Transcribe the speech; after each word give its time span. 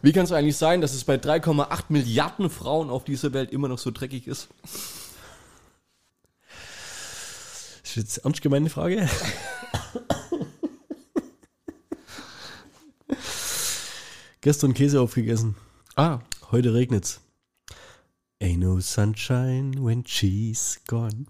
Wie 0.00 0.12
kann 0.12 0.24
es 0.24 0.32
eigentlich 0.32 0.56
sein, 0.56 0.80
dass 0.80 0.94
es 0.94 1.04
bei 1.04 1.16
3,8 1.16 1.84
Milliarden 1.88 2.50
Frauen 2.50 2.90
auf 2.90 3.04
dieser 3.04 3.32
Welt 3.32 3.50
immer 3.50 3.68
noch 3.68 3.78
so 3.78 3.90
dreckig 3.90 4.26
ist? 4.28 4.48
Das 7.82 7.90
ist 7.90 7.96
jetzt 7.96 8.18
ernst 8.18 8.42
gemeine 8.42 8.70
Frage. 8.70 9.08
Gestern 14.40 14.72
Käse 14.74 15.00
aufgegessen. 15.00 15.56
Ah. 15.96 16.20
Heute 16.50 16.72
regnet's. 16.72 17.20
Ain't 18.40 18.60
no 18.60 18.80
sunshine 18.80 19.84
when 19.84 20.04
she's 20.06 20.80
gone. 20.86 21.26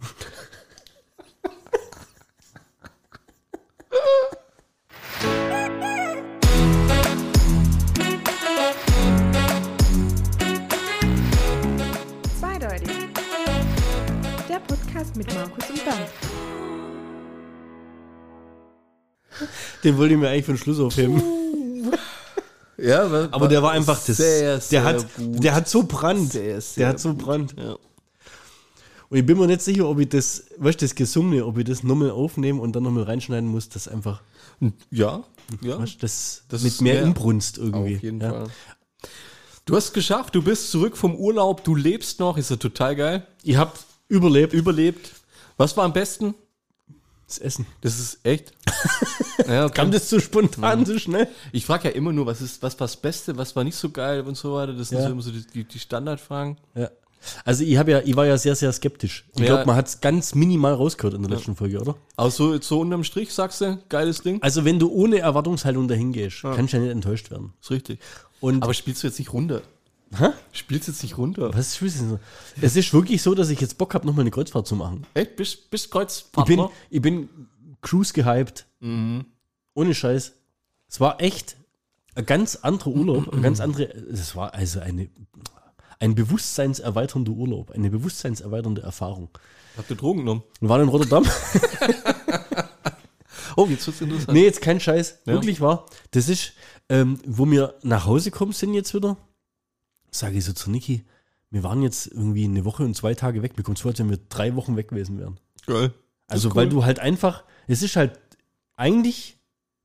Podcast 14.98 15.16
mit 15.16 15.32
Markus 15.34 15.70
und 15.70 15.84
Bernd. 15.84 16.08
Den 19.84 19.96
wollte 19.96 20.14
ich 20.14 20.20
mir 20.20 20.28
eigentlich 20.28 20.44
für 20.44 20.52
den 20.52 20.58
Schluss 20.58 20.80
aufheben. 20.80 21.22
Ja, 22.76 23.28
Aber 23.30 23.46
der 23.46 23.62
war 23.62 23.72
einfach 23.72 24.04
das. 24.04 24.16
Sehr, 24.16 24.60
sehr 24.60 24.82
der, 24.82 24.84
hat, 24.84 25.16
gut. 25.16 25.44
der 25.44 25.54
hat 25.54 25.68
so 25.68 25.84
Brand. 25.84 26.32
Sehr, 26.32 26.60
sehr 26.60 26.80
der 26.82 26.88
hat 26.88 27.00
so 27.00 27.14
Brand. 27.14 27.54
Ja. 27.56 27.76
Und 29.10 29.16
ich 29.18 29.24
bin 29.24 29.38
mir 29.38 29.46
nicht 29.46 29.62
sicher, 29.62 29.88
ob 29.88 30.00
ich 30.00 30.08
das, 30.08 30.44
weißt 30.58 30.80
du, 30.80 30.84
das 30.84 30.94
Gesungene, 30.96 31.46
ob 31.46 31.56
ich 31.58 31.64
das 31.64 31.82
nochmal 31.84 32.10
aufnehmen 32.10 32.58
und 32.60 32.74
dann 32.74 32.82
nochmal 32.82 33.04
reinschneiden 33.04 33.48
muss, 33.48 33.68
das 33.68 33.86
einfach, 33.88 34.20
Ja, 34.90 35.22
ja. 35.62 35.78
weißt, 35.78 36.02
das, 36.02 36.42
Das 36.48 36.62
mit 36.62 36.80
mehr 36.80 36.94
mehr- 36.94 37.02
Inbrunst 37.04 37.56
irgendwie. 37.56 37.96
Auf 37.96 38.02
jeden 38.02 38.20
ja. 38.20 38.30
Fall. 38.30 38.46
Du 39.64 39.76
hast 39.76 39.84
es 39.86 39.92
geschafft, 39.92 40.34
du 40.34 40.42
bist 40.42 40.70
zurück 40.72 40.96
vom 40.96 41.14
Urlaub, 41.14 41.62
du 41.64 41.74
lebst 41.74 42.18
noch, 42.20 42.36
ist 42.36 42.50
ja 42.50 42.56
total 42.56 42.96
geil. 42.96 43.26
Ihr 43.44 43.58
habt 43.58 43.87
überlebt. 44.08 44.52
Überlebt. 44.52 45.10
Was 45.56 45.76
war 45.76 45.84
am 45.84 45.92
besten? 45.92 46.34
Das 47.26 47.38
Essen. 47.38 47.66
Das 47.82 47.98
ist 47.98 48.20
echt. 48.24 48.52
ja, 49.48 49.66
okay. 49.66 49.74
Kam 49.74 49.90
das 49.90 50.08
so 50.08 50.18
spontan, 50.18 50.86
so 50.86 50.98
schnell? 50.98 51.28
Ich 51.52 51.66
frage 51.66 51.88
ja 51.88 51.94
immer 51.94 52.10
nur, 52.12 52.24
was 52.24 52.40
ist, 52.40 52.62
was 52.62 52.74
war 52.80 52.86
das 52.86 52.96
Beste, 52.96 53.36
was 53.36 53.54
war 53.54 53.64
nicht 53.64 53.76
so 53.76 53.90
geil 53.90 54.22
und 54.22 54.34
so 54.36 54.54
weiter. 54.54 54.72
Das 54.72 54.88
sind 54.88 54.98
Ja. 54.98 55.04
so 55.06 55.10
immer 55.12 55.20
so 55.22 55.30
die, 55.30 55.46
die, 55.46 55.64
die 55.64 55.78
Standardfragen. 55.78 56.56
Ja. 56.74 56.90
Also 57.44 57.64
ich 57.64 57.76
habe 57.76 57.90
ja, 57.90 58.00
ich 58.02 58.16
war 58.16 58.24
ja 58.24 58.38
sehr, 58.38 58.54
sehr 58.54 58.72
skeptisch. 58.72 59.26
Ich 59.34 59.40
Ja. 59.40 59.46
glaube, 59.46 59.66
man 59.66 59.76
hat 59.76 59.88
es 59.88 60.00
ganz 60.00 60.34
minimal 60.34 60.72
rausgehört 60.72 61.14
in 61.14 61.22
der 61.22 61.32
letzten 61.32 61.54
Folge, 61.56 61.80
oder? 61.80 61.96
Aber 62.16 62.30
so, 62.30 62.58
so 62.62 62.80
unterm 62.80 63.04
Strich 63.04 63.34
sagst 63.34 63.60
du, 63.60 63.78
geiles 63.90 64.22
Ding. 64.22 64.40
Also 64.42 64.64
wenn 64.64 64.78
du 64.78 64.88
ohne 64.90 65.18
Erwartungshaltung 65.18 65.86
dahin 65.88 66.12
gehst, 66.12 66.42
kannst 66.42 66.72
du 66.72 66.76
ja 66.78 66.82
nicht 66.84 66.92
enttäuscht 66.92 67.30
werden. 67.30 67.52
Ist 67.60 67.70
richtig. 67.70 67.98
Und 68.40 68.62
Aber 68.62 68.72
spielst 68.72 69.02
du 69.02 69.08
jetzt 69.08 69.18
nicht 69.18 69.32
runter? 69.32 69.60
Hä? 70.16 70.28
Spielst 70.52 70.88
du 70.88 70.92
jetzt 70.92 71.02
nicht 71.02 71.18
runter? 71.18 71.52
was 71.52 71.80
ist 71.80 71.82
das 71.82 71.98
denn 71.98 72.08
so? 72.10 72.18
Es 72.60 72.76
ist 72.76 72.92
wirklich 72.94 73.22
so, 73.22 73.34
dass 73.34 73.50
ich 73.50 73.60
jetzt 73.60 73.78
Bock 73.78 73.94
habe, 73.94 74.06
nochmal 74.06 74.22
eine 74.22 74.30
Kreuzfahrt 74.30 74.66
zu 74.66 74.74
machen. 74.74 75.06
Echt? 75.14 75.36
Bist, 75.36 75.70
bist 75.70 75.94
Ich 75.94 76.44
bin, 76.44 76.68
ich 76.90 77.02
bin 77.02 77.28
Cruise 77.82 78.12
gehypt. 78.12 78.66
Mhm. 78.80 79.26
Ohne 79.74 79.94
Scheiß. 79.94 80.32
Es 80.88 81.00
war 81.00 81.20
echt 81.20 81.56
ein 82.14 82.26
ganz 82.26 82.56
anderer 82.56 82.90
Urlaub. 82.90 83.32
Ein 83.32 83.42
ganz 83.42 83.60
andere. 83.60 83.84
Es 83.84 84.34
war 84.34 84.54
also 84.54 84.80
eine, 84.80 85.08
ein 86.00 86.14
bewusstseinserweiternder 86.14 87.32
Urlaub. 87.32 87.70
Eine 87.70 87.90
bewusstseinserweiternde 87.90 88.82
Erfahrung. 88.82 89.28
Habt 89.76 89.90
ihr 89.90 89.96
Drogen 89.96 90.20
genommen? 90.20 90.42
Wir 90.60 90.68
waren 90.68 90.82
in 90.82 90.88
Rotterdam. 90.88 91.24
Oh, 93.58 93.66
jetzt 93.66 93.84
wird's 93.88 94.00
interessant. 94.00 94.32
nee, 94.34 94.44
jetzt 94.44 94.60
kein 94.60 94.78
Scheiß. 94.78 95.18
Ja. 95.26 95.32
Wirklich 95.32 95.60
war. 95.60 95.86
Das 96.12 96.28
ist, 96.28 96.52
ähm, 96.88 97.18
wo 97.26 97.44
wir 97.50 97.74
nach 97.82 98.06
Hause 98.06 98.30
kommen 98.30 98.52
sind 98.52 98.72
jetzt 98.72 98.94
wieder, 98.94 99.16
sage 100.10 100.38
ich 100.38 100.44
so 100.44 100.52
zu 100.52 100.70
Niki, 100.70 101.04
wir 101.50 101.62
waren 101.62 101.82
jetzt 101.82 102.06
irgendwie 102.08 102.44
eine 102.44 102.64
Woche 102.64 102.84
und 102.84 102.94
zwei 102.94 103.14
Tage 103.14 103.42
weg. 103.42 103.56
Mir 103.56 103.62
kommt 103.62 103.78
vor, 103.78 103.90
als 103.90 103.98
wenn 103.98 104.10
wir 104.10 104.18
drei 104.28 104.54
Wochen 104.54 104.76
weg 104.76 104.88
gewesen 104.88 105.18
wären. 105.18 105.38
Geil. 105.66 105.92
Also, 106.26 106.50
ist 106.50 106.54
weil 106.54 106.66
cool. 106.66 106.72
du 106.72 106.84
halt 106.84 106.98
einfach, 106.98 107.44
es 107.66 107.82
ist 107.82 107.96
halt 107.96 108.18
eigentlich 108.76 109.38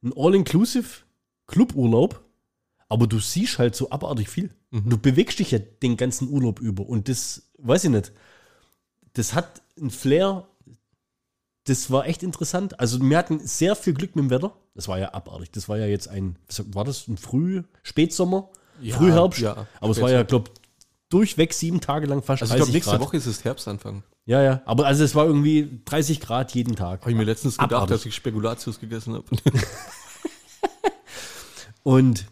ein 0.04 0.14
All-Inclusive 0.16 1.04
Cluburlaub, 1.48 2.22
aber 2.90 3.08
du 3.08 3.20
siehst 3.20 3.60
halt 3.60 3.76
so 3.76 3.90
abartig 3.92 4.30
viel. 4.30 4.50
Mhm. 4.72 4.90
Du 4.90 4.98
bewegst 4.98 5.40
dich 5.40 5.52
ja 5.52 5.60
den 5.60 5.96
ganzen 5.96 6.30
Urlaub 6.30 6.60
über 6.60 6.86
und 6.86 7.08
das, 7.08 7.50
weiß 7.60 7.86
ich 7.86 7.90
nicht, 7.90 8.12
das 9.14 9.34
hat 9.34 9.62
ein 9.80 9.90
Flair, 9.90 10.48
das 11.66 11.90
war 11.92 12.08
echt 12.08 12.24
interessant. 12.24 12.80
Also, 12.80 13.02
wir 13.02 13.18
hatten 13.18 13.40
sehr 13.40 13.78
viel 13.78 13.94
Glück 13.94 14.18
mit 14.18 14.26
dem 14.26 14.30
Wetter. 14.30 14.58
Das 14.76 14.90
war 14.90 15.00
ja 15.00 15.14
abartig. 15.14 15.52
Das 15.52 15.70
war 15.70 15.78
ja 15.78 15.86
jetzt 15.86 16.10
ein, 16.10 16.36
war 16.68 16.84
das 16.84 17.08
ein 17.08 17.18
Früh-, 17.18 17.64
Spätsommer? 17.84 18.50
Ja, 18.82 18.98
Frühherbst? 18.98 19.40
ja, 19.40 19.68
aber 19.80 19.92
es 19.92 20.02
war 20.02 20.12
ja, 20.12 20.24
glaube 20.24 20.52
durchweg 21.10 21.54
sieben 21.54 21.80
Tage 21.80 22.08
lang 22.08 22.24
fast 22.24 22.42
Also 22.42 22.56
ich 22.56 22.58
30 22.58 22.58
glaube, 22.58 22.72
nächste 22.74 22.92
Grad. 22.92 23.02
Woche 23.02 23.18
ist 23.18 23.26
es 23.28 23.44
Herbstanfang. 23.44 24.04
Ja, 24.26 24.42
ja. 24.42 24.62
Aber 24.66 24.88
also 24.88 25.04
es 25.04 25.14
war 25.16 25.26
irgendwie 25.26 25.82
30 25.86 26.20
Grad 26.20 26.56
jeden 26.56 26.76
Tag. 26.76 27.02
Habe 27.02 27.12
ich 27.12 27.18
mir 27.18 27.24
letztens 27.24 27.58
gedacht, 27.58 27.74
Abartig. 27.74 27.98
dass 27.98 28.06
ich 28.06 28.16
Spekulatius 28.16 28.80
gegessen 28.80 29.14
habe. 29.14 29.26
Und 31.84 32.26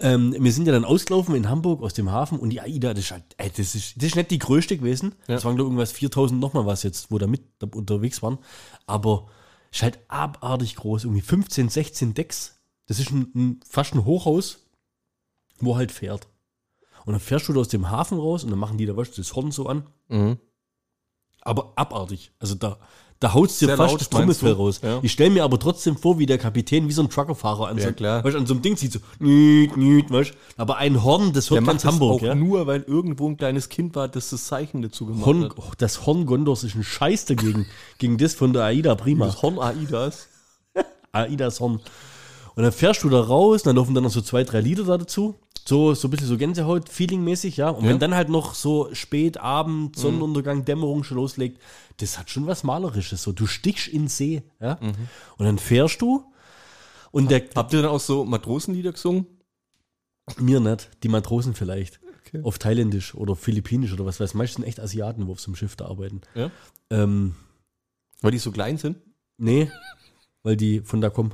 ähm, 0.00 0.34
wir 0.38 0.52
sind 0.52 0.66
ja 0.66 0.72
dann 0.72 0.84
ausgelaufen 0.84 1.34
in 1.34 1.48
Hamburg 1.48 1.82
aus 1.82 1.92
dem 1.92 2.10
Hafen 2.10 2.38
und 2.38 2.50
die 2.50 2.60
AIDA, 2.60 2.94
das 2.94 3.04
ist, 3.06 3.10
halt, 3.10 3.24
ey, 3.36 3.50
das 3.50 3.74
ist, 3.74 3.96
das 3.96 4.04
ist 4.04 4.16
nicht 4.16 4.30
die 4.30 4.38
größte 4.38 4.78
gewesen. 4.78 5.14
Ja. 5.26 5.34
Das 5.34 5.44
waren 5.44 5.56
glaube 5.56 5.68
irgendwas 5.68 5.92
4000 5.92 6.40
nochmal 6.40 6.66
was 6.66 6.84
jetzt, 6.84 7.10
wo 7.10 7.18
da 7.18 7.26
mit 7.26 7.42
da 7.58 7.66
unterwegs 7.72 8.22
waren. 8.22 8.38
Aber 8.86 9.26
ist 9.72 9.82
halt 9.82 9.98
abartig 10.08 10.76
groß, 10.76 11.04
irgendwie 11.04 11.20
15, 11.20 11.68
16 11.68 12.14
Decks. 12.14 12.60
Das 12.86 13.00
ist 13.00 13.10
ein, 13.10 13.30
ein, 13.34 13.60
fast 13.68 13.94
ein 13.94 14.04
Hochhaus, 14.04 14.67
wo 15.60 15.76
halt 15.76 15.92
fährt. 15.92 16.28
Und 17.04 17.12
dann 17.12 17.20
fährst 17.20 17.48
du 17.48 17.52
da 17.52 17.60
aus 17.60 17.68
dem 17.68 17.90
Hafen 17.90 18.18
raus 18.18 18.44
und 18.44 18.50
dann 18.50 18.58
machen 18.58 18.76
die 18.78 18.86
da 18.86 18.96
was, 18.96 19.10
das 19.12 19.34
Horn 19.34 19.50
so 19.50 19.66
an. 19.66 19.84
Aber 21.40 21.72
abartig. 21.76 22.32
Also 22.38 22.54
da, 22.54 22.78
da 23.20 23.32
haut 23.32 23.48
dir 23.48 23.54
Sehr 23.68 23.76
fast 23.76 23.92
laut, 23.92 24.00
das 24.02 24.10
Trommelfell 24.10 24.52
raus. 24.52 24.80
Ja. 24.82 24.98
Ich 25.02 25.12
stelle 25.12 25.30
mir 25.30 25.44
aber 25.44 25.58
trotzdem 25.58 25.96
vor, 25.96 26.18
wie 26.18 26.26
der 26.26 26.36
Kapitän 26.38 26.86
wie 26.88 26.92
so 26.92 27.02
ein 27.02 27.08
Truckerfahrer 27.08 27.68
an, 27.68 27.78
Ja, 27.78 27.84
so, 27.88 27.92
klar. 27.92 28.22
Weißt, 28.24 28.36
an 28.36 28.46
so 28.46 28.52
einem 28.54 28.62
Ding 28.62 28.76
zieht, 28.76 28.92
so 28.92 28.98
nüt, 29.20 29.76
nüt, 29.76 30.10
weißt. 30.10 30.32
Aber 30.56 30.76
ein 30.76 31.02
Horn, 31.02 31.32
das 31.32 31.48
hört 31.50 31.60
Der 31.62 31.66
ganz 31.66 31.84
macht 31.84 31.94
Hamburg. 31.94 32.20
auch 32.20 32.26
Ja? 32.26 32.34
nur, 32.34 32.66
weil 32.66 32.82
irgendwo 32.82 33.28
ein 33.28 33.36
kleines 33.38 33.68
Kind 33.70 33.94
war, 33.96 34.08
das 34.08 34.30
das 34.30 34.44
Zeichen 34.46 34.82
dazu 34.82 35.06
gemacht 35.06 35.24
Horn, 35.24 35.44
hat. 35.44 35.52
oh, 35.56 35.70
das 35.78 36.04
Horn 36.04 36.26
Gondors 36.26 36.64
ist 36.64 36.74
ein 36.74 36.84
Scheiß 36.84 37.24
dagegen, 37.24 37.66
gegen 37.98 38.18
das 38.18 38.34
von 38.34 38.52
der 38.52 38.64
AIDA 38.64 38.94
Prima. 38.96 39.26
Das 39.26 39.40
Horn 39.40 39.58
Aidas. 39.58 40.28
AIDAs 41.12 41.60
Horn. 41.60 41.80
Und 42.54 42.62
dann 42.64 42.72
fährst 42.72 43.04
du 43.04 43.08
da 43.08 43.20
raus, 43.20 43.62
dann 43.62 43.76
laufen 43.76 43.94
dann 43.94 44.02
noch 44.04 44.10
so 44.10 44.20
zwei, 44.20 44.42
drei 44.42 44.60
Lieder 44.60 44.82
da 44.84 44.98
dazu. 44.98 45.36
So, 45.68 45.92
so 45.92 46.08
ein 46.08 46.10
bisschen 46.10 46.28
so 46.28 46.38
Gänsehaut-Feeling-mäßig, 46.38 47.58
ja. 47.58 47.68
Und 47.68 47.84
Ja. 47.84 47.90
wenn 47.90 47.98
dann 47.98 48.14
halt 48.14 48.30
noch 48.30 48.54
so 48.54 48.88
spät, 48.94 49.36
Abend, 49.36 49.96
Sonnenuntergang, 49.96 50.64
Dämmerung 50.64 51.04
schon 51.04 51.18
loslegt, 51.18 51.60
das 51.98 52.18
hat 52.18 52.30
schon 52.30 52.46
was 52.46 52.64
Malerisches. 52.64 53.22
So, 53.22 53.32
du 53.32 53.46
stichst 53.46 53.86
in 53.88 54.04
den 54.04 54.08
See, 54.08 54.42
ja. 54.60 54.78
Und 55.36 55.44
dann 55.44 55.58
fährst 55.58 56.00
du 56.00 56.24
und 57.10 57.30
der, 57.30 57.42
Habt 57.54 57.74
ihr 57.74 57.82
dann 57.82 57.90
auch 57.90 58.00
so 58.00 58.24
Matrosenlieder 58.24 58.92
gesungen? 58.92 59.26
mir 60.38 60.58
nicht, 60.60 60.88
die 61.02 61.08
Matrosen 61.08 61.52
vielleicht. 61.54 62.00
Okay. 62.26 62.40
Auf 62.44 62.58
Thailändisch 62.58 63.14
oder 63.14 63.36
Philippinisch 63.36 63.92
oder 63.92 64.06
was 64.06 64.20
weiß 64.20 64.32
Meistens 64.34 64.56
sind 64.56 64.64
echt 64.64 64.80
Asiaten, 64.80 65.26
wo 65.26 65.32
auf 65.32 65.40
so 65.40 65.48
einem 65.48 65.56
Schiff 65.56 65.76
da 65.76 65.84
arbeiten. 65.86 66.22
Ja. 66.34 66.50
Ähm, 66.90 67.34
Weil 68.22 68.30
die 68.32 68.38
so 68.38 68.52
klein 68.52 68.78
sind? 68.78 68.96
nee, 69.36 69.70
weil 70.42 70.56
die 70.56 70.80
von 70.80 71.02
da 71.02 71.10
kommen. 71.10 71.32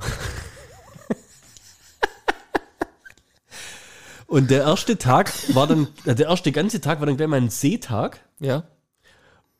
Und 4.35 4.51
der 4.51 4.63
erste 4.63 4.99
Tag 4.99 5.33
war 5.55 5.69
dann, 5.69 5.87
äh, 6.07 6.15
der 6.17 6.27
erste 6.27 6.51
ganze 6.51 6.81
Tag 6.81 6.99
war 6.99 7.07
dann 7.07 7.17
gleich 7.17 7.29
mal 7.29 7.37
ein 7.37 7.51
Seetag. 7.51 8.19
Ja. 8.41 8.65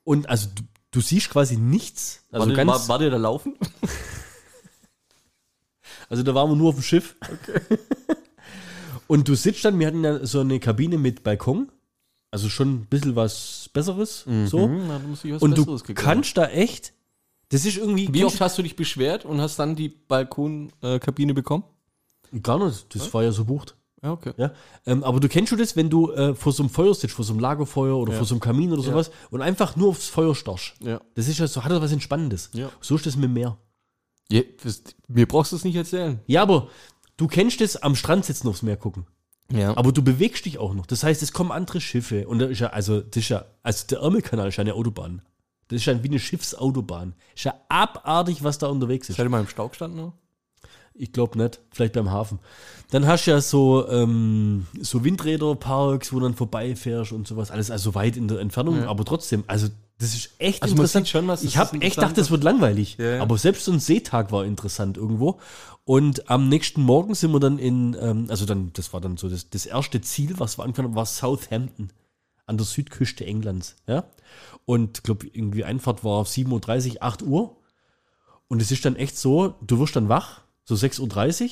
Und 0.03 0.29
also 0.29 0.49
du, 0.53 0.65
du 0.91 1.01
siehst 1.01 1.31
quasi 1.31 1.57
nichts. 1.57 2.25
Also, 2.33 2.49
war, 2.49 2.57
ganz, 2.57 2.69
war, 2.69 2.89
war 2.89 2.99
der 2.99 3.11
da 3.11 3.17
laufen? 3.17 3.55
also 6.09 6.25
da 6.25 6.35
waren 6.35 6.51
wir 6.51 6.57
nur 6.57 6.71
auf 6.71 6.75
dem 6.75 6.83
Schiff. 6.83 7.15
Und 9.07 9.29
du 9.29 9.37
sitzt 9.37 9.65
dann, 9.65 9.79
wir 9.79 9.87
hatten 9.87 10.03
ja 10.03 10.27
so 10.27 10.41
eine 10.41 10.59
Kabine 10.59 10.99
mit 10.99 11.23
Balkon. 11.23 11.71
Also 12.33 12.49
schon 12.49 12.75
ein 12.75 12.87
bisschen 12.87 13.15
was 13.15 13.71
Besseres. 13.73 14.25
So. 14.47 14.67
Mhm, 14.67 14.89
na, 14.89 14.99
muss 14.99 15.25
ich 15.25 15.35
was 15.35 15.43
Und 15.43 15.57
du 15.57 15.67
Besseres 15.67 15.85
gekriegt 15.85 16.01
kannst 16.01 16.37
da 16.37 16.47
echt, 16.47 16.95
das 17.51 17.65
ist 17.65 17.77
irgendwie. 17.77 18.13
Wie 18.13 18.25
oft 18.25 18.41
hast 18.41 18.59
du 18.59 18.63
dich 18.63 18.75
beschwert 18.75 19.25
und 19.25 19.41
hast 19.41 19.57
dann 19.61 19.77
die 19.77 19.89
Balkonkabine 19.89 21.33
bekommen? 21.33 21.63
Gar 22.43 22.67
nicht, 22.67 22.93
das 22.93 23.15
war 23.15 23.23
ja 23.23 23.31
so 23.31 23.45
bucht. 23.45 23.77
Ja, 24.05 24.13
okay. 24.13 24.33
Ja, 24.37 24.53
ähm, 24.87 25.03
aber 25.03 25.19
du 25.19 25.29
kennst 25.29 25.49
schon 25.49 25.59
das, 25.59 25.75
wenn 25.77 25.89
du 25.89 26.13
äh, 26.13 26.35
vor 26.35 26.53
so 26.53 26.63
einem 26.63 26.69
Feuer 26.71 26.95
sitzt, 26.95 27.15
vor 27.15 27.25
so 27.25 27.33
einem 27.33 27.41
Lagerfeuer 27.41 27.97
oder 27.97 28.13
Ja. 28.13 28.19
vor 28.19 28.27
so 28.27 28.35
einem 28.35 28.41
Kamin 28.41 28.71
oder 28.73 28.83
Ja. 28.83 28.91
sowas 28.91 29.11
und 29.31 29.41
einfach 29.41 29.77
nur 29.77 29.89
aufs 29.89 30.09
Feuer 30.09 30.35
starrst. 30.35 30.75
Ja. 30.81 31.01
Das 31.15 31.27
ist 31.27 31.39
ja 31.39 31.47
so, 31.49 31.65
hat 31.65 31.73
das 31.73 31.81
was 31.81 31.91
Entspannendes. 31.93 32.51
Ja. 32.53 32.69
So 32.83 32.97
ist 32.97 33.07
das 33.07 33.17
mit 33.17 33.25
dem 33.25 33.33
Meer. 33.33 33.57
Ja, 34.31 34.43
das, 34.63 34.83
mir 35.09 35.27
brauchst 35.27 35.53
du 35.53 35.57
es 35.57 35.65
nicht 35.65 35.77
erzählen. 35.77 36.21
Ja, 36.27 36.43
aber 36.43 36.69
du 37.17 37.27
kennst 37.29 37.61
das 37.63 37.77
am 37.77 37.97
Strand 37.97 38.27
sitzen 38.27 38.47
aufs 38.49 38.63
Meer 38.63 38.77
gucken. 38.77 39.07
Ja. 39.51 39.77
Aber 39.77 39.93
du 39.93 40.03
bewegst 40.03 40.45
dich 40.45 40.59
auch 40.59 40.75
noch. 40.75 40.87
Das 40.87 41.03
heißt, 41.03 41.23
es 41.23 41.33
kommen 41.33 41.51
andere 41.53 41.81
Schiffe 41.81 42.27
und 42.29 42.39
da 42.41 42.47
ist 42.47 42.59
ja, 42.61 42.69
also, 42.69 43.01
das 43.01 43.17
ist 43.23 43.29
ja, 43.31 43.45
also 43.63 43.87
der 43.89 44.01
Ärmelkanal 44.01 44.49
ist 44.49 44.57
ja 44.57 44.63
eine 44.63 44.75
Autobahn. 44.75 45.23
Das 45.69 45.77
ist 45.81 45.87
ja 45.87 46.03
wie 46.03 46.09
eine 46.09 46.19
Schiffsautobahn. 46.19 47.15
Ist 47.35 47.45
ja 47.45 47.55
abartig, 47.71 48.45
was 48.45 48.59
da 48.59 48.67
unterwegs 48.67 49.09
ist. 49.09 49.17
Seid 49.17 49.27
ihr 49.27 49.31
mal 49.31 49.41
im 49.41 49.49
Stau 49.49 49.69
gestanden? 49.69 49.99
Noch? 50.01 50.13
Ich 50.97 51.13
glaube 51.13 51.37
nicht. 51.39 51.61
Vielleicht 51.73 51.95
beim 51.95 52.11
Hafen. 52.13 52.39
Dann 52.91 53.07
hast 53.07 53.27
du 53.27 53.33
ja 53.33 53.41
so, 53.41 53.89
ähm, 53.89 54.67
so 54.81 55.03
Windräderparks, 55.03 56.13
wo 56.13 56.21
du 56.21 56.27
dann 56.27 56.35
vorbeifährst 56.35 57.11
und 57.13 57.27
sowas. 57.27 57.51
Alles 57.51 57.71
also 57.73 57.95
weit 57.97 58.17
in 58.17 58.29
der 58.29 58.39
Entfernung, 58.39 58.79
Ja. 58.79 58.89
aber 58.89 59.05
trotzdem. 59.05 59.43
Also, 59.49 59.69
das 59.99 60.15
ist 60.15 60.31
echt 60.39 60.63
Also 60.63 60.75
man 60.77 60.83
interessant. 60.85 61.07
sieht 61.07 61.13
schon, 61.13 61.27
was- 61.27 61.43
ich 61.43 61.57
habe 61.57 61.81
echt 61.81 61.97
gedacht, 61.97 62.17
das 62.17 62.31
wird 62.31 62.45
langweilig. 62.45 62.97
Ja, 62.99 63.17
ja. 63.17 63.23
Aber 63.23 63.37
selbst 63.39 63.65
so 63.65 63.73
ein 63.73 63.81
Seetag 63.81 64.31
war 64.31 64.45
interessant 64.45 64.97
irgendwo. 64.97 65.41
Und 65.85 66.31
am 66.31 66.49
nächsten 66.49 66.81
Morgen 66.83 67.15
sind 67.15 67.33
wir 67.33 67.41
dann 67.41 67.59
in, 67.59 67.97
ähm, 68.01 68.27
also 68.29 68.47
dann, 68.47 68.71
das 68.75 68.93
war 68.93 69.01
dann 69.01 69.17
so 69.17 69.29
das, 69.29 69.51
das 69.51 69.67
erste 69.67 70.01
Ziel, 70.01 70.39
was 70.39 70.59
wir 70.59 70.63
angefangen 70.65 70.89
haben, 70.89 70.97
war 70.97 71.07
Southampton 71.07 71.91
an 72.47 72.57
der 72.57 72.67
Südküste 72.67 73.27
Englands. 73.27 73.75
Ja? 73.89 74.05
Und 74.65 74.99
ich 74.99 75.03
glaube, 75.03 75.27
irgendwie 75.33 75.65
Einfahrt 75.65 76.05
war 76.05 76.25
7.30 76.25 76.95
Uhr, 76.97 77.03
8 77.03 77.23
Uhr. 77.23 77.57
Und 78.49 78.63
es 78.63 78.71
ist 78.71 78.85
dann 78.85 78.95
echt 78.97 79.19
so, 79.19 79.55
du 79.61 79.79
wirst 79.81 79.97
dann 79.97 80.09
wach, 80.09 80.43
so 80.65 80.75
6.30 80.75 81.45
Uhr, 81.45 81.51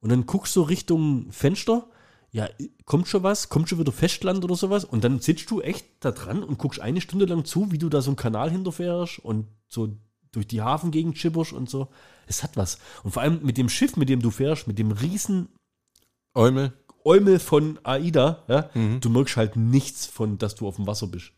und 0.00 0.10
dann 0.10 0.26
guckst 0.26 0.54
du 0.56 0.62
Richtung 0.62 1.30
Fenster, 1.32 1.88
ja, 2.30 2.48
kommt 2.84 3.08
schon 3.08 3.22
was, 3.22 3.48
kommt 3.48 3.68
schon 3.68 3.78
wieder 3.78 3.92
Festland 3.92 4.44
oder 4.44 4.54
sowas, 4.54 4.84
und 4.84 5.02
dann 5.04 5.20
sitzt 5.20 5.50
du 5.50 5.60
echt 5.60 5.86
da 6.00 6.12
dran 6.12 6.42
und 6.42 6.58
guckst 6.58 6.80
eine 6.80 7.00
Stunde 7.00 7.24
lang 7.24 7.44
zu, 7.44 7.72
wie 7.72 7.78
du 7.78 7.88
da 7.88 8.00
so 8.02 8.10
einen 8.10 8.16
Kanal 8.16 8.50
hinterfährst 8.50 9.18
und 9.18 9.46
so 9.68 9.96
durch 10.30 10.46
die 10.46 10.60
Hafengegend 10.60 11.16
schipperst 11.16 11.52
und 11.54 11.70
so. 11.70 11.88
Es 12.26 12.42
hat 12.42 12.56
was. 12.56 12.78
Und 13.02 13.12
vor 13.12 13.22
allem 13.22 13.40
mit 13.42 13.56
dem 13.56 13.70
Schiff, 13.70 13.96
mit 13.96 14.10
dem 14.10 14.20
du 14.20 14.30
fährst, 14.30 14.66
mit 14.68 14.78
dem 14.78 14.92
riesen 14.92 15.48
Eumel. 16.34 16.74
Eumel 17.04 17.38
von 17.38 17.78
AIDA, 17.82 18.44
ja, 18.48 18.70
Mhm. 18.74 19.00
du 19.00 19.08
merkst 19.08 19.36
halt 19.38 19.56
nichts 19.56 20.04
von, 20.04 20.36
dass 20.36 20.54
du 20.54 20.68
auf 20.68 20.76
dem 20.76 20.86
Wasser 20.86 21.06
bist. 21.06 21.32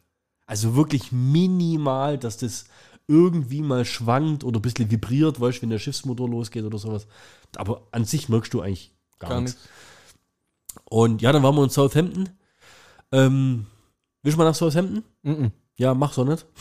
Also 0.47 0.75
wirklich 0.75 1.13
minimal, 1.13 2.19
dass 2.19 2.39
das 2.39 2.65
irgendwie 3.11 3.61
mal 3.61 3.85
schwankt 3.85 4.45
oder 4.45 4.59
ein 4.61 4.63
bisschen 4.63 4.91
vibriert, 4.91 5.41
weißt 5.41 5.59
du, 5.59 5.63
wenn 5.63 5.71
der 5.71 5.79
Schiffsmotor 5.81 6.29
losgeht 6.29 6.65
oder 6.65 6.79
sowas. 6.79 7.07
Aber 7.57 7.83
an 7.91 8.05
sich 8.05 8.29
merkst 8.29 8.55
du 8.55 8.61
eigentlich 8.61 8.93
gar, 9.19 9.31
Gar 9.31 9.41
nichts. 9.41 9.57
nichts. 9.57 9.71
Und 10.85 11.21
ja, 11.21 11.33
dann 11.33 11.43
waren 11.43 11.57
wir 11.57 11.65
in 11.65 11.71
Southampton. 11.71 12.29
Ähm, 13.11 13.67
willst 14.23 14.37
du 14.37 14.39
mal 14.39 14.45
nach 14.49 14.55
Southampton? 14.55 15.03
Mhm. 15.23 15.51
Ja, 15.77 15.95
mach 15.95 16.13
so 16.13 16.25
nicht. 16.25 16.47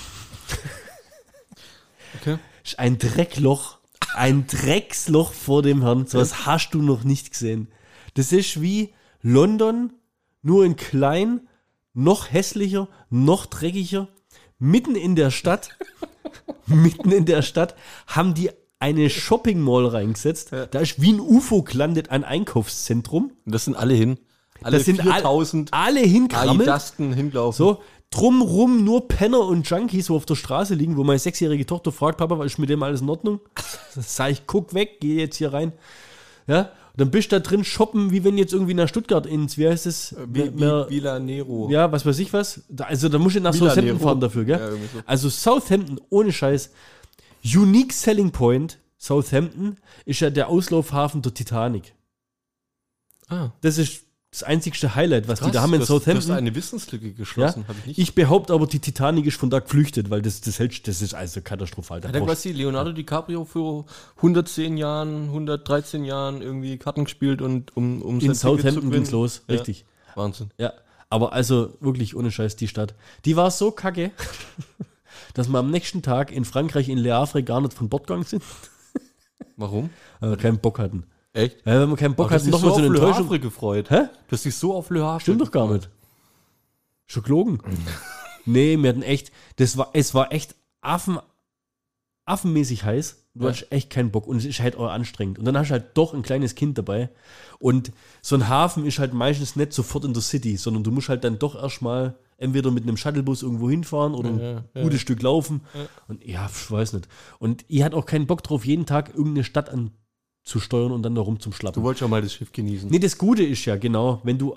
Okay. 2.19 2.37
Ein 2.77 2.97
Dreckloch. 2.97 3.77
Ein 4.15 4.47
Drecksloch 4.47 5.31
vor 5.33 5.61
dem 5.61 5.83
Herrn. 5.83 6.07
So 6.07 6.17
was 6.19 6.45
hast 6.45 6.71
du 6.71 6.81
noch 6.81 7.03
nicht 7.03 7.31
gesehen. 7.31 7.71
Das 8.15 8.31
ist 8.31 8.61
wie 8.61 8.93
London, 9.21 9.93
nur 10.41 10.65
in 10.65 10.75
klein, 10.75 11.47
noch 11.93 12.31
hässlicher, 12.31 12.87
noch 13.09 13.45
dreckiger. 13.45 14.07
Mitten 14.57 14.95
in 14.95 15.15
der 15.15 15.31
Stadt, 15.31 15.69
mitten 16.65 17.11
in 17.11 17.25
der 17.25 17.41
Stadt, 17.41 17.75
haben 18.07 18.33
die 18.33 18.49
eine 18.79 19.09
Shopping 19.09 19.59
Mall 19.59 19.87
reingesetzt. 19.87 20.51
Da 20.71 20.79
ist 20.79 21.01
wie 21.01 21.11
ein 21.13 21.19
UFO 21.19 21.63
gelandet 21.63 22.11
ein 22.11 22.23
Einkaufszentrum. 22.23 23.31
Und 23.45 23.53
das 23.53 23.65
sind 23.65 23.75
alle 23.75 23.93
hin. 23.93 24.17
Alle 24.61 24.77
Das 24.77 24.85
sind 24.85 25.01
all- 25.01 25.13
4000 25.13 25.73
Alle 25.73 25.99
hinkrammelt. 26.01 26.61
Aidasten 26.67 27.13
hinlaufen. 27.13 27.57
So, 27.57 27.81
drumrum 28.09 28.83
nur 28.83 29.07
Penner 29.07 29.41
und 29.41 29.69
Junkies, 29.69 30.07
so 30.07 30.15
auf 30.15 30.25
der 30.25 30.35
Straße 30.35 30.75
liegen, 30.75 30.97
wo 30.97 31.03
meine 31.03 31.19
sechsjährige 31.19 31.65
Tochter 31.65 31.91
fragt, 31.91 32.17
Papa, 32.17 32.39
was 32.39 32.47
ist 32.53 32.57
mit 32.57 32.69
dem 32.69 32.81
alles 32.83 33.01
in 33.01 33.09
Ordnung? 33.09 33.39
Sag 33.95 34.31
ich, 34.31 34.47
guck 34.47 34.73
weg, 34.73 34.99
geh 35.01 35.17
jetzt 35.17 35.37
hier 35.37 35.53
rein. 35.53 35.73
Ja, 36.47 36.71
dann 36.99 37.11
bist 37.11 37.31
du 37.31 37.35
da 37.37 37.39
drin 37.39 37.63
shoppen, 37.63 38.11
wie 38.11 38.23
wenn 38.23 38.37
jetzt 38.37 38.53
irgendwie 38.53 38.73
nach 38.73 38.87
Stuttgart 38.87 39.25
ins, 39.25 39.57
wie 39.57 39.67
heißt 39.67 39.85
es? 39.85 40.15
Wie 40.27 40.51
Villa 40.53 41.19
Nero. 41.19 41.69
ja, 41.71 41.91
was 41.91 42.05
weiß 42.05 42.19
ich 42.19 42.31
was. 42.33 42.61
Da, 42.69 42.85
also 42.85 43.09
da 43.09 43.17
musst 43.17 43.35
du 43.35 43.39
nach 43.41 43.53
Villa 43.53 43.69
Southampton 43.69 43.95
Nero. 43.97 44.07
fahren 44.07 44.19
dafür, 44.19 44.45
gell? 44.45 44.59
Ja, 44.59 44.69
so. 44.71 45.03
Also 45.05 45.29
Southampton, 45.29 45.99
ohne 46.09 46.31
Scheiß. 46.31 46.71
Unique 47.43 47.93
Selling 47.93 48.31
Point, 48.31 48.79
Southampton, 48.97 49.77
ist 50.05 50.19
ja 50.19 50.29
der 50.29 50.49
Auslaufhafen 50.49 51.21
der 51.21 51.33
Titanic. 51.33 51.93
Ah, 53.29 53.51
Das 53.61 53.77
ist 53.77 54.03
das 54.31 54.43
einzigste 54.43 54.93
Highlight, 54.93 55.27
was 55.27 55.39
die 55.39 55.45
krass, 55.45 55.53
da 55.53 55.61
haben 55.61 55.73
in 55.73 55.81
hast- 55.81 55.89
Du 55.89 55.93
Southampton. 55.93 56.31
hast 56.31 56.37
eine 56.37 56.53
Wissenslücke 56.53 57.13
geschlossen, 57.13 57.67
habe 57.67 57.79
ich 57.79 57.85
nicht. 57.87 57.97
Ich 57.99 58.13
behaupte 58.13 58.53
aber, 58.53 58.67
die 58.67 58.79
Titanic 58.79 59.25
ist 59.25 59.37
von 59.39 59.49
da 59.49 59.57
geflüchtet, 59.59 60.11
weil 60.11 60.21
das, 60.21 60.41
das, 60.41 60.59
hält, 60.59 60.87
das 60.87 61.01
ist 61.01 61.15
also 61.15 61.41
katastrophal. 61.41 61.99
Da 61.99 62.09
Hat 62.09 62.15
er 62.15 62.21
quasi 62.21 62.51
Leonardo 62.51 62.91
DiCaprio 62.91 63.43
für 63.43 63.85
110 64.17 64.77
Jahren, 64.77 65.25
113 65.29 66.05
Jahren 66.05 66.43
irgendwie 66.43 66.77
Karten 66.77 67.05
gespielt 67.05 67.41
und 67.41 67.75
um, 67.75 68.03
um 68.03 68.19
in 68.19 68.35
Southampton 68.35 68.75
gewinnen? 68.75 68.91
ging's 68.91 69.11
los, 69.11 69.41
Ja. 69.47 69.55
richtig. 69.55 69.85
Wahnsinn. 70.13 70.51
Ja, 70.59 70.73
aber 71.09 71.33
also 71.33 71.73
wirklich 71.79 72.15
ohne 72.15 72.29
Scheiß 72.31 72.55
die 72.55 72.67
Stadt. 72.67 72.93
Die 73.25 73.35
war 73.35 73.49
so 73.49 73.71
kacke, 73.71 74.11
dass 75.33 75.47
wir 75.47 75.57
am 75.57 75.71
nächsten 75.71 76.03
Tag 76.03 76.31
in 76.31 76.45
Frankreich 76.45 76.87
in 76.87 76.99
Le 76.99 77.13
Havre 77.15 77.41
gar 77.41 77.61
nicht 77.61 77.73
von 77.73 77.89
Bord 77.89 78.05
gegangen 78.05 78.25
sind, 78.25 78.43
Warum? 79.57 79.89
weil 80.19 80.29
wir 80.29 80.37
keinen 80.37 80.59
Bock 80.59 80.77
hatten. 80.77 81.05
Echt? 81.39 81.57
Ja, 81.65 81.79
wenn 81.81 81.89
wir 81.89 81.95
keinen 81.97 82.15
Bock 82.15 82.31
hatten, 82.31 82.43
dich 82.45 82.51
nochmal 82.51 82.71
so 82.71 82.77
eine 82.77 82.87
Enttäuschung. 82.87 83.29
Gefreut. 83.41 83.89
Hä? 83.89 84.07
Du 84.27 84.31
hast 84.33 84.45
dich 84.45 84.55
so 84.55 84.73
auf 84.75 84.89
Le 84.89 85.03
Havre 85.03 85.19
Stimmt 85.21 85.41
doch 85.41 85.51
gar 85.51 85.71
nicht. 85.71 85.89
Schon 87.07 87.23
gelogen. 87.23 87.59
nee, 88.45 88.77
wir 88.77 88.89
hatten 88.89 89.01
echt, 89.03 89.31
das 89.57 89.77
war, 89.77 89.89
es 89.93 90.13
war 90.13 90.31
echt 90.31 90.55
Affen, 90.81 91.19
affenmäßig 92.25 92.83
heiß. 92.83 93.17
Du 93.35 93.45
Ja. 93.45 93.51
hast 93.51 93.71
echt 93.71 93.89
keinen 93.89 94.11
Bock 94.11 94.27
und 94.27 94.37
es 94.37 94.45
ist 94.45 94.59
halt 94.59 94.75
auch 94.75 94.89
anstrengend. 94.89 95.39
Und 95.39 95.45
dann 95.45 95.57
hast 95.57 95.69
du 95.69 95.73
halt 95.73 95.91
doch 95.95 96.13
ein 96.13 96.23
kleines 96.23 96.55
Kind 96.55 96.77
dabei. 96.77 97.09
Und 97.59 97.91
so 98.21 98.35
ein 98.35 98.47
Hafen 98.49 98.85
ist 98.85 98.99
halt 98.99 99.13
meistens 99.13 99.55
nicht 99.55 99.71
sofort 99.73 100.03
in 100.05 100.13
der 100.13 100.21
City, 100.21 100.57
sondern 100.57 100.83
du 100.83 100.91
musst 100.91 101.09
halt 101.09 101.23
dann 101.23 101.39
doch 101.39 101.55
erstmal 101.55 102.15
entweder 102.37 102.71
mit 102.71 102.83
einem 102.83 102.97
Shuttlebus 102.97 103.43
irgendwo 103.43 103.69
hinfahren 103.69 104.13
oder 104.13 104.29
ein 104.29 104.39
Ja, 104.39 104.63
ja. 104.73 104.83
gutes 104.83 105.01
Stück 105.01 105.21
laufen. 105.21 105.61
Und 106.07 106.25
ja, 106.25 106.49
ich 106.53 106.71
weiß 106.71 106.93
nicht. 106.93 107.07
Und 107.37 107.65
ich 107.67 107.83
hatte 107.83 107.95
auch 107.97 108.05
keinen 108.05 108.27
Bock 108.27 108.43
drauf, 108.43 108.65
jeden 108.65 108.85
Tag 108.85 109.09
irgendeine 109.09 109.43
Stadt 109.43 109.69
anzusteuern 110.43 110.91
und 110.91 111.03
dann 111.03 111.15
da 111.15 111.23
Schlappen. 111.51 111.81
Du 111.81 111.83
wolltest 111.83 112.01
ja 112.01 112.07
mal 112.07 112.21
das 112.21 112.33
Schiff 112.33 112.51
genießen. 112.51 112.89
Nee, 112.89 112.99
das 112.99 113.17
Gute 113.17 113.43
ist 113.43 113.65
ja, 113.65 113.75
genau, 113.75 114.19
wenn 114.23 114.37
du, 114.37 114.55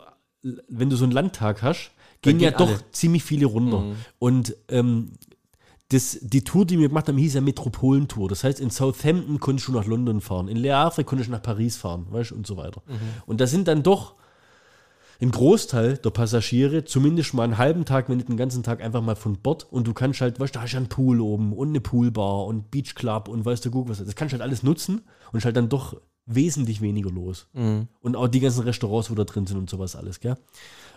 wenn 0.68 0.90
du 0.90 0.96
so 0.96 1.04
einen 1.04 1.12
Landtag 1.12 1.62
hast, 1.62 1.92
gehen 2.22 2.40
ja 2.40 2.50
gehen 2.50 2.58
doch 2.58 2.68
alle. 2.68 2.92
ziemlich 2.92 3.22
viele 3.22 3.46
runter. 3.46 3.80
Mhm. 3.80 3.96
Und 4.18 4.56
ähm, 4.68 5.12
das, 5.88 6.18
die 6.22 6.42
Tour, 6.42 6.64
die 6.64 6.78
wir 6.78 6.88
gemacht 6.88 7.08
haben, 7.08 7.18
hieß 7.18 7.34
ja 7.34 7.40
Metropolentour. 7.40 8.28
Das 8.28 8.44
heißt, 8.44 8.60
in 8.60 8.70
Southampton 8.70 9.40
konntest 9.40 9.68
du 9.68 9.72
nach 9.72 9.84
London 9.84 10.20
fahren, 10.20 10.48
in 10.48 10.56
Le 10.56 10.74
Havre 10.74 11.04
konntest 11.04 11.28
du 11.28 11.32
nach 11.32 11.42
Paris 11.42 11.76
fahren, 11.76 12.06
weißt 12.10 12.30
du, 12.30 12.36
und 12.36 12.46
so 12.46 12.56
weiter. 12.56 12.82
Mhm. 12.86 12.94
Und 13.26 13.40
da 13.40 13.46
sind 13.46 13.68
dann 13.68 13.82
doch 13.82 14.14
ein 15.22 15.30
Großteil 15.30 15.98
der 15.98 16.10
Passagiere, 16.10 16.84
zumindest 16.84 17.32
mal 17.32 17.44
einen 17.44 17.58
halben 17.58 17.84
Tag, 17.84 18.08
wenn 18.08 18.16
nicht 18.16 18.28
den 18.28 18.36
ganzen 18.36 18.62
Tag, 18.62 18.82
einfach 18.82 19.02
mal 19.02 19.14
von 19.14 19.38
Bord 19.38 19.66
und 19.70 19.86
du 19.86 19.94
kannst 19.94 20.20
halt, 20.20 20.40
weißt 20.40 20.54
du, 20.54 20.58
da 20.58 20.64
hast 20.64 20.72
du 20.72 20.78
einen 20.78 20.88
Pool 20.88 21.20
oben 21.20 21.52
und 21.52 21.68
eine 21.68 21.80
Poolbar 21.80 22.46
und 22.46 22.70
Beachclub 22.70 23.28
und 23.28 23.44
weißt 23.44 23.64
du, 23.64 23.70
guck 23.70 23.88
was. 23.88 24.04
Das 24.04 24.16
kannst 24.16 24.32
du 24.32 24.38
halt 24.38 24.42
alles 24.42 24.62
nutzen 24.62 25.02
und 25.30 25.38
ist 25.38 25.44
halt 25.44 25.56
dann 25.56 25.68
doch 25.68 25.96
wesentlich 26.26 26.80
weniger 26.80 27.10
los. 27.10 27.46
Mhm. 27.52 27.88
Und 28.00 28.16
auch 28.16 28.28
die 28.28 28.40
ganzen 28.40 28.64
Restaurants, 28.64 29.10
wo 29.10 29.14
da 29.14 29.24
drin 29.24 29.46
sind 29.46 29.58
und 29.58 29.70
sowas 29.70 29.96
alles, 29.96 30.20
gell? 30.20 30.36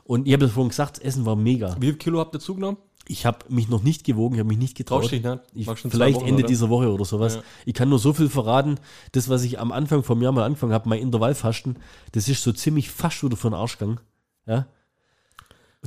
Und 0.03 0.27
ich 0.27 0.33
habe 0.33 0.45
das 0.45 0.51
vorhin 0.51 0.69
gesagt, 0.69 0.97
das 0.97 1.03
Essen 1.03 1.25
war 1.25 1.35
mega. 1.35 1.75
Wie 1.79 1.87
viel 1.87 1.97
Kilo 1.97 2.19
habt 2.19 2.35
ihr 2.35 2.39
zugenommen? 2.39 2.77
Ich 3.07 3.25
habe 3.25 3.39
mich 3.49 3.69
noch 3.69 3.83
nicht 3.83 4.03
gewogen, 4.03 4.35
ich 4.35 4.39
habe 4.39 4.47
mich 4.47 4.57
nicht 4.57 4.75
getraut. 4.75 5.01
Traust 5.01 5.13
dich 5.13 5.23
nicht? 5.23 5.39
Ich, 5.53 5.69
vielleicht 5.69 6.17
Wochen, 6.17 6.27
Ende 6.27 6.39
oder? 6.39 6.47
dieser 6.47 6.69
Woche 6.69 6.91
oder 6.91 7.05
sowas. 7.05 7.35
Ja. 7.35 7.43
Ich 7.65 7.73
kann 7.75 7.89
nur 7.89 7.99
so 7.99 8.13
viel 8.13 8.29
verraten, 8.29 8.79
das, 9.11 9.29
was 9.29 9.43
ich 9.43 9.59
am 9.59 9.71
Anfang 9.71 10.03
vom 10.03 10.21
Jahr 10.21 10.31
mal 10.31 10.43
angefangen 10.43 10.73
habe, 10.73 10.89
mein 10.89 11.01
Intervallfasten, 11.01 11.77
das 12.13 12.27
ist 12.27 12.41
so 12.41 12.51
ziemlich 12.51 12.89
fast 12.89 13.23
wieder 13.23 13.37
für 13.37 13.49
den 13.49 13.53
Arsch 13.53 13.77
gegangen. 13.77 13.99
Ja? 14.45 14.67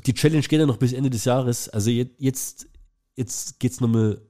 Die 0.06 0.14
Challenge 0.14 0.42
geht 0.42 0.60
ja 0.60 0.66
noch 0.66 0.76
bis 0.76 0.92
Ende 0.92 1.10
des 1.10 1.24
Jahres. 1.24 1.68
Also 1.68 1.90
jetzt, 1.90 2.68
jetzt, 3.16 3.58
geht's 3.58 3.80
nochmal. 3.80 4.20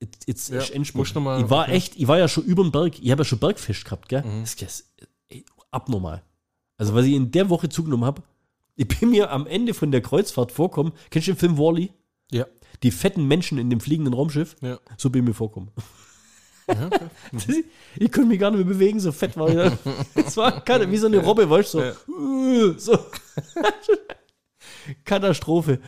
Jetzt, 0.00 0.26
jetzt 0.26 0.48
Ja, 0.50 0.58
ist 0.60 0.70
Endspurt. 0.70 1.14
noch 1.14 1.22
mal- 1.22 1.42
ich 1.44 1.50
war 1.50 1.64
okay. 1.64 1.72
echt, 1.72 1.96
ich 1.96 2.08
war 2.08 2.18
ja 2.18 2.26
schon 2.26 2.44
über 2.44 2.62
dem 2.62 2.72
Berg, 2.72 2.98
ich 3.02 3.10
habe 3.10 3.20
ja 3.20 3.24
schon 3.24 3.38
Bergfisch 3.38 3.84
gehabt, 3.84 4.08
gell? 4.08 4.22
Mhm. 4.24 4.40
Das 4.40 4.54
ist 4.54 4.90
ey, 5.28 5.44
abnormal. 5.70 6.22
Also, 6.78 6.94
was 6.94 7.04
ich 7.04 7.12
in 7.12 7.30
der 7.30 7.50
Woche 7.50 7.68
zugenommen 7.68 8.06
habe, 8.06 8.22
ich 8.76 8.88
bin 8.88 9.10
mir 9.10 9.30
am 9.30 9.46
Ende 9.46 9.74
von 9.74 9.90
der 9.92 10.00
Kreuzfahrt 10.00 10.52
vorkommen. 10.52 10.92
Kennst 11.10 11.28
du 11.28 11.32
den 11.32 11.38
Film 11.38 11.58
Wally? 11.58 11.92
Ja. 12.32 12.46
Die 12.82 12.90
fetten 12.90 13.26
Menschen 13.28 13.58
in 13.58 13.68
dem 13.68 13.80
fliegenden 13.80 14.14
Raumschiff, 14.14 14.56
Ja. 14.62 14.78
so 14.96 15.10
bin 15.10 15.22
ich 15.24 15.28
mir 15.28 15.34
vorkommen. 15.34 15.70
ich 17.96 18.12
konnte 18.12 18.28
mich 18.28 18.38
gar 18.38 18.50
nicht 18.50 18.64
mehr 18.64 18.74
bewegen, 18.74 19.00
so 19.00 19.12
fett 19.12 19.36
war 19.36 19.48
ich. 19.48 19.72
Das 20.14 20.36
war 20.36 20.64
keine, 20.64 20.90
wie 20.90 20.96
so 20.96 21.06
eine 21.06 21.18
Robbe, 21.18 21.48
weißt 21.48 21.74
du? 21.74 21.96
So. 22.76 22.92
so. 22.92 22.98
Katastrophe. 25.04 25.80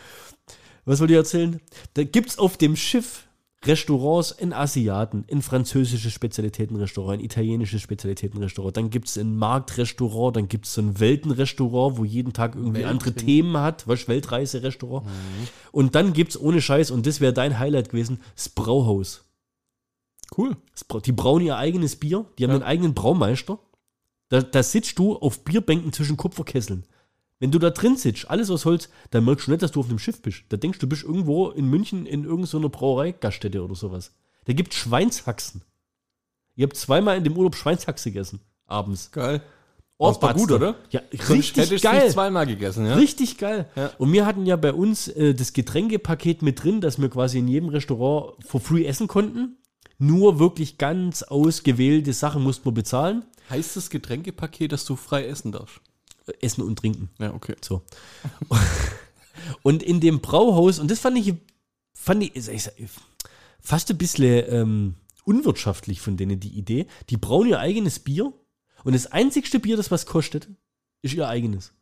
Was 0.84 1.00
wollte 1.00 1.12
ich 1.12 1.18
erzählen? 1.18 1.60
Da 1.94 2.04
gibt 2.04 2.30
es 2.30 2.38
auf 2.38 2.56
dem 2.56 2.76
Schiff 2.76 3.26
Restaurants 3.64 4.32
in 4.32 4.52
Asiaten, 4.52 5.24
in 5.28 5.40
französische 5.40 6.10
Spezialitätenrestaurant, 6.10 7.20
in 7.20 7.24
italienische 7.24 7.78
Spezialitätenrestaurant. 7.78 8.76
Dann 8.76 8.90
gibt 8.90 9.08
es 9.08 9.16
ein 9.16 9.36
Marktrestaurant, 9.36 10.36
dann 10.36 10.48
gibt 10.48 10.66
es 10.66 10.74
so 10.74 10.82
ein 10.82 10.98
Weltenrestaurant, 10.98 11.96
wo 11.96 12.04
jeden 12.04 12.32
Tag 12.32 12.56
irgendwie 12.56 12.80
Welten. 12.80 12.90
andere 12.90 13.14
Themen 13.14 13.56
hat, 13.56 13.86
weißt 13.86 14.08
Weltreise-Restaurant. 14.08 15.06
Und 15.70 15.94
dann 15.94 16.12
gibt 16.12 16.32
es 16.32 16.40
ohne 16.40 16.60
Scheiß, 16.60 16.90
und 16.90 17.06
das 17.06 17.20
wäre 17.20 17.32
dein 17.32 17.58
Highlight 17.58 17.90
gewesen, 17.90 18.20
das 18.34 18.48
Brauhaus. 18.48 19.24
Cool. 20.36 20.56
Die 21.04 21.12
brauen 21.12 21.42
ihr 21.42 21.56
eigenes 21.56 21.96
Bier, 21.96 22.24
die 22.38 22.44
haben 22.44 22.50
Ja. 22.50 22.56
einen 22.56 22.64
eigenen 22.64 22.94
Braumeister. 22.94 23.58
Da, 24.28 24.40
da 24.40 24.62
sitzt 24.62 24.98
du 24.98 25.16
auf 25.16 25.44
Bierbänken 25.44 25.92
zwischen 25.92 26.16
Kupferkesseln. 26.16 26.84
Wenn 27.38 27.50
du 27.50 27.58
da 27.58 27.70
drin 27.70 27.96
sitzt, 27.96 28.30
alles 28.30 28.50
aus 28.50 28.64
Holz, 28.64 28.88
dann 29.10 29.24
merkst 29.24 29.46
du 29.46 29.50
nicht, 29.50 29.62
dass 29.62 29.72
du 29.72 29.80
auf 29.80 29.88
dem 29.88 29.98
Schiff 29.98 30.22
bist. 30.22 30.44
Da 30.48 30.56
denkst 30.56 30.78
du, 30.78 30.86
du 30.86 30.90
bist 30.90 31.02
irgendwo 31.02 31.50
in 31.50 31.68
München 31.68 32.06
in 32.06 32.24
irgendeiner 32.24 32.68
Brauerei, 32.68 33.12
Gaststätte 33.12 33.62
oder 33.62 33.74
sowas. 33.74 34.12
Da 34.44 34.52
gibt 34.52 34.74
Schweinshaxen. 34.74 35.62
Ich 36.54 36.62
habe 36.62 36.72
zweimal 36.74 37.16
in 37.18 37.24
dem 37.24 37.36
Urlaub 37.36 37.54
Schweinshaxe 37.56 38.10
gegessen. 38.10 38.38
Geil. 38.38 38.78
abends. 38.78 39.10
Das 39.12 39.22
war 39.22 39.40
Ohrpatz 39.98 40.36
gut, 40.36 40.52
oder? 40.52 40.74
Ja, 40.90 41.00
Sonst 41.12 41.20
hätte 41.20 41.32
richtig 41.34 41.64
ich 41.64 41.70
nicht 41.72 41.82
geil. 41.84 42.10
zweimal 42.10 42.46
gegessen, 42.46 42.86
ja? 42.86 42.94
Richtig 42.94 43.38
geil. 43.38 43.68
Ja. 43.76 43.90
Und 43.98 44.12
wir 44.12 44.24
hatten 44.26 44.46
ja 44.46 44.56
bei 44.56 44.72
uns 44.72 45.08
äh, 45.08 45.34
das 45.34 45.52
Getränkepaket 45.52 46.42
mit 46.42 46.62
drin, 46.62 46.80
dass 46.80 47.00
wir 47.00 47.08
quasi 47.08 47.38
in 47.38 47.48
jedem 47.48 47.68
Restaurant 47.68 48.34
for 48.44 48.60
free 48.60 48.84
essen 48.86 49.06
konnten. 49.08 49.56
Nur 50.02 50.40
wirklich 50.40 50.78
ganz 50.78 51.22
ausgewählte 51.22 52.12
Sachen 52.12 52.42
mussten 52.42 52.64
wir 52.64 52.72
bezahlen. 52.72 53.24
Heißt 53.48 53.76
das 53.76 53.88
Getränkepaket, 53.88 54.72
dass 54.72 54.84
du 54.84 54.96
frei 54.96 55.26
essen 55.28 55.52
darfst? 55.52 55.80
Äh, 56.26 56.32
Essen 56.40 56.62
und 56.62 56.76
trinken. 56.76 57.10
Ja, 57.20 57.32
okay. 57.32 57.54
So. 57.60 57.82
und 59.62 59.80
in 59.84 60.00
dem 60.00 60.20
Brauhaus, 60.20 60.80
und 60.80 60.90
das 60.90 60.98
fand 60.98 61.18
ich, 61.18 61.34
fand 61.94 62.24
ich, 62.24 62.34
ich 62.34 62.62
sag, 62.64 62.74
fast 63.60 63.90
ein 63.90 63.98
bisschen 63.98 64.44
ähm, 64.48 64.94
unwirtschaftlich 65.24 66.00
von 66.00 66.16
denen 66.16 66.40
die 66.40 66.58
Idee. 66.58 66.88
Die 67.08 67.16
brauen 67.16 67.46
ihr 67.46 67.60
eigenes 67.60 68.00
Bier 68.00 68.32
und 68.82 68.96
das 68.96 69.06
einzigste 69.06 69.60
Bier, 69.60 69.76
das 69.76 69.92
was 69.92 70.04
kostet, 70.04 70.48
ist 71.02 71.14
ihr 71.14 71.28
eigenes. 71.28 71.74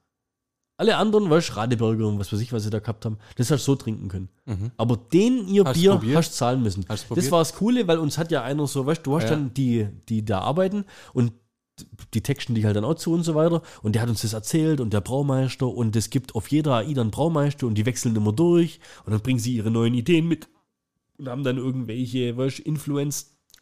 Alle 0.80 0.96
anderen, 0.96 1.28
weißt 1.28 1.50
du, 1.50 1.52
Radeberger 1.56 2.08
und 2.08 2.18
was 2.18 2.32
weiß 2.32 2.40
ich, 2.40 2.52
was 2.54 2.62
sie 2.64 2.70
da 2.70 2.78
gehabt 2.78 3.04
haben, 3.04 3.18
das 3.36 3.50
hast 3.50 3.66
du 3.66 3.72
so 3.72 3.76
trinken 3.76 4.08
können. 4.08 4.28
Aber 4.78 4.96
den 4.96 5.46
ihr 5.46 5.62
Mhm. 5.64 5.68
Hast 5.68 5.74
Bier 5.78 5.90
probiert? 5.92 6.16
hast 6.16 6.30
du 6.32 6.36
zahlen 6.36 6.62
müssen. 6.62 6.86
Hast 6.88 7.06
das 7.14 7.30
war 7.30 7.40
das 7.40 7.54
Coole, 7.54 7.86
weil 7.86 7.98
uns 7.98 8.16
hat 8.16 8.30
ja 8.30 8.42
einer 8.42 8.66
so, 8.66 8.86
weißt 8.86 9.00
du, 9.06 9.10
du 9.10 9.16
hast 9.16 9.24
Ja. 9.24 9.30
dann 9.30 9.52
die, 9.52 9.86
die 10.08 10.24
da 10.24 10.40
arbeiten 10.40 10.84
und 11.12 11.32
die 12.14 12.22
texten 12.22 12.54
die 12.54 12.64
halt 12.64 12.76
dann 12.76 12.84
auch 12.84 12.94
zu 12.94 13.12
und 13.12 13.22
so 13.24 13.34
weiter. 13.34 13.62
Und 13.82 13.94
der 13.94 14.02
hat 14.02 14.08
uns 14.08 14.22
das 14.22 14.32
erzählt 14.32 14.80
und 14.80 14.92
der 14.92 15.00
Braumeister 15.02 15.66
und 15.68 15.94
es 15.96 16.08
gibt 16.10 16.34
auf 16.34 16.48
jeder 16.50 16.76
AIDA 16.76 17.02
einen 17.02 17.10
Braumeister 17.10 17.66
und 17.66 17.74
die 17.76 17.84
wechseln 17.86 18.16
immer 18.16 18.32
durch 18.32 18.80
und 19.04 19.12
dann 19.12 19.20
bringen 19.20 19.38
sie 19.38 19.54
ihre 19.56 19.70
neuen 19.70 19.92
Ideen 19.94 20.26
mit 20.28 20.48
und 21.18 21.28
haben 21.28 21.44
dann 21.44 21.58
irgendwelche, 21.58 22.36
weißt 22.38 22.60
du, 22.60 22.62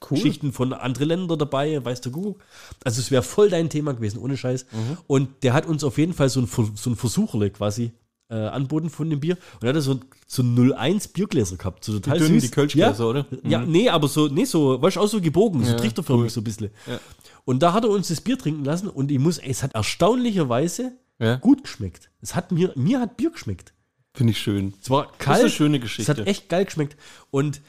Influence-Geschichten 0.01 0.53
von 0.53 0.73
anderen 0.73 1.09
Ländern 1.09 1.39
dabei, 1.39 1.85
weißt 1.85 2.07
du, 2.07 2.11
Kuckuck. 2.11 2.41
Also 2.85 3.01
es 3.01 3.11
wäre 3.11 3.23
voll 3.23 3.51
dein 3.51 3.69
Thema 3.71 3.93
gewesen, 3.95 4.19
ohne 4.19 4.37
Scheiß. 4.37 4.67
Mhm. 4.73 4.99
Und 5.07 5.29
der 5.43 5.53
hat 5.55 5.67
uns 5.67 5.85
auf 5.85 5.99
jeden 5.99 6.13
Fall 6.15 6.29
so 6.29 6.41
ein, 6.41 6.47
so 6.75 6.91
ein 6.91 6.97
Versucherle 6.97 7.51
quasi 7.51 7.93
äh, 8.31 8.35
anboten 8.35 8.91
von 8.91 9.09
dem 9.09 9.21
Bier 9.21 9.39
und 9.55 9.63
er 9.65 9.71
hatte 9.71 9.81
so, 9.81 9.93
ein- 9.95 10.05
so 10.27 10.43
01 10.43 11.09
Biergläser 11.09 11.57
gehabt, 11.57 11.83
so 11.83 11.95
total 11.95 12.19
dünnen, 12.19 12.35
süß. 12.41 12.43
die 12.43 12.55
Kölschgläser, 12.55 13.05
ja? 13.05 13.11
oder? 13.11 13.27
Ja, 13.43 13.61
nee, 13.65 13.89
aber 13.89 14.07
so, 14.07 14.29
nee, 14.29 14.45
so, 14.45 14.81
weißt 14.83 14.97
du, 14.97 15.01
auch 15.01 15.07
so 15.09 15.21
gebogen, 15.21 15.65
so 15.65 15.71
Ja, 15.71 15.77
trichterförmig 15.79 16.25
cool. 16.25 16.31
so 16.31 16.41
ein 16.43 16.45
bisschen. 16.45 16.71
Ja. 16.87 17.01
Und 17.47 17.63
da 17.63 17.73
hat 17.73 17.85
er 17.85 17.91
uns 17.91 18.09
das 18.09 18.21
Bier 18.21 18.37
trinken 18.39 18.65
lassen 18.67 18.89
und 18.89 19.11
ich 19.11 19.19
muss, 19.19 19.39
ey, 19.39 19.51
es 19.51 19.63
hat 19.63 19.75
erstaunlicherweise 19.75 20.93
Ja. 21.19 21.37
gut 21.37 21.63
geschmeckt. 21.65 22.11
Es 22.21 22.35
hat 22.35 22.53
mir, 22.53 22.73
mir 22.77 23.01
hat 23.01 23.17
Bier 23.17 23.31
geschmeckt. 23.31 23.73
Finde 24.13 24.33
ich 24.33 24.39
schön. 24.39 24.75
Es 24.83 24.91
war 24.91 25.05
Das 25.05 25.13
ist 25.13 25.19
kalt. 25.21 25.41
eine 25.41 25.51
schöne 25.51 25.77
Es 25.79 25.83
Geschichte. 25.85 26.13
hat 26.13 26.27
echt 26.27 26.49
geil 26.51 26.65
geschmeckt. 26.67 26.97
Und 27.31 27.63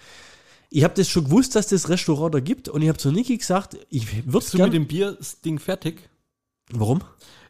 ich 0.70 0.84
habe 0.84 0.94
das 0.94 1.10
schon 1.10 1.26
gewusst, 1.26 1.56
dass 1.56 1.68
das 1.68 1.90
Restaurant 1.90 2.34
da 2.36 2.40
gibt. 2.40 2.70
Und 2.70 2.82
ich 2.82 2.88
habe 2.90 2.98
zu 2.98 3.12
Niki 3.12 3.38
gesagt, 3.38 3.78
ich 3.90 4.14
würde 4.16 4.32
Bist 4.40 4.54
du 4.54 4.58
mit 4.60 4.74
dem 4.74 4.88
Bier-Ding 4.88 5.60
fertig? 5.60 6.10
Warum? 6.72 7.02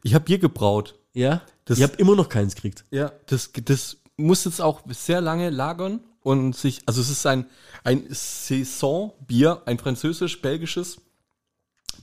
Ich 0.03 0.13
habe 0.13 0.25
Bier 0.25 0.39
gebraut. 0.39 0.95
Ja. 1.13 1.41
Das- 1.65 1.77
ich 1.77 1.83
habe 1.83 1.95
immer 1.97 2.15
noch 2.15 2.29
keins 2.29 2.55
gekriegt. 2.55 2.85
Ja. 2.91 3.11
Das, 3.25 3.51
das 3.65 3.97
muss 4.17 4.45
jetzt 4.45 4.61
auch 4.61 4.81
sehr 4.89 5.21
lange 5.21 5.49
lagern 5.49 6.01
und 6.21 6.55
sich, 6.55 6.81
also 6.85 7.01
es 7.01 7.09
ist 7.09 7.25
ein, 7.25 7.45
ein 7.83 8.05
Saisonbier, 8.09 9.61
ein 9.65 9.79
französisch-belgisches 9.79 10.97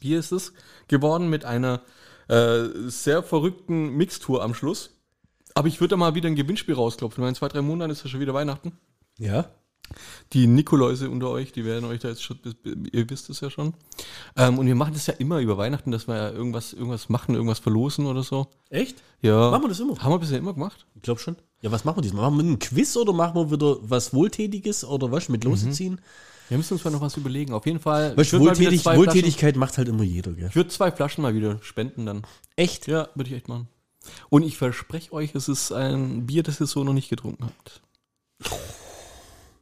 Bier 0.00 0.18
ist 0.18 0.32
es 0.32 0.52
geworden 0.88 1.28
mit 1.30 1.44
einer 1.44 1.82
äh, 2.28 2.64
sehr 2.88 3.22
verrückten 3.22 3.90
Mixtur 3.96 4.42
am 4.42 4.54
Schluss. 4.54 4.90
Aber 5.54 5.68
ich 5.68 5.80
würde 5.80 5.92
da 5.92 5.96
mal 5.96 6.14
wieder 6.14 6.28
ein 6.28 6.36
Gewinnspiel 6.36 6.74
rausklopfen, 6.74 7.22
weil 7.22 7.30
in 7.30 7.34
zwei, 7.34 7.48
drei 7.48 7.62
Monaten 7.62 7.90
ist 7.90 8.04
ja 8.04 8.10
schon 8.10 8.20
wieder 8.20 8.34
Weihnachten. 8.34 8.72
Ja. 9.18 9.48
Die 10.32 10.46
Nikoläuse 10.46 11.10
unter 11.10 11.30
euch, 11.30 11.52
die 11.52 11.64
werden 11.64 11.84
euch 11.84 12.00
da 12.00 12.08
jetzt 12.08 12.22
schon, 12.22 12.38
ihr 12.92 13.08
wisst 13.08 13.30
es 13.30 13.40
ja 13.40 13.50
schon. 13.50 13.74
Ähm, 14.36 14.58
und 14.58 14.66
wir 14.66 14.74
machen 14.74 14.92
das 14.94 15.06
ja 15.06 15.14
immer 15.14 15.38
über 15.38 15.56
Weihnachten, 15.56 15.90
dass 15.90 16.08
wir 16.08 16.16
ja 16.16 16.30
irgendwas, 16.30 16.72
irgendwas 16.72 17.08
machen, 17.08 17.34
irgendwas 17.34 17.58
verlosen 17.58 18.06
oder 18.06 18.22
so. 18.22 18.48
Echt? 18.70 19.02
Ja. 19.22 19.50
Machen 19.50 19.64
wir 19.64 19.68
das 19.68 19.80
immer? 19.80 19.98
Haben 19.98 20.12
wir 20.12 20.18
bisher 20.18 20.38
immer 20.38 20.54
gemacht. 20.54 20.86
Ich 20.94 21.02
glaube 21.02 21.20
schon. 21.20 21.36
Ja, 21.62 21.70
was 21.72 21.84
machen 21.84 21.98
wir 21.98 22.02
diesmal? 22.02 22.22
Machen 22.22 22.38
wir 22.38 22.44
einen 22.44 22.58
Quiz 22.58 22.96
oder 22.96 23.12
machen 23.12 23.34
wir 23.34 23.50
wieder 23.50 23.76
was 23.82 24.12
Wohltätiges 24.12 24.84
oder 24.84 25.10
was 25.10 25.28
mit 25.28 25.44
Lose 25.44 25.70
ziehen? 25.70 26.00
Wir 26.48 26.58
müssen 26.58 26.74
uns 26.74 26.84
mal 26.84 26.90
noch 26.90 27.00
was 27.00 27.16
überlegen. 27.16 27.52
Auf 27.52 27.66
jeden 27.66 27.80
Fall. 27.80 28.16
Weißt, 28.16 28.38
Wohltätig, 28.38 28.84
Wohltätigkeit 28.84 29.56
macht 29.56 29.78
halt 29.78 29.88
immer 29.88 30.04
jeder, 30.04 30.32
gell? 30.32 30.48
Ich 30.48 30.56
würde 30.56 30.70
zwei 30.70 30.92
Flaschen 30.92 31.22
mal 31.22 31.34
wieder 31.34 31.58
spenden 31.62 32.06
dann. 32.06 32.22
Echt? 32.54 32.86
Ja, 32.86 33.08
würde 33.14 33.30
ich 33.30 33.36
echt 33.36 33.48
machen. 33.48 33.68
Und 34.28 34.44
ich 34.44 34.56
verspreche 34.56 35.12
euch, 35.12 35.34
es 35.34 35.48
ist 35.48 35.72
ein 35.72 36.26
Bier, 36.26 36.42
das 36.42 36.60
ihr 36.60 36.66
so 36.66 36.84
noch 36.84 36.92
nicht 36.92 37.08
getrunken 37.08 37.46
habt. 37.46 37.82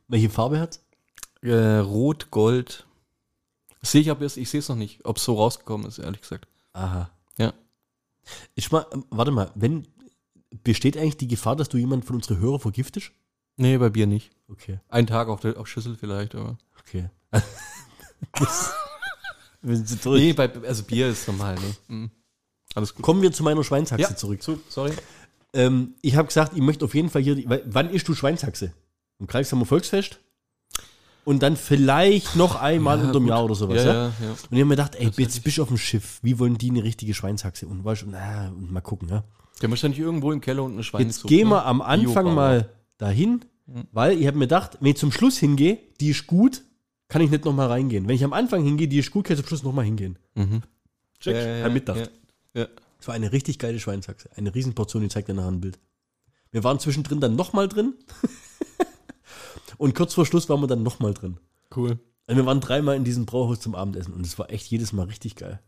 Welche 0.09 0.31
Farbe 0.31 0.61
hat's? 0.61 0.85
Äh, 1.43 1.79
Rot, 1.79 2.31
Gold. 2.31 2.87
Sehe 3.83 4.01
ich 4.01 4.11
aber 4.11 4.23
erst, 4.23 4.37
ich 4.37 4.49
sehe 4.49 4.61
es 4.61 4.69
noch 4.69 4.77
nicht, 4.77 5.05
ob 5.05 5.19
es 5.19 5.25
so 5.25 5.35
rausgekommen 5.35 5.87
ist, 5.87 5.99
ehrlich 5.99 6.23
gesagt. 6.23 6.49
Aha. 6.73 7.11
Ja. 7.39 7.53
Ich 8.55 8.71
mal, 8.73 8.87
warte 9.11 9.31
mal, 9.31 9.51
wenn 9.55 9.87
besteht 10.63 10.97
eigentlich 10.97 11.17
die 11.17 11.29
Gefahr, 11.29 11.57
dass 11.57 11.69
du 11.69 11.77
jemanden 11.79 12.07
von 12.07 12.17
unseren 12.17 12.39
Hörern 12.39 12.61
vergiftest? 12.61 13.11
Nee, 13.57 13.77
bei 13.77 13.91
Bier 13.91 14.07
nicht. 14.07 14.31
Okay, 14.49 14.81
Einen 14.89 15.07
Tag 15.07 15.29
auf 15.29 15.41
der 15.41 15.59
auf 15.59 15.67
Schüssel 15.69 15.97
vielleicht, 15.97 16.35
aber. 16.35 16.59
okay. 16.81 17.11
Nee, 19.67 20.35
bei, 20.35 20.53
also 20.67 20.83
Bier 20.83 21.09
ist 21.09 21.27
normal, 21.27 21.55
ne? 21.55 21.77
Mhm. 21.89 22.11
Alles 22.75 22.95
gut. 22.95 23.03
Kommen 23.03 23.23
wir 23.23 23.33
zu 23.33 23.43
meiner 23.43 23.65
Schweinshaxe 23.65 24.15
zurück. 24.15 24.43
Zu, 24.43 24.61
sorry. 24.69 24.93
Ähm, 25.55 25.95
ich 26.03 26.17
habe 26.17 26.29
gesagt, 26.29 26.53
ich 26.55 26.61
möchte 26.61 26.85
auf 26.85 26.95
jeden 26.95 27.09
Fall 27.09 27.23
hier. 27.23 27.35
Die, 27.35 27.49
wann 27.49 27.89
isst 27.89 28.07
du 28.09 28.15
Schweinshaxe? 28.15 28.75
Am 29.21 29.27
Kreishammer 29.27 29.65
Volksfest? 29.67 30.21
Und 31.25 31.43
dann 31.43 31.57
vielleicht 31.57 32.37
noch 32.37 32.57
einmal 32.57 32.99
Ja, 32.99 33.07
unterm 33.07 33.23
gut. 33.23 33.31
Jahr 33.31 33.45
oder 33.45 33.55
sowas. 33.55 33.77
Ja, 33.79 33.85
Ja, 33.85 33.93
ja, 33.93 34.13
ja. 34.21 34.31
Und 34.31 34.39
ich 34.43 34.45
habe 34.51 34.65
mir 34.67 34.77
gedacht, 34.77 34.95
ey, 34.97 35.11
jetzt 35.17 35.43
bist 35.43 35.57
du 35.57 35.63
auf 35.63 35.69
dem 35.69 35.79
Schiff. 35.79 36.19
Wie 36.23 36.39
wollen 36.39 36.59
die 36.59 36.69
eine 36.71 36.83
richtige 36.85 37.15
Schweinshaxe? 37.15 37.67
Und, 37.67 37.83
weißt, 37.85 38.03
du, 38.03 38.07
na, 38.11 38.49
und 38.49 38.71
mal 38.71 38.83
gucken, 38.83 39.09
ja. 39.09 39.25
Der 39.63 39.71
wahrscheinlich 39.71 40.01
irgendwo 40.01 40.33
im 40.33 40.41
Keller 40.41 40.63
unten 40.65 40.77
eine 40.77 40.85
Schweine 40.85 41.07
Jetzt 41.07 41.23
gehen 41.25 41.49
wir 41.49 41.65
am 41.65 41.81
Anfang 41.81 42.35
mal 42.35 42.69
dahin, 42.99 43.45
weil 43.93 44.19
ich 44.21 44.27
habe 44.27 44.37
mir 44.37 44.45
gedacht, 44.45 44.77
wenn 44.81 44.91
ich 44.91 44.97
zum 44.99 45.13
Schluss 45.13 45.39
hingehe, 45.39 45.79
die 46.01 46.11
ist 46.11 46.27
gut, 46.27 46.63
kann 47.09 47.23
ich 47.23 47.31
nicht 47.31 47.45
nochmal 47.45 47.69
reingehen. 47.69 48.07
Wenn 48.09 48.17
ich 48.17 48.25
am 48.25 48.33
Anfang 48.35 48.63
hingehe, 48.65 48.89
die 48.89 48.99
ist 48.99 49.11
gut, 49.11 49.25
kann 49.25 49.35
ich 49.37 49.41
zum 49.41 49.49
Schluss 49.49 49.63
nochmal 49.63 49.85
hingehen. 49.87 50.19
Mhm. 50.35 50.63
Check, 51.21 51.37
Ja, 51.37 51.41
ja, 51.43 51.57
ja, 51.59 51.65
hab 51.65 51.73
mitgedacht. 51.73 52.11
ja. 52.53 52.63
Ja. 52.63 52.69
Es 53.01 53.09
war 53.09 53.15
eine 53.15 53.33
richtig 53.33 53.59
geile 53.59 53.79
Schweinshaxe. 53.81 54.29
Eine 54.37 54.55
Riesenportion, 54.55 55.03
ich 55.05 55.13
zeig 55.13 55.25
dir 55.27 55.35
nachher 55.35 55.49
ein 55.53 55.61
Bild. 55.61 55.79
Wir 56.51 56.65
waren 56.65 56.79
zwischendrin 56.79 57.21
dann 57.21 57.37
nochmal 57.37 57.69
drin. 57.69 57.95
und 59.79 59.95
kurz 59.95 60.15
vor 60.15 60.27
Schluss 60.27 60.49
waren 60.49 60.61
wir 60.61 60.67
dann 60.67 60.83
nochmal 60.83 61.15
drin. 61.15 61.39
Cool. 61.75 61.99
Also 62.27 62.41
wir 62.41 62.47
waren 62.47 62.61
dreimal 62.61 62.97
in 62.97 63.05
diesem 63.05 63.27
Brauhaus 63.27 63.61
zum 63.61 63.75
Abendessen 63.75 64.15
und 64.15 64.25
es 64.27 64.39
war 64.39 64.51
echt 64.51 64.67
jedes 64.69 64.93
Mal 64.93 65.07
richtig 65.07 65.37
geil. 65.37 65.61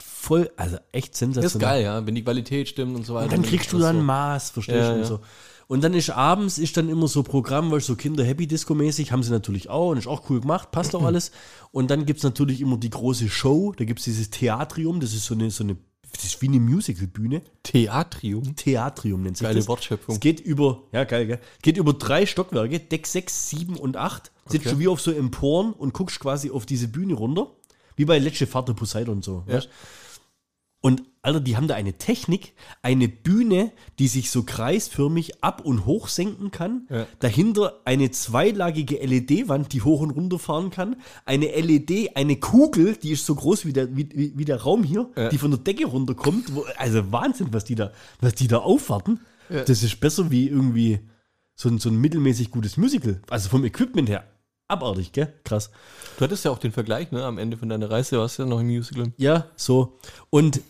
Voll, 0.00 0.50
also 0.56 0.78
echt 0.90 1.12
Das 1.12 1.18
sensationell. 1.20 1.56
ist 1.56 1.60
geil, 1.60 1.82
ja, 1.84 2.06
wenn 2.06 2.14
die 2.14 2.24
Qualität 2.24 2.68
stimmt 2.68 2.96
und 2.96 3.06
so 3.06 3.14
weiter. 3.14 3.26
Und 3.26 3.32
dann 3.32 3.42
kriegst 3.42 3.72
du 3.72 3.78
dann 3.78 3.98
so. 3.98 4.02
Maß, 4.02 4.50
verstehst 4.50 4.76
Ja, 4.78 4.88
du? 4.88 4.94
Und, 4.94 5.00
ja. 5.02 5.06
so. 5.06 5.20
und 5.68 5.84
dann 5.84 5.94
ist 5.94 6.10
abends 6.10 6.58
ist 6.58 6.76
dann 6.76 6.88
immer 6.88 7.06
so 7.06 7.22
Programm, 7.22 7.70
weil 7.70 7.80
so 7.80 7.94
Kinder 7.94 8.24
Happy 8.24 8.48
Disco 8.48 8.74
mäßig 8.74 9.12
haben 9.12 9.22
sie 9.22 9.30
natürlich 9.30 9.68
auch 9.68 9.90
und 9.90 9.98
ist 9.98 10.08
auch 10.08 10.28
cool 10.30 10.40
gemacht, 10.40 10.72
passt 10.72 10.96
auch 10.96 11.02
alles. 11.04 11.30
Und 11.70 11.90
dann 11.90 12.04
gibt 12.04 12.18
es 12.18 12.24
natürlich 12.24 12.60
immer 12.60 12.78
die 12.78 12.90
große 12.90 13.28
Show, 13.28 13.72
da 13.76 13.84
gibt 13.84 14.00
es 14.00 14.04
dieses 14.06 14.30
Theatrium, 14.30 14.98
das 14.98 15.12
ist 15.14 15.24
so 15.26 15.34
eine, 15.34 15.50
so 15.52 15.62
eine, 15.62 15.76
das 16.12 16.24
ist 16.24 16.42
wie 16.42 16.48
eine 16.48 16.60
Musicalbühne. 16.60 17.42
Theatrium. 17.62 18.54
Theatrium 18.56 19.22
nennt 19.22 19.36
sich 19.38 19.44
Geile 19.46 19.58
das. 19.60 19.68
Wortschöpfung. 19.68 20.14
Es 20.14 20.20
geht 20.20 20.40
über, 20.40 20.82
ja 20.92 21.04
geil, 21.04 21.26
gell? 21.26 21.40
Geht 21.62 21.76
über 21.76 21.92
drei 21.94 22.26
Stockwerke, 22.26 22.80
Deck 22.80 23.06
6, 23.06 23.50
7 23.50 23.76
und 23.76 23.96
8. 23.96 24.30
Sitzt 24.46 24.66
Okay. 24.66 24.74
du 24.74 24.80
wie 24.80 24.88
auf 24.88 25.00
so 25.00 25.10
Emporen 25.12 25.72
und 25.72 25.94
guckst 25.94 26.20
quasi 26.20 26.50
auf 26.50 26.66
diese 26.66 26.88
Bühne 26.88 27.14
runter. 27.14 27.48
Wie 27.96 28.04
bei 28.04 28.18
Letzte 28.18 28.46
Vater 28.46 28.74
Poseidon 28.74 29.16
und 29.16 29.24
so. 29.24 29.44
Ja. 29.46 29.54
weißt? 29.54 29.68
Und 30.82 31.04
Alter, 31.22 31.38
die 31.40 31.56
haben 31.56 31.68
da 31.68 31.76
eine 31.76 31.92
Technik, 31.98 32.52
eine 32.82 33.08
Bühne, 33.08 33.70
die 34.00 34.08
sich 34.08 34.32
so 34.32 34.42
kreisförmig 34.42 35.42
ab- 35.44 35.64
und 35.64 35.86
hoch 35.86 36.08
senken 36.08 36.50
kann. 36.50 36.88
Ja. 36.90 37.06
Dahinter 37.20 37.80
eine 37.84 38.10
zweilagige 38.10 38.96
LED-Wand, 38.96 39.72
die 39.72 39.82
hoch 39.82 40.00
und 40.00 40.10
runter 40.10 40.40
fahren 40.40 40.70
kann. 40.70 40.96
Eine 41.24 41.46
LED, 41.46 42.16
eine 42.16 42.34
Kugel, 42.36 42.96
die 42.96 43.12
ist 43.12 43.24
so 43.24 43.36
groß 43.36 43.64
wie 43.64 43.72
der, 43.72 43.96
wie, 43.96 44.32
wie, 44.36 44.44
der 44.44 44.62
Raum 44.62 44.82
hier, 44.82 45.08
Ja. 45.16 45.28
die 45.28 45.38
von 45.38 45.52
der 45.52 45.60
Decke 45.60 45.86
runterkommt. 45.86 46.52
Wo, 46.56 46.64
also 46.76 47.12
Wahnsinn, 47.12 47.48
was 47.52 47.62
die 47.64 47.76
da, 47.76 47.92
was 48.20 48.34
die 48.34 48.48
da 48.48 48.58
aufwarten. 48.58 49.20
Ja. 49.48 49.62
Das 49.62 49.84
ist 49.84 50.00
besser 50.00 50.32
wie 50.32 50.48
irgendwie 50.48 50.98
so 51.54 51.68
ein, 51.68 51.78
so 51.78 51.88
ein 51.88 51.96
mittelmäßig 52.00 52.50
gutes 52.50 52.76
Musical. 52.76 53.22
Also 53.30 53.48
vom 53.48 53.64
Equipment 53.64 54.08
her. 54.08 54.24
Abartig, 54.72 55.12
gell? 55.12 55.32
Krass. 55.44 55.70
Du 56.16 56.24
hattest 56.24 56.44
ja 56.44 56.50
auch 56.50 56.58
den 56.58 56.72
Vergleich, 56.72 57.12
ne? 57.12 57.24
Am 57.24 57.36
Ende 57.36 57.58
von 57.58 57.68
deiner 57.68 57.90
Reise 57.90 58.18
warst 58.18 58.38
du 58.38 58.44
ja 58.44 58.48
noch 58.48 58.60
im 58.60 58.68
Musical. 58.68 59.12
Ja, 59.18 59.46
so. 59.54 59.98
Und 60.30 60.60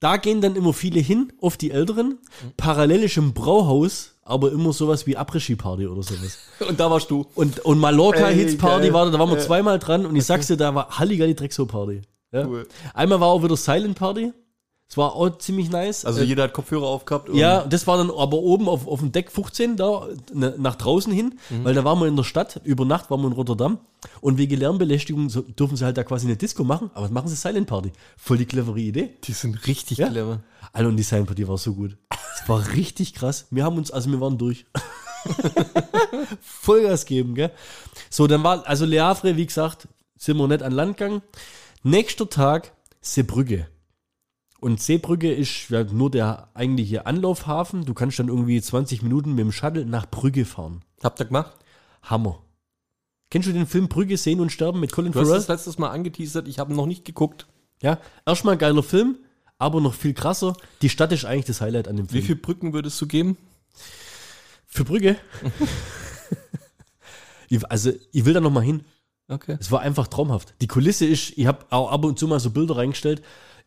da 0.00 0.16
gehen 0.16 0.40
dann 0.40 0.56
immer 0.56 0.72
viele 0.72 0.98
hin, 1.00 1.32
oft 1.40 1.60
die 1.60 1.70
Älteren. 1.70 2.18
Parallel 2.56 3.04
ist 3.04 3.16
im 3.16 3.32
Brauhaus, 3.32 4.16
aber 4.22 4.50
immer 4.50 4.72
sowas 4.72 5.06
wie 5.06 5.16
Après-Ski-Party 5.16 5.86
oder 5.86 6.02
sowas. 6.02 6.38
Und 6.68 6.80
da 6.80 6.90
warst 6.90 7.10
du. 7.10 7.26
Und, 7.34 7.60
und 7.60 7.78
Mallorca-Hits-Party 7.78 8.92
war 8.92 9.04
da, 9.06 9.12
da 9.12 9.18
waren 9.18 9.30
wir 9.30 9.38
zweimal 9.38 9.78
dran 9.78 10.04
und 10.04 10.16
ich 10.16 10.24
sag's 10.24 10.48
dir, 10.48 10.56
da 10.56 10.74
war 10.74 10.98
Halligalli 10.98 11.34
Drexo-Party. 11.34 12.02
Ja. 12.32 12.46
Cool. 12.46 12.66
Einmal 12.92 13.20
war 13.20 13.28
auch 13.28 13.42
wieder 13.42 13.56
Silent 13.56 13.96
Party. 13.96 14.32
Es 14.86 14.98
war 14.98 15.14
auch 15.14 15.38
ziemlich 15.38 15.70
nice. 15.70 16.04
Also 16.04 16.20
Äh, 16.20 16.24
jeder 16.24 16.44
hat 16.44 16.52
Kopfhörer 16.52 16.86
aufgehabt. 16.86 17.28
ja, 17.34 17.64
das 17.64 17.86
war 17.86 17.96
dann 17.96 18.10
aber 18.10 18.36
oben 18.36 18.68
auf, 18.68 18.86
auf 18.86 19.00
dem 19.00 19.10
Deck 19.12 19.32
15 19.32 19.76
da, 19.76 20.06
ne, 20.32 20.54
nach 20.58 20.76
draußen 20.76 21.12
hin, 21.12 21.38
Mhm. 21.50 21.64
weil 21.64 21.74
da 21.74 21.84
waren 21.84 21.98
wir 21.98 22.06
in 22.06 22.16
der 22.16 22.22
Stadt, 22.22 22.60
über 22.64 22.84
Nacht 22.84 23.10
waren 23.10 23.20
wir 23.22 23.26
in 23.28 23.32
Rotterdam 23.32 23.78
und 24.20 24.36
wegen 24.38 24.56
Lärmbelästigung 24.58 25.30
so, 25.30 25.40
dürfen 25.40 25.76
sie 25.76 25.84
halt 25.84 25.96
da 25.96 26.04
quasi 26.04 26.26
eine 26.26 26.36
Disco 26.36 26.64
machen, 26.64 26.90
aber 26.94 27.08
machen 27.08 27.28
sie 27.28 27.34
Silent 27.36 27.66
Party. 27.66 27.92
Voll 28.16 28.36
die 28.36 28.44
clevere 28.46 28.78
Idee. 28.78 29.10
Die 29.24 29.32
sind 29.32 29.66
richtig 29.66 29.98
Ja. 29.98 30.08
clever. 30.10 30.40
Alter, 30.72 30.88
und 30.90 30.96
die 30.96 31.02
Silent 31.02 31.26
Party 31.26 31.48
war 31.48 31.58
so 31.58 31.72
gut. 31.74 31.96
Es 32.42 32.48
war 32.48 32.64
richtig 32.74 33.14
krass. 33.14 33.46
Wir 33.50 33.64
haben 33.64 33.78
uns, 33.78 33.90
also 33.90 34.10
wir 34.10 34.20
waren 34.20 34.36
durch. 34.38 34.66
Vollgas 36.40 37.06
geben, 37.06 37.34
gell? 37.34 37.50
So, 38.10 38.26
dann 38.26 38.42
war, 38.44 38.66
also 38.66 38.84
Le 38.84 39.02
Havre, 39.02 39.36
wie 39.36 39.46
gesagt, 39.46 39.88
sind 40.18 40.36
wir 40.36 40.46
nicht 40.48 40.62
an 40.62 40.72
Land 40.72 40.96
gegangen. 40.98 41.22
Nächster 41.82 42.28
Tag, 42.28 42.72
Seebrücke. 43.00 43.66
Und 44.64 44.80
Seebrücke 44.80 45.30
ist 45.30 45.68
ja 45.68 45.84
nur 45.84 46.10
der 46.10 46.48
eigentliche 46.54 47.04
Anlaufhafen. 47.04 47.84
Du 47.84 47.92
kannst 47.92 48.18
dann 48.18 48.28
irgendwie 48.28 48.62
20 48.62 49.02
Minuten 49.02 49.34
mit 49.34 49.40
dem 49.40 49.52
Shuttle 49.52 49.84
nach 49.84 50.10
Brügge 50.10 50.46
fahren. 50.46 50.80
Habt 51.02 51.20
ihr 51.20 51.26
gemacht? 51.26 51.54
Hammer. 52.02 52.42
Kennst 53.28 53.46
du 53.46 53.52
den 53.52 53.66
Film 53.66 53.88
Brügge 53.88 54.16
sehen 54.16 54.40
und 54.40 54.50
sterben 54.50 54.80
mit 54.80 54.90
Colin 54.90 55.12
Du 55.12 55.20
hast 55.20 55.26
Farrell? 55.26 55.40
das 55.40 55.48
letztes 55.48 55.76
Mal 55.76 55.90
angeteasert, 55.90 56.48
ich 56.48 56.58
habe 56.58 56.72
noch 56.72 56.86
nicht 56.86 57.04
geguckt. 57.04 57.46
Ja, 57.82 57.98
erstmal 58.24 58.56
geiler 58.56 58.82
Film, 58.82 59.18
aber 59.58 59.82
noch 59.82 59.92
viel 59.92 60.14
krasser. 60.14 60.54
Die 60.80 60.88
Stadt 60.88 61.12
ist 61.12 61.26
eigentlich 61.26 61.44
das 61.44 61.60
Highlight 61.60 61.86
an 61.86 61.96
dem 61.96 62.08
Wie 62.08 62.12
Film. 62.12 62.24
viele 62.24 62.38
Brücken 62.38 62.72
würdest 62.72 62.98
du 63.02 63.06
geben? 63.06 63.36
Für 64.66 64.84
Brügge? 64.84 65.18
ich, 67.50 67.70
also, 67.70 67.92
ich 68.12 68.24
will 68.24 68.32
da 68.32 68.40
noch 68.40 68.50
mal 68.50 68.64
hin. 68.64 68.82
Okay. 69.28 69.58
Es 69.60 69.70
war 69.70 69.82
einfach 69.82 70.06
traumhaft. 70.06 70.54
Die 70.62 70.68
Kulisse 70.68 71.04
ist, 71.04 71.36
ich 71.36 71.44
habe 71.44 71.66
auch 71.68 71.92
ab 71.92 72.02
und 72.06 72.18
zu 72.18 72.26
mal 72.26 72.40
so 72.40 72.50
Bilder 72.50 72.78
reingestellt. 72.78 73.22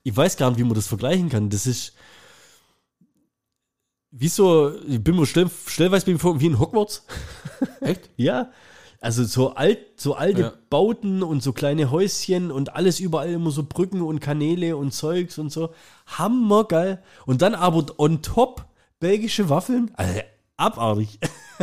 Ich 0.07 0.15
weiß 0.15 0.37
gar 0.37 0.49
nicht, 0.49 0.59
wie 0.59 0.63
man 0.63 0.73
das 0.73 0.87
vergleichen 0.87 1.27
kann. 1.27 1.49
Das 1.49 1.67
ist 1.67 1.91
wie 4.09 4.29
so, 4.29 4.73
ich 4.87 5.03
bin 5.03 5.17
mir 5.17 5.25
schnell, 5.25 5.49
stellweise 5.65 6.05
bin 6.05 6.15
ich 6.15 6.21
vor, 6.21 6.39
wie 6.39 6.45
in 6.45 6.59
Hogwarts. 6.59 7.05
Echt? 7.81 8.09
Ja. 8.15 8.51
Also 9.01 9.25
so 9.25 9.55
alt, 9.55 9.79
so 9.97 10.13
alte 10.13 10.41
Ja. 10.41 10.53
Bauten 10.69 11.23
und 11.23 11.43
so 11.43 11.51
kleine 11.51 11.91
Häuschen 11.91 12.51
und 12.51 12.73
alles 12.73 13.01
überall 13.01 13.31
immer 13.31 13.51
so 13.51 13.63
Brücken 13.63 14.01
und 14.01 14.21
Kanäle 14.21 14.77
und 14.77 14.93
Zeugs 14.93 15.37
und 15.39 15.51
so. 15.51 15.73
Hammergeil. 16.05 17.03
Und 17.25 17.41
dann 17.41 17.53
aber 17.53 17.85
on 17.97 18.21
top 18.21 18.65
belgische 19.01 19.49
Waffeln. 19.49 19.91
Also 19.95 20.21
abartig. 20.57 21.19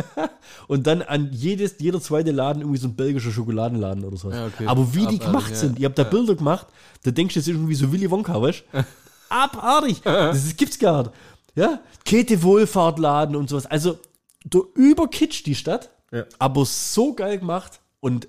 und 0.67 0.87
dann 0.87 1.01
an 1.01 1.29
jedes, 1.31 1.75
jeder 1.79 2.01
zweite 2.01 2.31
Laden 2.31 2.61
irgendwie 2.61 2.79
so 2.79 2.87
ein 2.87 2.95
belgischer 2.95 3.31
Schokoladenladen 3.31 4.03
oder 4.03 4.17
so. 4.17 4.31
Ja, 4.31 4.47
okay. 4.47 4.65
Aber 4.67 4.93
wie 4.93 4.99
die 4.99 5.05
Abartig, 5.05 5.25
gemacht 5.25 5.49
ja. 5.51 5.55
sind, 5.55 5.79
ihr 5.79 5.85
habt 5.85 5.97
da 5.97 6.03
Bilder 6.03 6.35
gemacht, 6.35 6.67
da 7.03 7.11
denkst 7.11 7.33
du, 7.33 7.39
das 7.39 7.47
ist 7.47 7.53
irgendwie 7.53 7.75
so 7.75 7.91
Willy 7.91 8.09
Wonka, 8.09 8.41
weißt? 8.41 8.63
Abartig. 9.29 10.01
Das 10.03 10.55
gibt's 10.55 10.79
gar 10.79 11.03
nicht. 11.03 11.11
Ja, 11.55 11.79
Käthe 12.03 12.43
Wohlfahrtladen 12.43 13.35
und 13.35 13.49
sowas. 13.49 13.65
Also, 13.65 13.97
du 14.43 14.67
überkitsch 14.75 15.45
die 15.45 15.55
Stadt, 15.55 15.89
Ja. 16.11 16.25
aber 16.37 16.65
so 16.65 17.13
geil 17.13 17.39
gemacht 17.39 17.79
und 18.01 18.27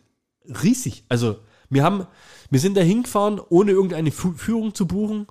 riesig. 0.63 1.05
Also, 1.09 1.37
wir 1.69 1.83
haben, 1.83 2.07
wir 2.51 2.61
sind 2.61 2.77
da 2.77 2.83
hingefahren, 2.83 3.41
ohne 3.49 3.73
irgendeine 3.73 4.13
Führung 4.13 4.75
zu 4.75 4.87
buchen 4.87 5.27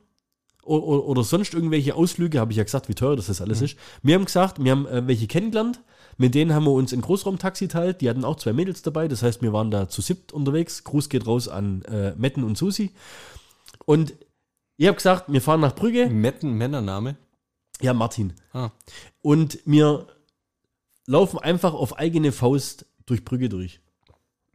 oder, 0.66 1.06
oder 1.06 1.24
sonst 1.24 1.54
irgendwelche 1.54 1.96
Ausflüge, 1.96 2.40
habe 2.40 2.52
ich 2.52 2.58
ja 2.58 2.64
gesagt, 2.64 2.90
wie 2.90 2.96
teuer 2.96 3.16
das, 3.16 3.28
das 3.28 3.42
alles 3.42 3.62
ist. 3.62 3.78
Wir 4.04 4.16
haben 4.16 4.26
gesagt, 4.26 4.64
wir 4.64 4.72
haben 4.72 4.88
äh, 4.88 5.08
welche 5.08 5.28
kennengelernt, 5.28 5.82
mit 6.18 6.36
denen 6.36 6.54
haben 6.54 6.66
wir 6.66 6.72
uns 6.72 6.94
ein 6.94 7.02
Großraumtaxi 7.02 7.68
teilt, 7.68 8.02
die 8.02 8.10
hatten 8.10 8.26
auch 8.26 8.38
zwei 8.38 8.54
Mädels 8.54 8.82
dabei, 8.82 9.08
das 9.08 9.22
heißt, 9.22 9.42
wir 9.42 9.54
waren 9.54 9.72
da 9.72 9.90
zu 9.90 10.02
siebt 10.02 10.32
unterwegs. 10.32 10.84
Gruß 10.84 11.10
geht 11.10 11.28
raus 11.28 11.48
an 11.48 11.82
äh, 11.84 12.14
Metten 12.16 12.44
und 12.44 12.58
Susi. 12.58 12.92
Und 13.86 14.14
ich 14.78 14.88
habe 14.88 14.96
gesagt, 14.96 15.32
wir 15.32 15.42
fahren 15.42 15.62
nach 15.62 15.76
Brügge. 15.76 16.08
Metten 16.08 16.54
Männername. 16.54 17.18
Ja, 17.82 17.94
Martin. 17.94 18.34
Ah. 18.54 18.72
Und 19.22 19.60
wir 19.66 20.08
laufen 21.06 21.40
einfach 21.40 21.74
auf 21.74 21.98
eigene 21.98 22.32
Faust 22.32 22.86
durch 23.06 23.24
Brügge 23.26 23.50
durch. 23.50 23.82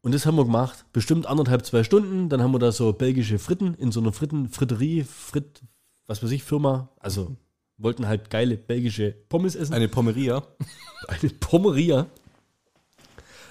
Und 0.02 0.14
das 0.14 0.24
haben 0.24 0.36
wir 0.36 0.44
gemacht. 0.44 0.86
Bestimmt 0.92 1.26
anderthalb, 1.26 1.64
zwei 1.66 1.84
Stunden. 1.84 2.28
Dann 2.28 2.42
haben 2.42 2.52
wir 2.52 2.58
da 2.58 2.72
so 2.72 2.92
belgische 2.92 3.38
Fritten 3.38 3.74
in 3.74 3.92
so 3.92 4.00
einer 4.00 4.12
Fritten, 4.12 4.48
Fritterie, 4.48 5.04
Frit, 5.04 5.62
was 6.10 6.24
weiß 6.24 6.32
ich, 6.32 6.42
Firma. 6.42 6.88
Also 6.98 7.36
wollten 7.78 8.08
halt 8.08 8.30
geile 8.30 8.56
belgische 8.56 9.14
Pommes 9.28 9.54
essen. 9.54 9.72
Eine 9.72 9.88
Pommeria. 9.88 10.42
Eine 11.06 11.30
Pommeria. 11.38 12.06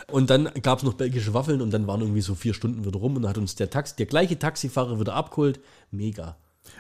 Und 0.07 0.29
dann 0.29 0.49
gab 0.61 0.79
es 0.79 0.83
noch 0.83 0.95
belgische 0.95 1.33
Waffeln 1.33 1.61
und 1.61 1.71
dann 1.71 1.87
waren 1.87 2.01
irgendwie 2.01 2.21
so 2.21 2.35
vier 2.35 2.53
Stunden 2.53 2.85
wieder 2.85 2.99
rum 2.99 3.15
und 3.15 3.21
dann 3.21 3.29
hat 3.29 3.37
uns 3.37 3.55
der 3.55 3.69
Taxi, 3.69 3.95
der 3.95 4.07
gleiche 4.07 4.37
Taxifahrer 4.37 4.99
wieder 4.99 5.13
abgeholt. 5.13 5.61
Mega. 5.91 6.35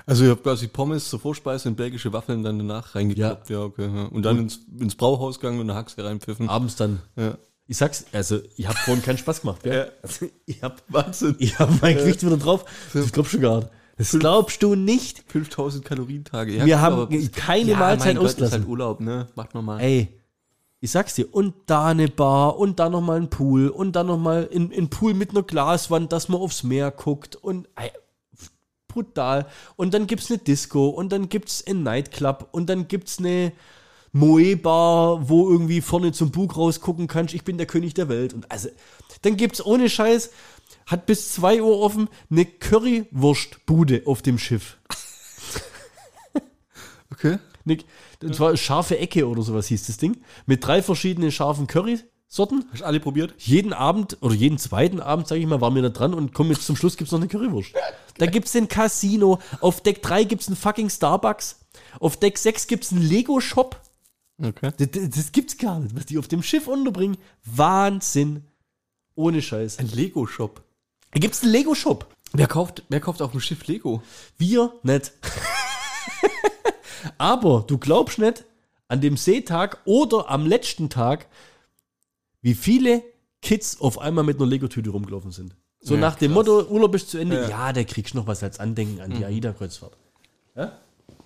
Also 0.05 0.25
ihr 0.25 0.31
habt 0.31 0.43
quasi 0.43 0.67
Pommes 0.67 1.09
zur 1.09 1.19
Vorspeise 1.19 1.69
und 1.69 1.75
belgische 1.75 2.11
Waffeln 2.11 2.43
dann 2.43 2.57
danach 2.57 2.95
reingeklappt. 2.95 3.49
Ja, 3.49 3.61
okay. 3.61 3.85
Ja. 3.85 4.05
Und 4.07 4.23
dann 4.23 4.37
ins, 4.37 4.59
ins 4.77 4.95
Brauhaus 4.95 5.39
gegangen 5.39 5.61
und 5.61 5.69
eine 5.69 5.79
Haxe 5.79 6.03
reinpfiffen. 6.03 6.49
Abends 6.49 6.75
dann. 6.75 7.01
Ja. 7.15 7.37
Ich 7.67 7.77
sag's, 7.77 8.05
also 8.11 8.39
ich 8.57 8.67
habe 8.67 8.77
vorhin 8.79 9.03
keinen 9.03 9.17
Spaß 9.17 9.41
gemacht, 9.41 9.63
gell? 9.63 9.73
Ja. 9.73 9.91
Also, 10.01 10.25
ich 10.45 10.61
habe 10.61 10.75
Wahnsinn. 10.89 11.35
ich 11.39 11.57
hab 11.57 11.81
mein 11.81 11.95
Gewicht 11.95 12.25
wieder 12.25 12.37
drauf. 12.37 12.65
Das 12.93 13.11
glaubst 13.11 13.33
du 13.33 13.39
gar 13.39 13.59
nicht. 13.59 13.69
Das 13.99 14.11
glaubst 14.11 14.63
du 14.63 14.75
nicht. 14.75 15.25
5000 15.27 15.83
Kalorientage. 15.83 16.53
Ja, 16.55 16.65
Wir 16.65 16.75
gut, 16.77 16.83
haben 16.83 17.31
keine 17.33 17.75
Mahlzeit 17.75 18.13
mein 18.13 18.15
Gott, 18.15 18.25
ausgelassen. 18.27 18.55
Ist 18.55 18.61
halt 18.61 18.69
Urlaub, 18.69 19.01
ne? 19.01 19.27
Macht 19.35 19.53
normal. 19.53 19.81
Ey, 19.81 20.07
ich 20.79 20.89
sag's 20.89 21.15
dir, 21.15 21.27
und 21.33 21.53
da 21.65 21.87
eine 21.87 22.07
Bar 22.07 22.57
und 22.57 22.79
da 22.79 22.89
nochmal 22.89 23.17
ein 23.17 23.29
Pool 23.29 23.67
und 23.67 23.97
dann 23.97 24.07
nochmal 24.07 24.49
ein, 24.55 24.71
ein 24.71 24.89
Pool 24.89 25.13
mit 25.13 25.31
einer 25.31 25.43
Glaswand, 25.43 26.13
dass 26.13 26.29
man 26.29 26.39
aufs 26.39 26.63
Meer 26.63 26.91
guckt 26.91 27.35
und 27.35 27.67
ey, 27.75 27.91
brutal. 28.87 29.47
Und 29.75 29.93
dann 29.93 30.07
gibt's 30.07 30.31
eine 30.31 30.39
Disco 30.39 30.87
und 30.87 31.11
dann 31.11 31.27
gibt's 31.27 31.61
ein 31.67 31.83
Nightclub 31.83 32.47
und 32.53 32.69
dann 32.69 32.87
gibt's 32.87 33.19
eine 33.19 33.51
Moe-Bar, 34.13 35.27
wo 35.27 35.49
irgendwie 35.49 35.81
vorne 35.81 36.13
zum 36.13 36.31
Bug 36.31 36.55
rausgucken 36.55 37.07
kannst, 37.07 37.33
ich 37.33 37.43
bin 37.43 37.57
der 37.57 37.67
König 37.67 37.95
der 37.95 38.07
Welt. 38.07 38.33
Und 38.33 38.49
also, 38.49 38.69
dann 39.23 39.35
gibt's 39.35 39.63
ohne 39.63 39.89
Scheiß, 39.89 40.31
hat 40.89 41.05
bis 41.05 41.33
2 41.33 41.61
Uhr 41.61 41.79
offen, 41.79 42.09
eine 42.29 42.45
Currywurstbude 42.45 44.03
auf 44.05 44.21
dem 44.21 44.37
Schiff. 44.37 44.77
Okay. 47.11 47.39
Nick, 47.65 47.85
das 48.19 48.39
war 48.39 48.55
scharfe 48.55 48.97
Ecke 48.97 49.27
oder 49.27 49.41
sowas 49.41 49.67
hieß 49.67 49.87
das 49.87 49.97
Ding. 49.97 50.21
Mit 50.45 50.65
drei 50.65 50.81
verschiedenen 50.81 51.31
scharfen 51.31 51.67
Currysorten. 51.67 52.65
Hast 52.71 52.81
du 52.81 52.85
alle 52.85 52.99
probiert? 53.01 53.33
Jeden 53.39 53.73
Abend 53.73 54.17
oder 54.21 54.33
jeden 54.33 54.57
zweiten 54.57 55.01
Abend, 55.01 55.27
sage 55.27 55.41
ich 55.41 55.47
mal, 55.47 55.59
waren 55.59 55.75
wir 55.75 55.81
da 55.81 55.89
dran 55.89 56.13
und 56.13 56.33
kommen 56.33 56.51
jetzt 56.51 56.65
zum 56.65 56.77
Schluss 56.77 56.95
gibt 56.95 57.09
es 57.09 57.11
noch 57.11 57.19
eine 57.19 57.27
Currywurst. 57.27 57.73
Da 58.17 58.25
gibt 58.25 58.47
es 58.47 58.55
ein 58.55 58.69
Casino. 58.69 59.39
Auf 59.59 59.81
Deck 59.81 60.01
3 60.01 60.23
gibt 60.23 60.43
es 60.43 60.47
einen 60.47 60.55
fucking 60.55 60.89
Starbucks. 60.89 61.59
Auf 61.99 62.17
Deck 62.17 62.37
6 62.37 62.67
gibt 62.67 62.85
es 62.85 62.91
einen 62.93 63.01
Lego-Shop. 63.01 63.79
Okay. 64.41 64.71
Das, 64.77 64.91
das, 64.91 65.09
das 65.09 65.31
gibt's 65.31 65.57
gar 65.57 65.79
nicht, 65.79 65.95
was 65.95 66.05
die 66.05 66.17
auf 66.17 66.27
dem 66.29 66.41
Schiff 66.41 66.67
unterbringen. 66.67 67.17
Wahnsinn. 67.43 68.45
Ohne 69.15 69.41
Scheiß. 69.41 69.79
Ein 69.79 69.89
Lego-Shop. 69.89 70.63
Da 71.11 71.19
gibt 71.19 71.35
es 71.35 71.43
einen 71.43 71.51
Lego-Shop. 71.51 72.07
Wer 72.33 72.47
kauft, 72.47 72.83
wer 72.89 72.99
kauft 72.99 73.21
auf 73.21 73.31
dem 73.31 73.39
Schiff 73.39 73.65
Lego? 73.67 74.01
Wir 74.37 74.73
nicht. 74.83 75.11
Aber 77.17 77.63
du 77.67 77.77
glaubst 77.77 78.19
nicht, 78.19 78.43
an 78.87 79.01
dem 79.01 79.17
Seetag 79.17 79.79
oder 79.85 80.29
am 80.29 80.45
letzten 80.45 80.89
Tag, 80.89 81.27
wie 82.41 82.53
viele 82.53 83.03
Kids 83.41 83.79
auf 83.79 83.99
einmal 83.99 84.23
mit 84.23 84.37
einer 84.37 84.47
Lego-Tüte 84.47 84.89
rumgelaufen 84.89 85.31
sind. 85.31 85.55
So 85.81 85.93
Ja, 85.95 86.01
nach 86.01 86.15
dem 86.15 86.33
krass. 86.33 86.45
Motto, 86.47 86.67
Urlaub 86.69 86.93
ist 86.95 87.09
zu 87.09 87.17
Ende, 87.17 87.41
ja, 87.43 87.49
Ja. 87.49 87.73
der 87.73 87.85
kriegst 87.85 88.15
noch 88.15 88.27
was 88.27 88.43
als 88.43 88.59
Andenken 88.59 88.99
an 89.01 89.11
die 89.11 89.23
AIDA-Kreuzfahrt. 89.25 89.95
Ja? 90.55 90.73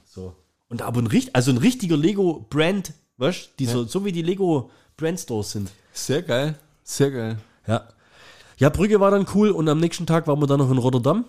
So. 0.06 0.36
Und 0.70 0.82
aber 0.84 1.02
ein, 1.02 1.10
also 1.34 1.52
ein 1.52 1.58
richtiger 1.58 1.98
Lego-Brand, 1.98 2.94
weißt 3.18 3.46
du, 3.46 3.50
die 3.60 3.66
so, 3.66 3.84
so 3.86 4.06
wie 4.06 4.12
die 4.12 4.22
Lego-Brand-Stores 4.22 5.52
sind. 5.52 5.72
Sehr 5.92 6.22
geil. 6.22 6.56
Sehr 6.84 7.12
geil. 7.12 7.38
Ja. 7.68 7.88
Ja, 8.64 8.70
Brügge 8.70 9.02
war 9.02 9.12
dann 9.12 9.26
cool 9.36 9.50
und 9.52 9.68
am 9.68 9.78
nächsten 9.82 10.06
Tag 10.06 10.26
waren 10.26 10.40
wir 10.42 10.48
dann 10.48 10.60
noch 10.60 10.72
in 10.72 10.78
Rotterdam. 10.78 11.26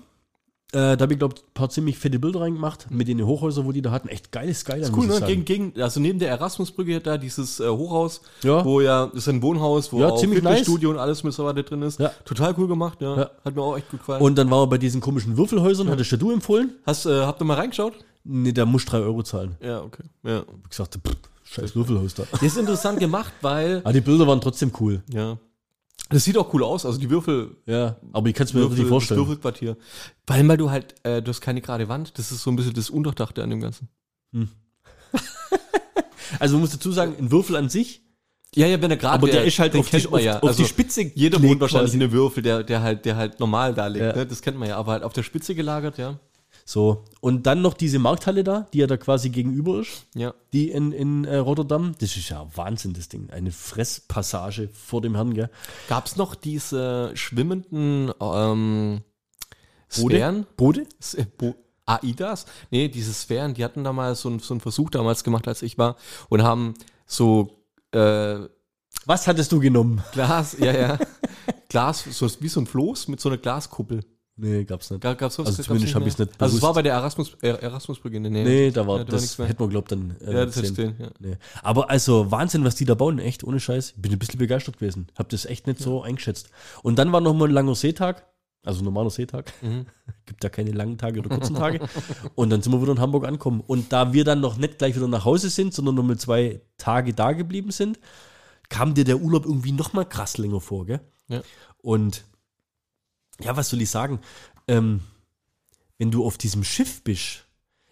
Äh, 0.70 0.96
da 0.96 1.00
habe 1.00 1.14
ich, 1.14 1.18
glaube 1.18 1.34
ein 1.34 1.52
paar 1.52 1.68
ziemlich 1.68 1.98
fette 1.98 2.20
Bilder 2.20 2.42
reingemacht 2.42 2.92
mit 2.92 3.08
den 3.08 3.26
Hochhäusern, 3.26 3.66
wo 3.66 3.72
die 3.72 3.82
da 3.82 3.90
hatten. 3.90 4.06
Echt 4.06 4.30
geiles 4.30 4.60
Skyline, 4.60 4.88
Cool, 4.96 5.08
ne? 5.08 5.20
Gegen, 5.26 5.44
gegen, 5.44 5.82
also 5.82 5.98
neben 5.98 6.20
der 6.20 6.28
Erasmusbrücke 6.28 7.00
da 7.00 7.18
dieses 7.18 7.58
äh, 7.58 7.68
Hochhaus, 7.68 8.20
Ja. 8.44 8.64
wo 8.64 8.80
ja, 8.80 9.06
das 9.06 9.16
ist 9.16 9.28
ein 9.30 9.42
Wohnhaus, 9.42 9.92
wo 9.92 9.98
Ja, 9.98 10.10
auch 10.10 10.20
ziemlich 10.20 10.42
Fitnessstudio 10.42 10.90
und 10.90 10.98
alles 10.98 11.24
mit 11.24 11.32
so 11.32 11.44
weiter 11.44 11.64
drin 11.64 11.82
ist. 11.82 11.98
Ja. 11.98 12.12
Total 12.24 12.54
cool 12.56 12.68
gemacht, 12.68 13.02
ja. 13.02 13.16
Ja. 13.16 13.30
Hat 13.44 13.56
mir 13.56 13.62
auch 13.62 13.76
echt 13.76 13.90
gut 13.90 13.98
gefallen. 13.98 14.22
Und 14.22 14.38
dann 14.38 14.48
waren 14.48 14.60
wir 14.62 14.66
bei 14.68 14.78
diesen 14.78 15.00
komischen 15.00 15.36
Würfelhäusern, 15.36 15.88
hattest 15.90 16.12
ja 16.12 16.16
du 16.16 16.30
empfohlen? 16.30 16.72
Hast, 16.86 17.04
äh, 17.06 17.22
habt 17.22 17.42
ihr 17.42 17.46
mal 17.46 17.54
reingeschaut? 17.54 17.94
Nee, 18.22 18.52
der 18.52 18.64
muss 18.64 18.84
3 18.84 18.98
Euro 18.98 19.24
zahlen. 19.24 19.56
Ja, 19.60 19.82
okay. 19.82 20.04
Ja. 20.22 20.44
Ich 20.70 20.76
sagte, 20.76 21.00
pff, 21.00 21.16
scheiß 21.42 21.74
Würfelhaus 21.74 22.14
da. 22.14 22.22
Das 22.30 22.42
ist 22.42 22.56
interessant 22.56 23.00
gemacht, 23.00 23.32
weil, 23.42 23.78
Aber 23.82 23.92
die 23.92 24.00
Bilder 24.02 24.24
waren 24.28 24.40
trotzdem 24.40 24.70
cool. 24.78 25.02
ja. 25.12 25.36
Das 26.10 26.24
sieht 26.24 26.36
auch 26.36 26.52
cool 26.52 26.62
aus, 26.62 26.84
also 26.84 26.98
die 26.98 27.08
Würfel, 27.10 27.56
Ja, 27.66 27.96
aber 28.12 28.28
ich 28.28 28.34
kann 28.34 28.46
es 28.46 28.52
mir 28.52 28.60
Würfel 28.60 28.78
das 28.78 28.88
vorstellen. 28.88 29.20
Würfelquartier. 29.20 29.76
Vor 30.26 30.36
allem, 30.36 30.48
weil 30.48 30.56
du 30.58 30.70
halt, 30.70 30.94
äh, 31.02 31.22
du 31.22 31.30
hast 31.30 31.40
keine 31.40 31.60
gerade 31.62 31.88
Wand, 31.88 32.18
das 32.18 32.30
ist 32.30 32.42
so 32.42 32.50
ein 32.50 32.56
bisschen 32.56 32.74
das 32.74 32.90
Unterdachte 32.90 33.42
an 33.42 33.50
dem 33.50 33.60
Ganzen. 33.60 33.88
Also 36.40 36.54
man 36.54 36.62
muss 36.62 36.70
dazu 36.72 36.90
sagen, 36.90 37.14
ein 37.18 37.30
Würfel 37.30 37.54
an 37.56 37.68
sich, 37.68 38.02
Ja, 38.56 38.66
ja, 38.66 38.80
wenn 38.80 38.90
er 38.90 38.96
gerade 38.96 39.14
aber 39.14 39.28
der 39.28 39.44
ist 39.44 39.58
halt 39.58 39.76
auf 39.76 39.88
die, 39.90 40.06
auf, 40.06 40.20
ja. 40.20 40.38
auf 40.38 40.48
Also 40.48 40.62
die 40.62 40.68
Spitze 40.68 41.02
Jeder 41.14 41.40
wohnt 41.42 41.60
wahrscheinlich 41.60 41.90
quasi. 41.90 41.96
in 41.98 42.02
einem 42.02 42.12
Würfel, 42.12 42.42
der, 42.42 42.62
der 42.64 42.82
halt, 42.82 43.04
der 43.04 43.16
halt 43.16 43.38
normal 43.40 43.74
da 43.74 43.86
liegt, 43.86 44.04
Ja. 44.04 44.16
ne? 44.16 44.26
Das 44.26 44.40
kennt 44.42 44.58
man 44.58 44.68
ja, 44.68 44.76
aber 44.76 44.92
halt 44.92 45.02
auf 45.04 45.12
der 45.12 45.22
Spitze 45.22 45.54
gelagert, 45.54 45.98
ja. 45.98 46.18
So, 46.66 47.04
und 47.20 47.46
dann 47.46 47.60
noch 47.60 47.74
diese 47.74 47.98
Markthalle 47.98 48.42
da, 48.42 48.66
die 48.72 48.78
ja 48.78 48.86
da 48.86 48.96
quasi 48.96 49.28
gegenüber 49.28 49.80
ist, 49.80 50.06
Ja. 50.14 50.32
die 50.54 50.70
in, 50.70 50.92
in 50.92 51.24
äh, 51.26 51.36
Rotterdam. 51.36 51.94
Das 51.98 52.16
ist 52.16 52.30
ja 52.30 52.46
Wahnsinn, 52.54 52.94
das 52.94 53.08
Ding. 53.10 53.28
Eine 53.30 53.50
Fresspassage 53.52 54.70
vor 54.72 55.02
dem 55.02 55.14
Herrn, 55.14 55.34
gell? 55.34 55.50
Gab 55.88 56.06
es 56.06 56.16
noch 56.16 56.34
diese 56.34 57.10
schwimmenden 57.14 58.10
ähm, 58.18 59.02
Sphären? 59.90 60.46
Bode? 60.56 60.86
Äh, 61.16 61.24
Bo 61.36 61.54
AIDAs? 61.86 62.46
Nee, 62.70 62.88
diese 62.88 63.12
Sphären, 63.12 63.52
die 63.52 63.62
hatten 63.62 63.84
da 63.84 63.92
mal 63.92 64.14
so, 64.14 64.30
einen- 64.30 64.38
so 64.40 64.54
einen 64.54 64.60
Versuch 64.62 64.88
damals 64.88 65.22
gemacht, 65.22 65.46
als 65.46 65.60
ich 65.62 65.76
war, 65.76 65.96
und 66.30 66.42
haben 66.42 66.74
so 67.06 67.62
äh, 67.92 68.38
Was 69.04 69.26
hattest 69.26 69.52
du 69.52 69.60
genommen? 69.60 70.02
Glas, 70.12 70.56
ja, 70.58 70.72
ja, 70.72 70.98
Glas, 71.68 72.04
so 72.10 72.26
wie 72.40 72.48
so 72.48 72.60
ein 72.60 72.66
Floß 72.66 73.08
mit 73.08 73.20
so 73.20 73.28
einer 73.28 73.36
Glaskuppel. 73.38 74.00
Nee, 74.36 74.64
gab's 74.64 74.90
nicht. 74.90 75.00
Gab, 75.00 75.16
gab's 75.16 75.36
sowas? 75.36 75.50
Also 75.50 75.62
zumindest 75.62 75.94
hab 75.94 76.00
mehr? 76.00 76.08
ich's 76.08 76.18
nicht 76.18 76.30
Also 76.40 76.56
es 76.56 76.60
bewusst. 76.60 76.62
war 76.64 76.74
bei 76.74 76.82
der 76.82 76.94
Erasmus, 76.94 77.36
äh, 77.42 77.56
der 78.24 78.32
Nähe. 78.32 78.44
Nee, 78.44 78.70
da 78.72 78.84
war, 78.86 78.98
Ja, 78.98 79.04
da 79.04 79.12
war 79.12 79.20
das 79.20 79.38
mehr. 79.38 79.46
hätte 79.48 79.62
man 79.62 79.70
glaubt 79.70 79.92
dann. 79.92 80.16
Äh, 80.20 80.32
Ja, 80.32 80.44
das 80.46 80.56
hätte 80.56 80.68
stehen, 80.68 80.96
ja. 80.98 81.08
Nee. 81.20 81.36
Aber 81.62 81.88
also 81.88 82.30
Wahnsinn, 82.32 82.64
was 82.64 82.74
die 82.74 82.84
da 82.84 82.94
bauen, 82.94 83.20
echt, 83.20 83.44
ohne 83.44 83.60
Scheiß. 83.60 83.92
Ich 83.96 84.02
bin 84.02 84.10
ein 84.12 84.18
bisschen 84.18 84.38
begeistert 84.38 84.78
gewesen. 84.78 85.06
Hab 85.16 85.28
das 85.28 85.44
echt 85.46 85.68
nicht 85.68 85.78
so 85.78 86.02
eingeschätzt. 86.02 86.50
Und 86.82 86.98
dann 86.98 87.12
war 87.12 87.20
noch 87.20 87.32
mal 87.32 87.46
ein 87.48 87.52
langer 87.54 87.76
Seetag, 87.76 88.26
also 88.64 88.82
normaler 88.82 89.10
Seetag. 89.10 89.52
Mhm. 89.62 89.86
Gibt 90.26 90.42
da 90.42 90.48
keine 90.48 90.72
langen 90.72 90.98
Tage 90.98 91.20
oder 91.20 91.28
kurzen 91.28 91.54
Tage. 91.54 91.78
Und 92.34 92.50
dann 92.50 92.60
sind 92.60 92.72
wir 92.72 92.82
wieder 92.82 92.92
in 92.92 93.00
Hamburg 93.00 93.26
angekommen. 93.26 93.60
Und 93.64 93.92
da 93.92 94.12
wir 94.12 94.24
dann 94.24 94.40
noch 94.40 94.56
nicht 94.56 94.78
gleich 94.78 94.96
wieder 94.96 95.06
nach 95.06 95.24
Hause 95.24 95.48
sind, 95.48 95.72
sondern 95.74 95.94
nur 95.94 96.02
mal 96.04 96.18
zwei 96.18 96.60
Tage 96.76 97.14
da 97.14 97.30
geblieben 97.32 97.70
sind, 97.70 98.00
kam 98.68 98.94
dir 98.94 99.04
der 99.04 99.20
Urlaub 99.20 99.44
irgendwie 99.46 99.70
noch 99.72 99.92
mal 99.92 100.04
krass 100.04 100.38
länger 100.38 100.60
vor, 100.60 100.86
gell? 100.86 101.00
Ja. 101.28 101.42
Und 101.82 102.24
ja, 103.40 103.56
was 103.56 103.68
soll 103.70 103.80
ich 103.82 103.90
sagen? 103.90 104.20
Ähm, 104.68 105.00
wenn 105.98 106.10
du 106.10 106.24
auf 106.24 106.38
diesem 106.38 106.64
Schiff 106.64 107.02
bist, 107.02 107.46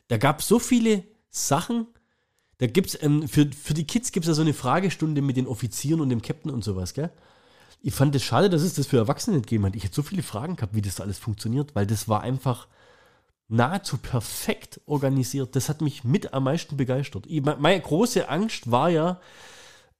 da 0.08 0.18
gab 0.18 0.40
es 0.40 0.48
so 0.48 0.58
viele 0.58 1.04
Sachen. 1.30 1.86
Da 2.58 2.66
gibt's 2.66 2.96
ähm, 3.00 3.26
für, 3.28 3.50
für 3.50 3.74
die 3.74 3.86
Kids 3.86 4.12
gibt 4.12 4.24
es 4.24 4.28
ja 4.28 4.34
so 4.34 4.42
eine 4.42 4.54
Fragestunde 4.54 5.22
mit 5.22 5.36
den 5.36 5.46
Offizieren 5.46 6.00
und 6.00 6.10
dem 6.10 6.22
Captain 6.22 6.50
und 6.50 6.62
sowas, 6.62 6.94
gell? 6.94 7.10
Ich 7.84 7.92
fand 7.94 8.14
es 8.14 8.22
schade, 8.22 8.48
dass 8.48 8.62
es 8.62 8.74
das 8.74 8.86
für 8.86 8.98
Erwachsene 8.98 9.36
nicht 9.36 9.48
gegeben 9.48 9.66
hat. 9.66 9.74
Ich 9.74 9.82
hätte 9.82 9.96
so 9.96 10.02
viele 10.02 10.22
Fragen 10.22 10.54
gehabt, 10.54 10.74
wie 10.76 10.82
das 10.82 11.00
alles 11.00 11.18
funktioniert, 11.18 11.74
weil 11.74 11.86
das 11.86 12.08
war 12.08 12.20
einfach 12.20 12.68
nahezu 13.48 13.98
perfekt 13.98 14.80
organisiert. 14.86 15.56
Das 15.56 15.68
hat 15.68 15.80
mich 15.80 16.04
mit 16.04 16.32
am 16.32 16.44
meisten 16.44 16.76
begeistert. 16.76 17.26
Ich, 17.26 17.42
me- 17.42 17.56
meine 17.58 17.80
große 17.80 18.28
Angst 18.28 18.70
war 18.70 18.88
ja 18.88 19.20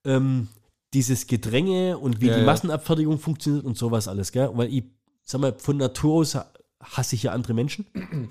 ähm, 0.05 0.49
dieses 0.95 1.27
Gedränge 1.27 1.99
und 1.99 2.21
wie 2.21 2.29
Ja, 2.29 2.35
die 2.35 2.41
ja. 2.41 2.47
Massenabfertigung 2.47 3.19
funktioniert 3.19 3.65
und 3.65 3.77
sowas 3.77 4.07
alles, 4.07 4.31
gell? 4.31 4.51
Weil 4.55 4.73
ich, 4.73 4.85
sag 5.25 5.41
mal, 5.41 5.55
von 5.59 5.77
Natur 5.77 6.15
aus 6.21 6.37
hasse 6.83 7.15
ich 7.15 7.23
ja 7.25 7.33
andere 7.33 7.55
Menschen. 7.55 7.87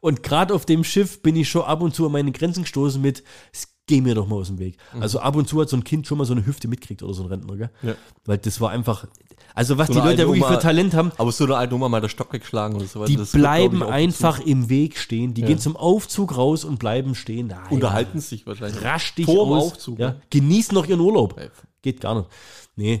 und 0.00 0.22
gerade 0.22 0.54
auf 0.54 0.64
dem 0.66 0.84
Schiff 0.84 1.22
bin 1.22 1.36
ich 1.36 1.48
schon 1.48 1.62
ab 1.62 1.82
und 1.82 1.94
zu 1.94 2.06
an 2.06 2.12
meine 2.12 2.32
Grenzen 2.32 2.62
gestoßen 2.62 3.00
mit, 3.00 3.22
"Es 3.52 3.68
geh 3.86 4.00
mir 4.00 4.14
doch 4.14 4.26
mal 4.26 4.36
aus 4.36 4.48
dem 4.48 4.58
Weg. 4.58 4.78
Also 5.00 5.20
ab 5.20 5.36
und 5.36 5.46
zu 5.48 5.60
hat 5.60 5.68
so 5.68 5.76
ein 5.76 5.84
Kind 5.84 6.06
schon 6.06 6.18
mal 6.18 6.24
so 6.24 6.32
eine 6.32 6.44
Hüfte 6.46 6.66
mitkriegt 6.66 7.02
oder 7.02 7.14
so 7.14 7.22
ein 7.22 7.28
Rentner, 7.28 7.56
gell? 7.56 7.70
Ja. 7.82 7.94
Weil 8.24 8.38
das 8.38 8.60
war 8.60 8.70
einfach, 8.70 9.06
also 9.54 9.78
was 9.78 9.86
So 9.88 9.94
die 9.94 10.00
Leute 10.00 10.18
wirklich 10.26 10.42
Oma- 10.42 10.54
für 10.54 10.58
Talent 10.60 10.94
haben, 10.94 11.12
Aber 11.18 11.30
so 11.30 11.44
eine 11.44 11.56
alte 11.56 11.74
Oma 11.74 11.88
mal 11.88 12.00
der 12.00 12.08
Stock 12.08 12.32
weggeschlagen 12.32 12.76
oder 12.76 12.86
so. 12.86 13.04
die 13.04 13.16
wird, 13.18 13.30
bleiben 13.32 13.76
glaub 13.76 13.90
ich, 13.90 13.94
einfach 13.94 14.40
im 14.40 14.68
Weg 14.70 14.98
stehen. 14.98 15.34
Die 15.34 15.42
Ja. 15.42 15.46
gehen 15.46 15.58
zum 15.60 15.76
Aufzug 15.76 16.36
raus 16.36 16.64
und 16.64 16.78
bleiben 16.78 17.14
stehen. 17.14 17.48
Nein. 17.48 17.60
Unterhalten 17.70 18.18
sich 18.20 18.44
wahrscheinlich. 18.46 18.82
rasch 18.82 19.14
dich 19.14 19.26
Vor 19.26 19.44
dem 19.46 19.52
aus. 19.52 19.72
Aufzug, 19.72 19.98
Ja, 20.00 20.08
ne? 20.12 20.22
genießen 20.30 20.74
noch 20.74 20.86
ihren 20.86 21.00
Urlaub. 21.00 21.38
Geht 21.82 22.00
gar 22.00 22.14
nicht. 22.16 22.28
Nee. 22.76 23.00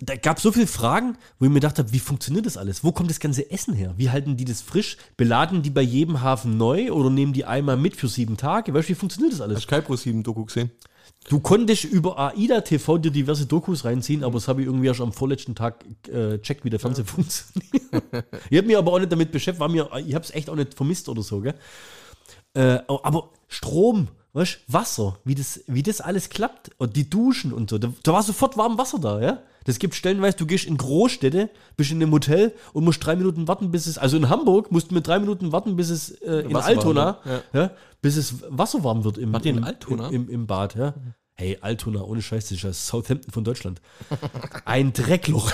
Da 0.00 0.14
gab 0.16 0.40
so 0.40 0.52
viele 0.52 0.66
Fragen, 0.66 1.16
wo 1.38 1.46
ich 1.46 1.50
mir 1.50 1.60
gedacht 1.60 1.78
habe, 1.78 1.92
wie 1.92 1.98
funktioniert 1.98 2.46
das 2.46 2.56
alles? 2.56 2.84
Wo 2.84 2.92
kommt 2.92 3.10
das 3.10 3.18
ganze 3.18 3.50
Essen 3.50 3.74
her? 3.74 3.94
Wie 3.96 4.10
halten 4.10 4.36
die 4.36 4.44
das 4.44 4.62
frisch? 4.62 4.96
Beladen 5.16 5.62
die 5.62 5.70
bei 5.70 5.82
jedem 5.82 6.20
Hafen 6.20 6.56
neu 6.56 6.92
oder 6.92 7.10
nehmen 7.10 7.32
die 7.32 7.44
einmal 7.44 7.76
mit 7.76 7.96
für 7.96 8.08
sieben 8.08 8.36
Tage? 8.36 8.72
Weißt 8.72 8.88
du, 8.88 8.92
wie 8.92 8.96
funktioniert 8.96 9.32
das 9.32 9.40
alles? 9.40 9.56
Hast 9.56 9.64
du 9.64 9.70
kein 9.70 9.82
Pro 9.84 9.96
7 9.96 10.22
Doku 10.22 10.44
gesehen? 10.44 10.70
Du 11.28 11.40
konntest 11.40 11.84
über 11.84 12.18
AIDA 12.18 12.60
TV 12.62 12.98
dir 12.98 13.10
diverse 13.10 13.46
Dokus 13.46 13.84
reinziehen, 13.84 14.24
aber 14.24 14.34
das 14.34 14.48
habe 14.48 14.62
ich 14.62 14.66
irgendwie 14.66 14.86
erst 14.86 15.00
am 15.00 15.12
vorletzten 15.12 15.54
Tag 15.54 15.84
äh, 16.08 16.38
checkt, 16.38 16.64
wie 16.64 16.70
der 16.70 16.80
Fernseher 16.80 17.04
funktioniert. 17.04 17.82
ich 18.50 18.56
habe 18.56 18.66
mich 18.66 18.76
aber 18.76 18.92
auch 18.92 18.98
nicht 18.98 19.12
damit 19.12 19.32
beschäftigt, 19.32 19.60
war 19.60 19.68
mir, 19.68 19.90
ich 20.06 20.14
habe 20.14 20.24
es 20.24 20.30
echt 20.30 20.48
auch 20.48 20.54
nicht 20.54 20.74
vermisst 20.74 21.08
oder 21.08 21.22
so, 21.22 21.40
gell? 21.40 21.54
Äh, 22.54 22.78
aber 22.86 23.30
Strom, 23.48 24.08
weißt, 24.32 24.60
Wasser, 24.68 25.18
wie 25.24 25.34
das, 25.34 25.60
wie 25.66 25.82
das 25.82 26.00
alles 26.00 26.30
klappt 26.30 26.70
und 26.78 26.96
die 26.96 27.10
Duschen 27.10 27.52
und 27.52 27.68
so, 27.68 27.78
da, 27.78 27.92
da 28.02 28.12
war 28.12 28.22
sofort 28.22 28.56
warm 28.56 28.78
Wasser 28.78 28.98
da, 28.98 29.20
ja? 29.20 29.42
Das 29.68 29.78
gibt 29.78 29.94
stellenweise, 29.94 30.38
du 30.38 30.46
gehst 30.46 30.64
in 30.64 30.78
Großstädte, 30.78 31.50
bist 31.76 31.90
in 31.90 32.02
einem 32.02 32.10
Hotel 32.10 32.54
und 32.72 32.84
musst 32.84 33.04
drei 33.04 33.16
Minuten 33.16 33.48
warten, 33.48 33.70
bis 33.70 33.86
es, 33.86 33.98
also 33.98 34.16
in 34.16 34.30
Hamburg 34.30 34.72
musst 34.72 34.90
du 34.90 34.94
mit 34.94 35.06
drei 35.06 35.18
Minuten 35.18 35.52
warten, 35.52 35.76
bis 35.76 35.90
es 35.90 36.10
äh, 36.22 36.36
in 36.36 36.54
Wasser 36.54 36.68
Altona, 36.68 37.18
wird, 37.22 37.44
ja. 37.52 37.70
bis 38.00 38.16
es 38.16 38.36
Wasser 38.48 38.82
warm 38.82 39.04
wird 39.04 39.18
im, 39.18 39.34
in 39.34 39.58
im, 39.58 39.64
Altona? 39.64 40.08
im, 40.08 40.30
im, 40.30 40.46
Bad, 40.46 40.74
ja. 40.74 40.94
Hey, 41.34 41.58
Altona, 41.60 42.00
ohne 42.00 42.22
Scheiß, 42.22 42.44
das 42.44 42.52
ist 42.52 42.62
ja 42.62 42.72
Southampton 42.72 43.30
von 43.30 43.44
Deutschland. 43.44 43.82
Ein 44.64 44.94
Dreckloch. 44.94 45.52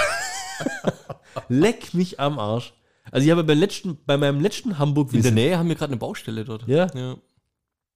Leck 1.48 1.92
mich 1.92 2.20
am 2.20 2.38
Arsch. 2.38 2.72
Also 3.11 3.24
ich 3.24 3.33
habe 3.33 3.42
beim 3.42 3.59
letzten, 3.59 3.98
bei 4.07 4.16
meinem 4.16 4.38
letzten 4.38 4.68
In 4.68 4.74
der 4.74 4.79
Hamburg-Visit, 4.79 5.35
Nähe 5.35 5.59
haben 5.59 5.68
wir 5.68 5.74
gerade 5.74 5.90
eine 5.90 5.98
Baustelle 5.98 6.44
dort. 6.44 6.68
Ja. 6.68 6.87
ja. 6.94 7.16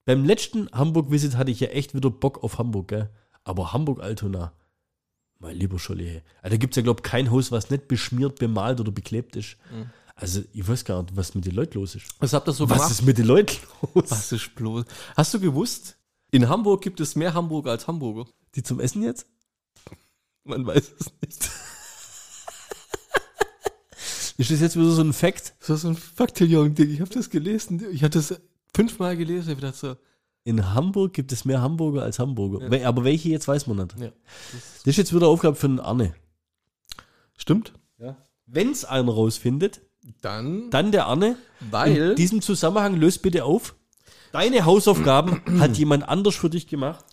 beim 0.05 0.25
letzten 0.25 0.69
Hamburg-Visit 0.73 1.37
hatte 1.37 1.53
ich 1.53 1.61
ja 1.61 1.69
echt 1.69 1.95
wieder 1.95 2.11
Bock 2.11 2.43
auf 2.43 2.59
Hamburg, 2.59 2.89
gell? 2.89 3.09
Aber 3.45 3.73
Hamburg-Altona, 3.73 4.53
mein 5.39 5.57
lieber 5.57 5.79
Scholli, 5.79 6.23
also 6.43 6.55
da 6.55 6.57
gibt 6.57 6.73
es 6.73 6.77
ja, 6.77 6.83
glaube 6.83 7.01
ich, 7.05 7.11
kein 7.11 7.31
Haus, 7.31 7.53
was 7.53 7.71
nicht 7.71 7.87
beschmiert, 7.89 8.39
bemalt 8.39 8.81
oder 8.81 8.91
beklebt 8.93 9.37
ist. 9.37 9.57
Also 10.17 10.43
ich 10.53 10.67
weiß 10.67 10.85
gar 10.85 11.01
nicht, 11.03 11.17
was 11.17 11.35
mit 11.35 11.45
den 11.47 11.55
Leuten 11.55 11.79
los 11.79 11.95
ist. 11.95 12.07
Was 12.19 12.33
habt 12.33 12.49
ihr 12.49 12.53
so 12.53 12.69
Was 12.69 12.77
gemacht? 12.79 12.91
ist 12.91 13.03
mit 13.03 13.19
den 13.19 13.27
Leuten 13.27 13.57
los? 13.95 14.11
Was 14.11 14.33
ist 14.33 14.55
bloß? 14.57 14.85
Hast 15.17 15.35
du 15.35 15.39
gewusst, 15.41 15.97
in 16.33 16.49
Hamburg 16.49 16.83
gibt 16.83 16.99
es 17.01 17.15
mehr 17.15 17.35
Hamburger 17.35 17.71
als 17.71 17.87
Hamburger? 17.87 18.29
Die 18.57 18.63
zum 18.65 18.81
Essen 18.81 19.03
jetzt? 19.03 19.27
Man 20.45 20.67
weiß 20.67 20.93
es 20.99 21.07
nicht. 21.23 21.51
Ist 24.39 24.51
das 24.53 24.61
jetzt 24.61 24.77
wieder 24.77 24.91
so 24.91 25.03
ein 25.03 25.13
Fact? 25.13 25.55
Das 25.61 25.69
war 25.71 25.77
so 25.79 25.89
ein 25.89 25.97
Fakteljong-Ding. 25.97 26.91
Ich 26.91 27.01
habe 27.01 27.11
das 27.11 27.29
gelesen. 27.29 27.85
Ich 27.91 28.05
habe 28.05 28.11
das 28.11 28.41
fünfmal 28.75 29.17
gelesen. 29.17 29.51
Ich 29.51 29.57
gedacht 29.57 29.75
so, 29.75 29.97
In 30.49 30.73
Hamburg 30.75 31.13
gibt 31.13 31.31
es 31.33 31.45
mehr 31.45 31.61
Hamburger 31.61 32.03
als 32.03 32.19
Hamburger. 32.19 32.71
We- 32.71 32.87
Aber 32.87 33.05
welche 33.05 33.29
jetzt 33.29 33.47
weiß 33.47 33.67
man 33.67 33.77
nicht. 33.77 33.99
ja. 34.01 34.09
Das 34.53 34.87
ist 34.87 34.97
jetzt 34.97 35.15
wieder 35.15 35.27
Aufgabe 35.29 35.57
für 35.57 35.69
den 35.69 35.79
Arne. 35.81 36.15
Stimmt. 37.37 37.73
Wenn 38.47 38.71
es 38.71 38.87
einer 38.87 39.13
rausfindet, 39.13 39.83
Dann, 40.23 40.71
dann 40.71 40.91
der 40.91 41.05
Arne. 41.07 41.37
weil 41.71 42.11
In 42.13 42.17
diesem 42.17 42.41
Zusammenhang 42.41 42.97
löst 42.97 43.21
bitte 43.21 43.45
auf. 43.45 43.75
Deine 44.33 44.65
Hausaufgaben 44.65 45.43
hat 45.61 45.77
jemand 45.77 46.09
anders 46.09 46.35
für 46.37 46.49
dich 46.49 46.67
gemacht. 46.67 47.05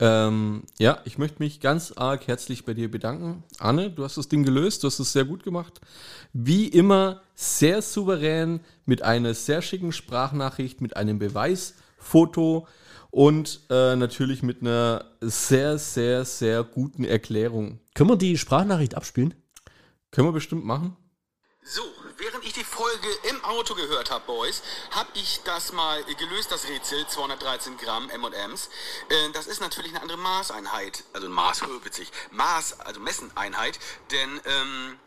Ähm, 0.00 0.64
ja, 0.80 0.98
ich 1.04 1.18
möchte 1.18 1.40
mich 1.42 1.60
ganz 1.60 1.92
arg 1.92 2.26
herzlich 2.26 2.64
bei 2.64 2.74
dir 2.74 2.90
bedanken. 2.90 3.44
Anne, 3.58 3.90
du 3.90 4.02
hast 4.02 4.16
das 4.18 4.28
Ding 4.28 4.42
gelöst, 4.42 4.82
du 4.82 4.88
hast 4.88 4.98
es 4.98 5.12
sehr 5.12 5.24
gut 5.24 5.44
gemacht. 5.44 5.80
Wie 6.32 6.66
immer 6.66 7.22
sehr 7.36 7.80
souverän 7.80 8.58
mit 8.86 9.02
einer 9.02 9.32
sehr 9.34 9.62
schicken 9.62 9.92
Sprachnachricht, 9.92 10.80
mit 10.80 10.96
einem 10.96 11.18
Beweisfoto 11.96 12.66
und 13.10 13.60
äh, 13.70 13.96
natürlich 13.96 14.42
mit 14.42 14.60
einer 14.60 15.04
sehr, 15.20 15.78
sehr, 15.78 16.24
sehr 16.24 16.64
guten 16.64 17.04
Erklärung. 17.04 17.80
Können 17.94 18.10
wir 18.10 18.16
die 18.16 18.36
Sprachnachricht 18.36 18.94
abspielen? 18.94 19.34
Können 20.10 20.28
wir 20.28 20.32
bestimmt 20.32 20.64
machen? 20.64 20.96
So, 21.62 21.82
während 22.18 22.44
ich 22.44 22.52
die 22.52 22.62
Folge 22.62 23.08
im 23.28 23.44
Auto 23.44 23.74
gehört 23.74 24.10
habe, 24.10 24.24
Boys, 24.26 24.62
habe 24.92 25.08
ich 25.14 25.40
das 25.44 25.72
mal 25.72 26.04
gelöst, 26.04 26.52
das 26.52 26.68
Rätsel, 26.68 27.06
213 27.08 27.76
Gramm 27.76 28.08
M&M's. 28.10 28.68
Äh, 29.08 29.32
das 29.32 29.46
ist 29.46 29.60
natürlich 29.60 29.92
eine 29.92 30.02
andere 30.02 30.18
Maßeinheit, 30.18 31.04
also 31.12 31.26
ein 31.26 31.32
Maß, 31.32 31.62
witzig, 31.82 32.12
Maß, 32.30 32.80
also 32.80 33.00
Messeneinheit, 33.00 33.80
denn 34.12 34.40
ähm, 34.44 34.98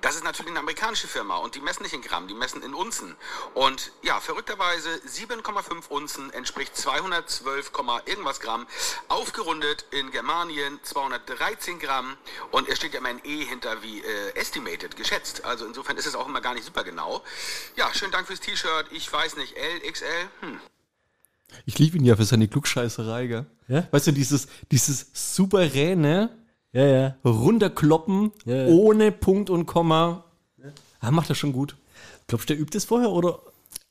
das 0.00 0.16
ist 0.16 0.24
natürlich 0.24 0.50
eine 0.50 0.60
amerikanische 0.60 1.08
Firma 1.08 1.36
und 1.36 1.54
die 1.54 1.60
messen 1.60 1.82
nicht 1.82 1.94
in 1.94 2.02
Gramm, 2.02 2.28
die 2.28 2.34
messen 2.34 2.62
in 2.62 2.74
Unzen. 2.74 3.16
Und 3.54 3.92
ja, 4.02 4.20
verrückterweise 4.20 4.88
7,5 5.06 5.88
Unzen 5.88 6.32
entspricht 6.32 6.76
212, 6.76 7.72
irgendwas 8.06 8.40
Gramm. 8.40 8.66
Aufgerundet 9.08 9.84
in 9.90 10.10
Germanien 10.10 10.78
213 10.82 11.78
Gramm 11.78 12.16
und 12.50 12.68
es 12.68 12.78
steht 12.78 12.94
ja 12.94 13.00
immer 13.00 13.10
ein 13.10 13.20
E 13.24 13.44
hinter 13.44 13.82
wie 13.82 14.00
äh, 14.00 14.34
estimated, 14.34 14.96
geschätzt. 14.96 15.44
Also 15.44 15.66
insofern 15.66 15.96
ist 15.96 16.06
es 16.06 16.14
auch 16.14 16.28
immer 16.28 16.40
gar 16.40 16.54
nicht 16.54 16.64
super 16.64 16.84
genau. 16.84 17.22
Ja, 17.76 17.92
schönen 17.92 18.12
Dank 18.12 18.26
fürs 18.26 18.40
T-Shirt. 18.40 18.86
Ich 18.90 19.12
weiß 19.12 19.36
nicht, 19.36 19.56
L, 19.56 19.80
XL, 19.80 20.28
hm. 20.40 20.60
Ich 21.66 21.78
liebe 21.78 21.96
ihn 21.98 22.04
ja 22.04 22.16
für 22.16 22.24
seine 22.24 22.48
Klugscheißerei, 22.48 23.26
gell? 23.26 23.46
Ja? 23.68 23.88
Weißt 23.90 24.06
du, 24.06 24.12
dieses, 24.12 24.48
dieses 24.70 25.06
souveräne 25.12 26.30
Ja, 26.72 26.84
ja. 26.86 27.16
Runterkloppen 27.24 28.32
Ja, 28.44 28.54
ja. 28.56 28.66
ohne 28.68 29.12
Punkt 29.12 29.50
und 29.50 29.66
Komma. 29.66 30.24
Er 31.00 31.10
macht 31.10 31.30
das 31.30 31.38
schon 31.38 31.52
gut. 31.52 31.76
Glaubst 32.26 32.48
du, 32.48 32.54
der 32.54 32.60
übt 32.62 32.76
das 32.76 32.84
vorher 32.84 33.10
oder? 33.10 33.40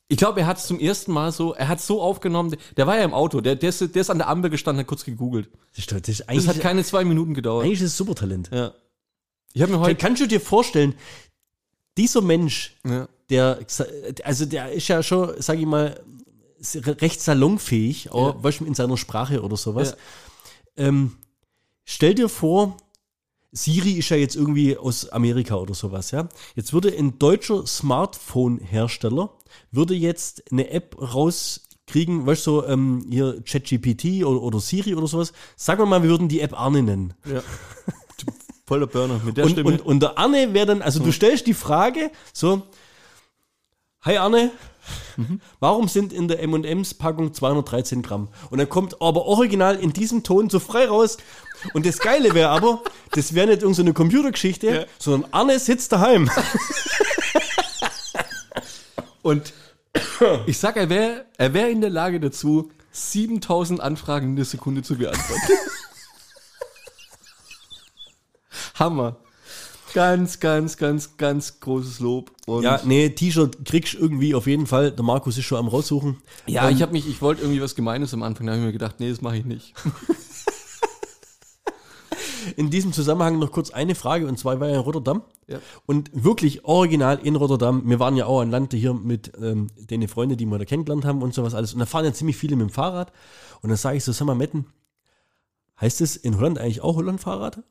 Ich 0.08 0.18
glaube, 0.18 0.40
er 0.42 0.48
hat 0.48 0.58
es 0.58 0.66
zum 0.66 0.80
ersten 0.80 1.12
Mal 1.12 1.32
so, 1.32 1.54
er 1.54 1.68
hat 1.68 1.82
so 1.82 2.02
aufgenommen, 2.02 2.56
der 2.78 2.88
war 2.88 2.98
ja 2.98 3.04
im 3.04 3.14
Auto, 3.14 3.42
der, 3.42 3.56
der, 3.56 3.70
ist, 3.70 3.82
der 3.82 4.02
ist 4.02 4.10
an 4.10 4.18
der 4.18 4.28
Ampel 4.28 4.50
gestanden, 4.50 4.80
hat 4.80 4.88
kurz 4.88 5.04
gegoogelt. 5.04 5.50
Das 5.76 5.80
ist, 5.86 5.92
das 5.92 6.10
ist 6.10 6.24
Das 6.28 6.48
hat 6.48 6.60
keine 6.62 6.84
zwei 6.84 7.04
Minuten 7.06 7.34
gedauert. 7.36 7.66
eigentlich 7.66 7.80
ist 7.82 7.92
es 7.92 7.98
Supertalent. 7.98 8.50
Ja. 8.52 8.74
Ich 9.54 9.62
habe 9.62 9.72
mir 9.72 9.78
Kann, 9.78 9.86
heute. 9.88 9.96
kannst 9.98 10.22
du 10.22 10.28
dir 10.28 10.42
vorstellen, 10.42 10.96
dieser 11.98 12.22
Mensch 12.22 12.76
Ja. 12.88 13.08
der, 13.30 13.60
also 14.24 14.46
der 14.46 14.72
ist 14.72 14.88
ja 14.88 15.04
schon, 15.04 15.34
sag 15.40 15.60
ich 15.60 15.66
mal, 15.66 16.00
recht 16.86 17.22
salonfähig, 17.22 18.12
auch 18.12 18.44
Ja. 18.44 18.50
in 18.66 18.74
seiner 18.74 18.98
Sprache 18.98 19.42
oder 19.44 19.58
sowas. 19.58 19.96
Ähm, 20.76 21.18
stell 21.90 22.14
dir 22.14 22.30
vor, 22.30 22.78
Siri 23.52 23.94
ist 23.94 24.10
ja 24.10 24.18
jetzt 24.18 24.36
irgendwie 24.36 24.78
aus 24.78 25.10
Amerika 25.10 25.56
oder 25.56 25.74
sowas, 25.74 26.12
ja. 26.12 26.30
Jetzt 26.56 26.72
würde 26.72 26.96
ein 26.96 27.18
deutscher 27.18 27.66
Smartphone-Hersteller 27.66 29.32
würde 29.72 29.96
jetzt 29.96 30.44
eine 30.52 30.70
App 30.70 30.96
rauskriegen, 31.02 32.28
weißt 32.28 32.46
du, 32.46 32.52
so, 32.62 32.68
ähm, 32.68 33.08
hier 33.10 33.42
ChatGPT 33.44 34.24
oder, 34.24 34.42
oder 34.42 34.60
Siri 34.60 34.94
oder 34.94 35.08
sowas. 35.08 35.34
Sagen 35.56 35.82
wir 35.82 35.88
mal, 35.88 36.04
wir 36.04 36.10
würden 36.12 36.28
die 36.28 36.42
App 36.42 36.58
Arne 36.60 36.84
nennen. 36.84 37.16
Ja. 37.26 37.42
Voller 38.68 38.86
Burner 38.86 39.20
mit 39.26 39.38
der 39.38 39.46
Und, 39.46 39.52
Stimme. 39.52 39.72
und, 39.72 39.82
und 39.82 40.00
der 40.02 40.20
Arne 40.20 40.54
wäre 40.54 40.68
dann, 40.68 40.84
also 40.84 41.04
du 41.04 41.12
stellst 41.12 41.48
die 41.48 41.56
Frage, 41.56 42.12
so, 42.34 42.62
hi 44.02 44.18
Arne, 44.18 44.52
warum 45.60 45.88
sind 45.88 46.14
in 46.14 46.28
der 46.28 46.42
M&M's 46.44 46.94
Packung 46.94 47.34
213 47.34 48.02
Gramm? 48.02 48.30
Und 48.50 48.60
dann 48.60 48.70
kommt 48.70 49.02
aber 49.02 49.26
original 49.26 49.76
in 49.76 49.92
diesem 49.92 50.24
Ton 50.24 50.50
so 50.50 50.60
frei 50.60 50.86
raus. 50.88 51.18
Und 51.74 51.86
das 51.86 52.00
Geile 52.00 52.34
wäre 52.34 52.50
aber, 52.50 52.82
das 53.12 53.34
wäre 53.34 53.48
nicht 53.48 53.62
irgendeine 53.62 53.94
Computergeschichte, 53.94 54.68
Ja. 54.68 54.86
sondern 54.98 55.32
Arne 55.34 55.60
sitzt 55.60 55.92
daheim. 55.92 56.30
Und 59.22 59.54
ich 60.46 60.58
sag, 60.58 60.78
er 60.78 60.90
wäre 60.90 61.26
er 61.38 61.54
wär 61.54 61.70
in 61.70 61.82
der 61.82 61.90
Lage 61.90 62.20
dazu, 62.20 62.72
7000 62.92 63.80
Anfragen 63.82 64.30
in 64.30 64.36
der 64.36 64.46
Sekunde 64.46 64.82
zu 64.84 64.96
beantworten. 64.98 65.42
Hammer. 68.76 69.18
Ganz, 69.94 70.40
ganz, 70.40 70.78
ganz, 70.78 71.18
ganz 71.18 71.60
großes 71.60 72.00
Lob. 72.00 72.32
Und 72.46 72.64
Ja, 72.64 72.80
nee, 72.86 73.10
T-Shirt 73.10 73.58
kriegst 73.66 73.96
du 73.96 73.98
irgendwie 73.98 74.36
auf 74.36 74.46
jeden 74.46 74.68
Fall. 74.68 74.92
Der 74.92 75.04
Markus 75.04 75.38
ist 75.38 75.46
schon 75.46 75.58
am 75.58 75.68
raussuchen. 75.68 76.22
ja 76.46 76.70
ich 76.70 76.82
habe 76.84 76.92
mich, 76.92 77.08
ich 77.10 77.22
wollte 77.22 77.42
irgendwie 77.42 77.62
was 77.62 77.74
Gemeines 77.76 78.14
am 78.14 78.22
Anfang, 78.22 78.46
da 78.46 78.52
habe 78.54 78.62
ich 78.62 78.66
mir 78.68 78.72
gedacht, 78.74 79.00
nee, 79.00 79.10
das 79.10 79.22
mache 79.22 79.38
ich 79.38 79.46
nicht. 79.46 79.74
In 82.56 82.70
diesem 82.70 82.94
Zusammenhang 82.94 83.40
noch 83.40 83.52
kurz 83.52 83.72
eine 83.72 83.96
Frage, 83.96 84.28
und 84.28 84.38
zwar 84.38 84.56
ich 84.56 84.60
war 84.60 84.68
ja 84.68 84.76
in 84.76 84.82
Rotterdam. 84.82 85.24
Ja. 85.48 85.60
Und 85.86 86.12
wirklich 86.14 86.66
original 86.66 87.20
in 87.24 87.36
Rotterdam. 87.36 87.90
Wir 87.90 88.00
waren 88.00 88.16
ja 88.16 88.26
auch 88.26 88.42
an 88.42 88.52
Land 88.52 88.74
hier 88.74 88.94
mit 88.94 89.32
ähm, 89.42 89.68
den 89.78 90.08
Freunden, 90.08 90.38
die 90.38 90.46
wir 90.46 90.58
da 90.58 90.66
kennengelernt 90.66 91.06
haben 91.06 91.22
und 91.22 91.34
sowas 91.34 91.54
alles. 91.54 91.74
Und 91.74 91.80
da 91.80 91.86
fahren 91.86 92.06
ja 92.06 92.14
ziemlich 92.14 92.38
viele 92.38 92.56
mit 92.56 92.70
dem 92.70 92.72
Fahrrad. 92.72 93.12
Und 93.62 93.70
dann 93.70 93.78
sage 93.78 93.98
ich 93.98 94.04
so, 94.04 94.12
sag 94.12 94.26
mal, 94.26 94.36
Metten, 94.36 94.66
heißt 95.82 96.02
es 96.02 96.16
in 96.16 96.38
Holland 96.38 96.60
eigentlich 96.60 96.82
auch 96.82 96.96
Holland-Fahrrad? 96.96 97.64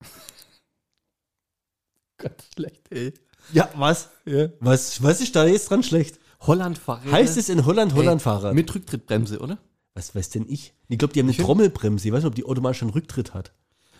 Ganz 2.18 2.44
schlecht, 2.54 2.90
ey. 2.90 3.14
Ja, 3.52 3.68
was? 3.76 4.10
Ja. 4.24 4.48
Was, 4.60 5.02
was 5.02 5.20
ist 5.20 5.36
da 5.36 5.46
jetzt 5.46 5.70
dran 5.70 5.82
schlecht? 5.82 6.18
Holland 6.40 6.78
Fahrräder. 6.78 7.12
Heißt 7.12 7.36
es 7.36 7.48
in 7.48 7.64
Holland 7.64 7.94
Holland-Fahrrad? 7.94 8.54
Mit 8.54 8.74
Rücktrittbremse, 8.74 9.38
oder? 9.38 9.58
Was 9.94 10.14
weiß 10.14 10.30
denn 10.30 10.46
ich? 10.48 10.74
Ich 10.88 10.98
glaube, 10.98 11.14
die 11.14 11.20
haben 11.20 11.28
eine 11.28 11.36
Trommelbremse. 11.36 12.08
Ich 12.08 12.12
weiß 12.12 12.24
nicht, 12.24 12.28
ob 12.28 12.34
die 12.34 12.44
automatisch 12.44 12.82
einen 12.82 12.90
Rücktritt 12.90 13.32
hat. 13.32 13.52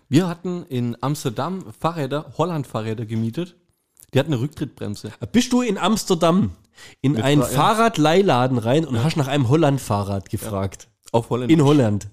Wir 0.08 0.28
hatten 0.28 0.64
in 0.68 0.96
Amsterdam 1.00 1.64
Fahrräder, 1.78 2.32
Holland-Fahrräder 2.38 3.06
gemietet. 3.06 3.56
Die 4.12 4.18
hatten 4.18 4.32
eine 4.32 4.40
Rücktrittbremse. 4.42 5.12
Bist 5.32 5.52
du 5.52 5.62
in 5.62 5.76
Amsterdam 5.78 6.52
in 7.00 7.12
Mit 7.12 7.22
einen 7.22 7.42
Fra- 7.42 7.50
ja. 7.50 7.56
Fahrradleihladen 7.56 8.58
rein 8.58 8.84
und 8.84 9.02
hast 9.02 9.16
nach 9.16 9.28
einem 9.28 9.48
Holland-Fahrrad 9.48 10.30
gefragt? 10.30 10.88
Auf 11.12 11.30
Holland. 11.30 11.50
In 11.50 11.62
Holland. 11.64 12.08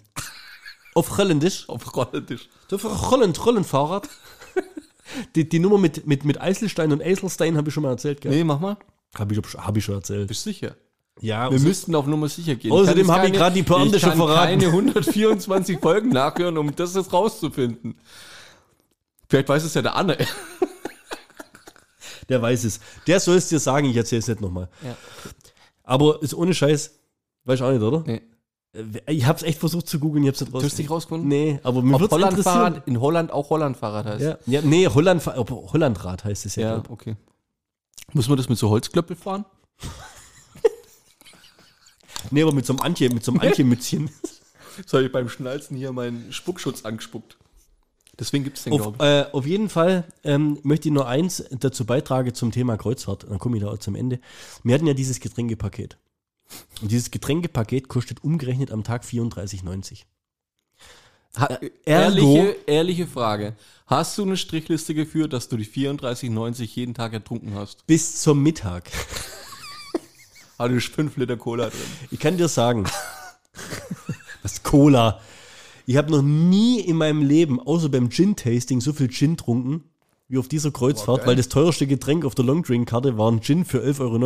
Auf 0.93 1.17
Holländisch? 1.17 1.69
auf 1.69 1.85
Holländisch. 1.93 2.49
Das 2.69 2.83
war 2.83 3.09
Holland, 3.11 3.43
Rollenfahrrad. 3.45 4.09
Die, 5.35 5.47
die 5.47 5.59
Nummer 5.59 5.77
mit, 5.77 6.07
mit, 6.07 6.23
mit 6.23 6.39
Eiselstein 6.39 6.91
und 6.93 7.01
Eiselstein 7.01 7.57
habe 7.57 7.67
ich 7.67 7.73
schon 7.73 7.83
mal 7.83 7.89
erzählt, 7.89 8.21
gell? 8.21 8.31
Nee, 8.31 8.45
mach 8.45 8.59
mal. 8.61 8.77
Habe 9.17 9.33
ich, 9.33 9.39
hab 9.55 9.75
ich 9.75 9.83
schon 9.83 9.95
erzählt. 9.95 10.27
Bist 10.29 10.43
sicher? 10.43 10.75
Ja, 11.19 11.51
Wir 11.51 11.59
müssten 11.59 11.93
auf 11.93 12.07
Nummer 12.07 12.29
sicher 12.29 12.55
gehen. 12.55 12.71
Außerdem 12.71 13.01
Ich 13.01 13.07
kann 13.07 13.19
hab 13.19 13.27
ich 13.27 13.33
grad 13.33 13.55
die 13.55 13.63
Pointe 13.63 13.97
ich 13.97 14.01
schon 14.01 14.11
kann 14.11 14.17
verraten. 14.19 14.59
keine 14.59 14.67
124 14.71 15.79
Folgen 15.81 16.09
nachhören, 16.09 16.57
um 16.57 16.73
das 16.75 16.95
jetzt 16.95 17.11
rauszufinden. 17.13 17.95
Vielleicht 19.29 19.49
weiß 19.49 19.63
es 19.63 19.73
ja 19.73 19.81
der 19.81 19.95
Anne. 19.95 20.17
der 22.29 22.41
weiß 22.41 22.63
es. 22.63 22.79
Der 23.07 23.19
soll 23.19 23.35
es 23.37 23.49
dir 23.49 23.59
sagen, 23.59 23.87
ich 23.89 23.95
erzähle 23.95 24.19
es 24.19 24.27
nicht 24.27 24.41
nochmal. 24.41 24.69
Ja. 24.83 24.95
Aber 25.83 26.21
ist 26.23 26.33
ohne 26.33 26.53
Scheiß, 26.53 26.97
weiß 27.45 27.59
ich 27.59 27.63
auch 27.65 27.71
nicht, 27.71 27.81
oder? 27.81 28.03
Nee. 28.05 28.21
Äh, 28.73 29.13
Ich 29.13 29.25
habe 29.25 29.37
es 29.37 29.43
echt 29.43 29.59
versucht 29.59 29.87
zu 29.87 29.99
googeln, 29.99 30.23
ich 30.23 30.27
habe 30.29 30.35
es 30.35 30.41
nicht 30.41 30.53
Du 30.53 30.61
hast 30.63 30.77
dich 30.77 30.89
rausgefunden? 30.89 31.27
Nee, 31.27 31.59
aber 31.63 31.81
mir 31.81 31.95
es 31.97 32.01
interessieren. 32.01 32.21
Holland-Fahrrad 32.23 32.87
in 32.87 32.99
Holland 33.01 33.31
auch 33.31 33.49
Holland-Fahrrad 33.49 34.05
heißt. 34.05 34.21
Ja, 34.23 34.37
ja, 34.47 34.61
nee, 34.63 34.87
Holland, 34.87 35.25
Hollandrad 35.25 36.23
heißt 36.23 36.45
es 36.45 36.55
ja. 36.55 36.77
ja 36.77 36.83
okay. 36.89 37.15
Muss 38.13 38.27
man 38.27 38.37
das 38.37 38.49
mit 38.49 38.57
so 38.57 38.69
Holzklöppel 38.69 39.15
fahren? 39.15 39.45
Nee, 42.29 42.43
aber 42.43 42.53
mit 42.53 42.65
so 42.65 42.73
einem 42.73 42.81
Antje, 42.81 43.09
mit 43.09 43.23
so 43.23 43.31
einem 43.31 43.41
Antje-Mützchen. 43.41 44.09
Das 44.77 44.93
habe 44.93 45.05
ich 45.05 45.11
beim 45.11 45.29
Schnalzen 45.29 45.75
hier 45.75 45.91
meinen 45.91 46.31
Spuckschutz 46.31 46.85
angespuckt. 46.85 47.37
Deswegen 48.19 48.43
gibt 48.43 48.57
es 48.57 48.65
den, 48.65 48.73
Auf, 48.73 48.81
glaube 48.97 49.03
äh, 49.03 49.25
auf 49.35 49.47
jeden 49.47 49.69
Fall 49.69 50.03
ähm, 50.23 50.59
möchte 50.63 50.89
ich 50.89 50.93
nur 50.93 51.07
eins 51.07 51.43
dazu 51.51 51.85
beitragen 51.85 52.33
zum 52.35 52.51
Thema 52.51 52.77
Kreuzfahrt. 52.77 53.25
Dann 53.27 53.39
komme 53.39 53.57
ich 53.57 53.63
da 53.63 53.69
auch 53.71 53.79
zum 53.79 53.95
Ende. 53.95 54.19
Wir 54.63 54.75
hatten 54.75 54.85
ja 54.85 54.93
dieses 54.93 55.19
Getränkepaket. 55.19 55.97
Und 56.81 56.91
dieses 56.91 57.09
Getränkepaket 57.11 57.87
kostet 57.87 58.23
umgerechnet 58.23 58.71
am 58.71 58.83
Tag 58.83 59.03
34,90. 59.03 59.91
ich. 59.93 60.05
Ha 61.37 61.45
ergo- 61.47 61.69
ehrliche, 61.85 62.55
ehrliche 62.67 63.07
Frage. 63.07 63.55
Hast 63.87 64.17
du 64.17 64.23
eine 64.23 64.35
Strichliste 64.37 64.93
geführt, 64.93 65.31
dass 65.33 65.47
du 65.47 65.55
die 65.57 65.65
34,90 65.65 66.63
jeden 66.75 66.93
Tag 66.93 67.13
ertrunken 67.13 67.55
hast? 67.55 67.87
Bis 67.87 68.21
zum 68.21 68.43
Mittag. 68.43 68.91
Hatte 70.61 70.75
ich 70.75 70.89
5 70.89 71.17
Liter 71.17 71.37
Cola 71.37 71.69
drin. 71.69 71.79
Ich 72.11 72.19
kann 72.19 72.37
dir 72.37 72.47
sagen, 72.47 72.85
was 74.43 74.63
Cola. 74.63 75.19
Ich 75.85 75.97
habe 75.97 76.11
noch 76.11 76.21
nie 76.21 76.79
in 76.79 76.95
meinem 76.97 77.23
Leben, 77.23 77.59
außer 77.59 77.89
beim 77.89 78.09
Gin-Tasting, 78.09 78.79
so 78.81 78.93
viel 78.93 79.09
Gin 79.09 79.37
trunken 79.37 79.83
wie 80.27 80.37
auf 80.37 80.47
dieser 80.47 80.71
Kreuzfahrt, 80.71 81.27
weil 81.27 81.35
das 81.35 81.49
teuerste 81.49 81.87
Getränk 81.87 82.23
auf 82.23 82.35
der 82.35 82.45
Longdrink-Karte 82.45 83.17
war 83.17 83.29
ein 83.29 83.41
Gin 83.41 83.65
für 83.65 83.79
11,90 83.83 83.99
Euro. 83.99 84.19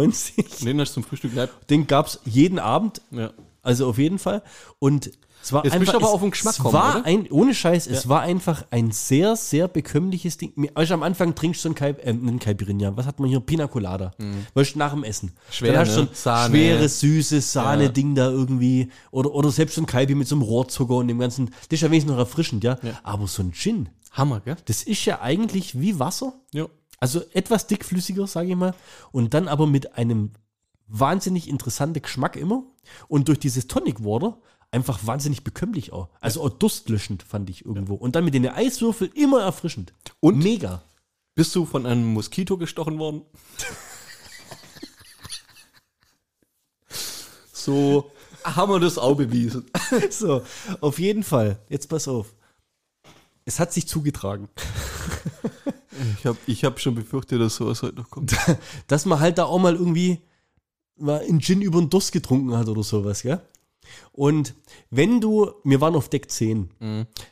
Den 0.65 0.79
hast 0.79 0.89
du 0.91 0.93
zum 0.95 1.03
Frühstück 1.03 1.33
nicht. 1.33 1.49
Den 1.71 1.87
gab 1.87 2.05
es 2.07 2.19
jeden 2.25 2.59
Abend, 2.59 3.01
Ja. 3.09 3.31
also 3.63 3.87
auf 3.89 3.97
jeden 3.97 4.19
Fall. 4.19 4.43
Und 4.77 5.09
es 5.45 5.53
war 5.53 5.63
Jetzt 5.63 5.73
einfach, 5.73 5.79
bist 5.79 5.93
du 5.93 5.97
aber 5.97 6.07
es, 6.07 6.13
auf 6.13 6.21
den 6.21 6.31
Geschmack 6.31 6.53
es 6.53 6.59
kommen, 6.59 6.73
war 6.73 6.95
oder? 6.95 7.05
ein, 7.05 7.29
ohne 7.29 7.53
Scheiß, 7.53 7.85
es 7.85 8.09
war 8.09 8.21
einfach 8.21 8.65
ein 8.71 8.89
sehr, 8.89 9.35
sehr 9.35 9.67
bekömmliches 9.67 10.37
Ding. 10.37 10.53
Du, 10.55 10.93
am 10.93 11.03
Anfang 11.03 11.35
trinkst 11.35 11.63
du 11.63 11.69
so 11.69 11.69
ein 11.69 11.75
Kai, 11.75 11.91
äh, 11.91 12.09
ein 12.09 12.39
Caipirinha. 12.39 12.97
Was 12.97 13.05
hat 13.05 13.19
man 13.19 13.29
hier? 13.29 13.39
Pina 13.41 13.67
Colada. 13.67 14.11
Weißt 14.55 14.73
du, 14.73 14.79
nach 14.79 14.91
dem 14.91 15.03
Essen. 15.03 15.27
Mhm. 15.27 15.51
Schwer, 15.53 15.73
Dann 15.73 15.81
hast 15.81 15.89
du 15.89 15.93
so 15.93 16.01
ne? 16.01 16.07
ein 16.09 16.15
Sahne. 16.15 16.49
schweres, 16.49 16.99
süßes 16.99 17.51
Sahne-Ding 17.51 18.15
da 18.15 18.31
irgendwie. 18.31 18.89
Oder, 19.11 19.35
oder 19.35 19.51
selbst 19.51 19.75
so 19.75 19.81
ein 19.81 19.85
Kaipi 19.85 20.15
mit 20.15 20.27
so 20.27 20.33
einem 20.33 20.41
Rohrzucker 20.41 20.95
und 20.95 21.09
dem 21.09 21.19
ganzen. 21.19 21.45
Das 21.45 21.73
ist 21.73 21.81
ja 21.81 21.91
wenigstens 21.91 22.11
noch 22.13 22.19
erfrischend, 22.19 22.63
ja? 22.63 22.79
Aber 23.03 23.27
so 23.27 23.43
ein 23.43 23.53
Gin, 23.53 23.89
Hammer, 24.13 24.39
gell? 24.39 24.55
das 24.65 24.81
ist 24.81 25.05
ja 25.05 25.21
eigentlich 25.21 25.79
wie 25.79 25.99
Wasser. 25.99 26.33
Ja. 26.53 26.65
Also 26.99 27.21
etwas 27.33 27.67
dickflüssiger, 27.67 28.25
sage 28.25 28.49
ich 28.49 28.55
mal. 28.55 28.73
Und 29.11 29.35
dann 29.35 29.47
aber 29.47 29.67
mit 29.67 29.95
einem 29.95 30.31
wahnsinnig 30.87 31.49
interessanten 31.49 32.01
Geschmack 32.01 32.35
immer. 32.35 32.63
Und 33.07 33.27
durch 33.27 33.39
dieses 33.39 33.67
Tonic 33.67 34.03
Water 34.03 34.37
einfach 34.71 35.05
wahnsinnig 35.05 35.43
bekömmlich 35.43 35.93
auch. 35.93 36.09
Also 36.19 36.43
auch 36.43 36.49
durstlöschend 36.49 37.23
fand 37.23 37.49
ich 37.49 37.65
irgendwo. 37.65 37.95
Und 37.95 38.15
dann 38.15 38.25
mit 38.25 38.33
den 38.33 38.47
Eiswürfeln 38.47 39.11
immer 39.13 39.41
erfrischend. 39.41 39.93
Und? 40.19 40.37
Mega. 40.37 40.81
Bist 41.35 41.55
du 41.55 41.65
von 41.65 41.85
einem 41.85 42.13
Moskito 42.13 42.57
gestochen 42.57 42.97
worden? 42.97 43.21
so 47.51 48.11
haben 48.43 48.71
wir 48.71 48.79
das 48.79 48.97
auch 48.97 49.15
bewiesen. 49.15 49.65
So, 50.09 50.43
auf 50.81 50.99
jeden 50.99 51.23
Fall. 51.23 51.59
Jetzt 51.69 51.89
pass 51.89 52.07
auf. 52.07 52.33
Es 53.45 53.59
hat 53.59 53.71
sich 53.71 53.87
zugetragen, 53.87 54.49
Ich 56.17 56.25
habe 56.25 56.37
ich 56.47 56.65
hab 56.65 56.79
schon 56.79 56.95
befürchtet, 56.95 57.39
dass 57.39 57.55
sowas 57.55 57.83
heute 57.83 57.97
noch 57.97 58.09
kommt. 58.09 58.35
dass 58.87 59.05
man 59.05 59.19
halt 59.19 59.37
da 59.37 59.45
auch 59.45 59.59
mal 59.59 59.75
irgendwie 59.75 60.21
mal 60.97 61.21
einen 61.21 61.41
Gin 61.41 61.61
über 61.61 61.79
den 61.79 61.89
Durst 61.89 62.11
getrunken 62.11 62.57
hat 62.57 62.67
oder 62.67 62.83
sowas, 62.83 63.21
gell? 63.21 63.41
Und 64.11 64.55
wenn 64.89 65.21
du, 65.21 65.51
wir 65.63 65.81
waren 65.81 65.95
auf 65.95 66.09
Deck 66.09 66.31
10, 66.31 66.69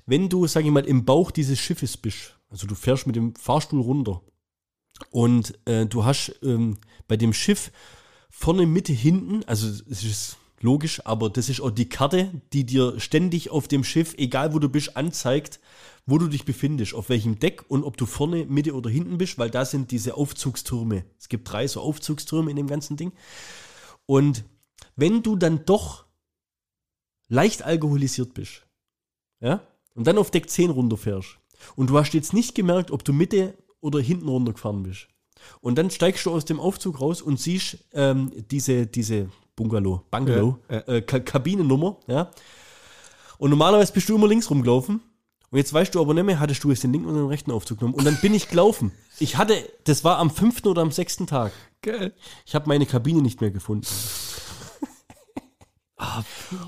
wenn 0.05 0.29
du, 0.29 0.47
sag 0.47 0.65
ich 0.65 0.71
mal, 0.71 0.85
im 0.85 1.05
Bauch 1.05 1.31
dieses 1.31 1.59
Schiffes 1.59 1.97
bist, 1.97 2.37
also 2.49 2.67
du 2.67 2.75
fährst 2.75 3.07
mit 3.07 3.15
dem 3.15 3.35
Fahrstuhl 3.35 3.81
runter 3.81 4.21
und 5.09 5.57
äh, 5.67 5.85
du 5.85 6.05
hast 6.05 6.35
ähm, 6.43 6.77
bei 7.07 7.17
dem 7.17 7.33
Schiff 7.33 7.71
vorne, 8.29 8.65
Mitte, 8.65 8.93
hinten, 8.93 9.43
also 9.45 9.67
es 9.67 10.03
ist 10.03 10.37
logisch, 10.63 11.05
aber 11.05 11.29
das 11.29 11.49
ist 11.49 11.61
auch 11.61 11.71
die 11.71 11.89
Karte, 11.89 12.31
die 12.53 12.65
dir 12.65 12.99
ständig 12.99 13.51
auf 13.51 13.67
dem 13.67 13.83
Schiff, 13.83 14.15
egal 14.17 14.53
wo 14.53 14.59
du 14.59 14.69
bist, 14.69 14.95
anzeigt, 14.95 15.59
wo 16.05 16.17
du 16.17 16.27
dich 16.27 16.45
befindest, 16.45 16.93
auf 16.93 17.09
welchem 17.09 17.39
Deck 17.39 17.63
und 17.69 17.83
ob 17.83 17.97
du 17.97 18.05
vorne, 18.05 18.45
Mitte 18.45 18.73
oder 18.73 18.89
hinten 18.89 19.17
bist, 19.17 19.37
weil 19.37 19.49
da 19.49 19.65
sind 19.65 19.91
diese 19.91 20.15
Aufzugstürme. 20.15 21.05
Es 21.19 21.29
gibt 21.29 21.51
drei 21.51 21.67
so 21.67 21.81
Aufzugstürme 21.81 22.49
in 22.49 22.57
dem 22.57 22.67
ganzen 22.67 22.97
Ding. 22.97 23.11
Und 24.05 24.43
wenn 24.95 25.23
du 25.23 25.35
dann 25.35 25.65
doch 25.65 26.02
leicht 27.27 27.63
alkoholisiert 27.63 28.33
bist, 28.33 28.63
ja, 29.39 29.61
und 29.95 30.07
dann 30.07 30.17
auf 30.17 30.31
Deck 30.31 30.49
10 30.49 30.69
runterfährst 30.69 31.37
und 31.75 31.89
du 31.89 31.97
hast 31.97 32.13
jetzt 32.13 32.33
nicht 32.33 32.55
gemerkt, 32.55 32.91
ob 32.91 33.03
du 33.03 33.13
Mitte 33.13 33.55
oder 33.81 33.99
hinten 33.99 34.27
runtergefahren 34.29 34.83
bist, 34.83 35.07
Und 35.61 35.77
dann 35.77 35.89
steigst 35.89 36.25
du 36.25 36.31
aus 36.31 36.45
dem 36.45 36.59
Aufzug 36.59 37.01
raus 37.01 37.21
und 37.21 37.39
siehst 37.39 37.77
ähm, 37.93 38.31
diese, 38.49 38.87
diese 38.87 39.29
Bungalow, 39.55 40.01
Bungalow, 40.09 40.57
Ja, 40.69 40.77
Äh, 40.87 41.01
Ka 41.01 41.19
Kabinennummer, 41.19 41.97
ja. 42.07 42.31
Und 43.37 43.49
normalerweise 43.49 43.91
bist 43.91 44.07
du 44.07 44.15
immer 44.15 44.27
links 44.27 44.49
rumgelaufen. 44.49 45.01
Und 45.51 45.57
jetzt 45.57 45.73
weißt 45.73 45.93
du 45.93 46.01
aber 46.01 46.13
nicht 46.13 46.23
mehr, 46.23 46.39
hattest 46.39 46.63
du 46.63 46.69
jetzt 46.69 46.83
den 46.83 46.93
linken 46.93 47.09
oder 47.09 47.19
den 47.19 47.27
rechten 47.27 47.51
Aufzug 47.51 47.79
genommen. 47.79 47.93
Und 47.95 48.05
dann 48.05 48.17
bin 48.21 48.33
ich 48.33 48.47
gelaufen. 48.49 48.91
Ich 49.19 49.37
hatte, 49.37 49.55
das 49.83 50.03
war 50.03 50.17
am 50.17 50.31
fünften 50.31 50.67
oder 50.69 50.81
am 50.81 50.91
sechsten 50.91 51.27
Tag. 51.27 51.51
Geil. 51.81 52.13
Ich 52.45 52.55
habe 52.55 52.67
meine 52.67 52.85
Kabine 52.85 53.21
nicht 53.21 53.41
mehr 53.41 53.51
gefunden. 53.51 53.85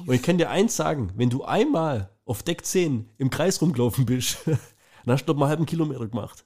Und 0.06 0.14
ich 0.14 0.22
kann 0.22 0.38
dir 0.38 0.50
eins 0.50 0.76
sagen, 0.76 1.12
wenn 1.16 1.30
du 1.30 1.44
einmal 1.44 2.12
auf 2.26 2.44
Deck 2.44 2.66
10 2.66 3.10
im 3.18 3.30
Kreis 3.30 3.62
rumgelaufen 3.62 4.06
bist, 4.06 4.40
dann 4.46 4.60
hast 5.08 5.26
du 5.26 5.34
doch 5.34 5.40
mal 5.40 5.46
einen 5.46 5.50
halben 5.52 5.66
Kilometer 5.66 6.08
gemacht. 6.08 6.46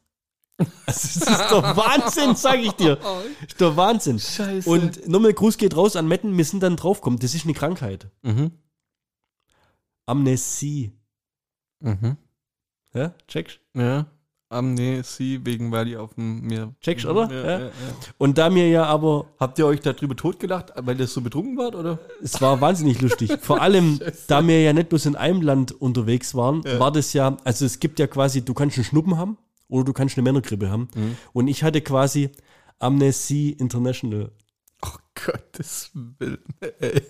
Also, 0.57 0.67
das 0.85 1.15
ist 1.15 1.51
doch 1.51 1.63
Wahnsinn, 1.77 2.35
sag 2.35 2.59
ich 2.59 2.73
dir. 2.73 2.97
Das 2.97 3.23
ist 3.47 3.61
doch 3.61 3.77
Wahnsinn. 3.77 4.19
Scheiße. 4.19 4.69
Und 4.69 5.07
nochmal 5.07 5.33
Gruß 5.33 5.57
geht 5.57 5.75
raus 5.75 5.95
an 5.95 6.07
Metten, 6.07 6.35
wir 6.37 6.45
sind 6.45 6.61
dann 6.63 6.75
draufgekommen. 6.75 7.19
Das 7.19 7.33
ist 7.33 7.45
eine 7.45 7.53
Krankheit. 7.53 8.09
Mhm. 8.23 8.51
Amnesie. 10.05 10.91
Mhm. 11.79 12.17
Ja, 12.93 13.13
checkst? 13.27 13.59
Ja. 13.73 14.07
Amnesie, 14.49 15.39
wegen 15.43 15.71
weil 15.71 15.85
die 15.85 15.95
auf 15.95 16.15
dem 16.15 16.41
Meer. 16.41 16.73
Checkst, 16.81 17.05
oder? 17.05 17.31
Ja, 17.31 17.43
Ja. 17.43 17.59
ja, 17.59 17.65
ja. 17.65 17.71
Und 18.17 18.37
da 18.37 18.49
mir 18.49 18.67
ja 18.67 18.85
aber 18.85 19.27
Habt 19.39 19.59
ihr 19.59 19.65
euch 19.67 19.79
darüber 19.79 20.15
totgelacht, 20.15 20.73
weil 20.75 20.95
das 20.97 21.13
so 21.13 21.21
betrunken 21.21 21.57
wart, 21.57 21.75
oder? 21.75 21.99
Es 22.21 22.41
war 22.41 22.59
wahnsinnig 22.59 22.99
lustig. 23.01 23.31
Vor 23.41 23.61
allem, 23.61 23.99
da 24.27 24.45
wir 24.45 24.61
ja 24.61 24.73
nicht 24.73 24.89
bloß 24.89 25.05
in 25.05 25.15
einem 25.15 25.41
Land 25.41 25.71
unterwegs 25.71 26.33
waren, 26.35 26.63
war 26.63 26.91
das 26.91 27.13
ja, 27.13 27.37
also 27.43 27.65
es 27.65 27.79
gibt 27.79 27.99
ja 27.99 28.07
quasi, 28.07 28.43
du 28.43 28.53
kannst 28.53 28.77
einen 28.77 28.85
Schnuppen 28.85 29.17
haben 29.17 29.37
oder 29.67 29.85
du 29.85 29.93
kannst 29.93 30.17
eine 30.17 30.23
Männergrippe 30.23 30.69
haben. 30.69 30.89
Und 31.31 31.47
ich 31.47 31.63
hatte 31.63 31.81
quasi 31.81 32.31
Amnesie 32.79 33.51
International. 33.51 34.31
Oh 34.81 34.97
Gottes 35.25 35.91
Willen. 35.93 36.43
Ey. 36.79 37.01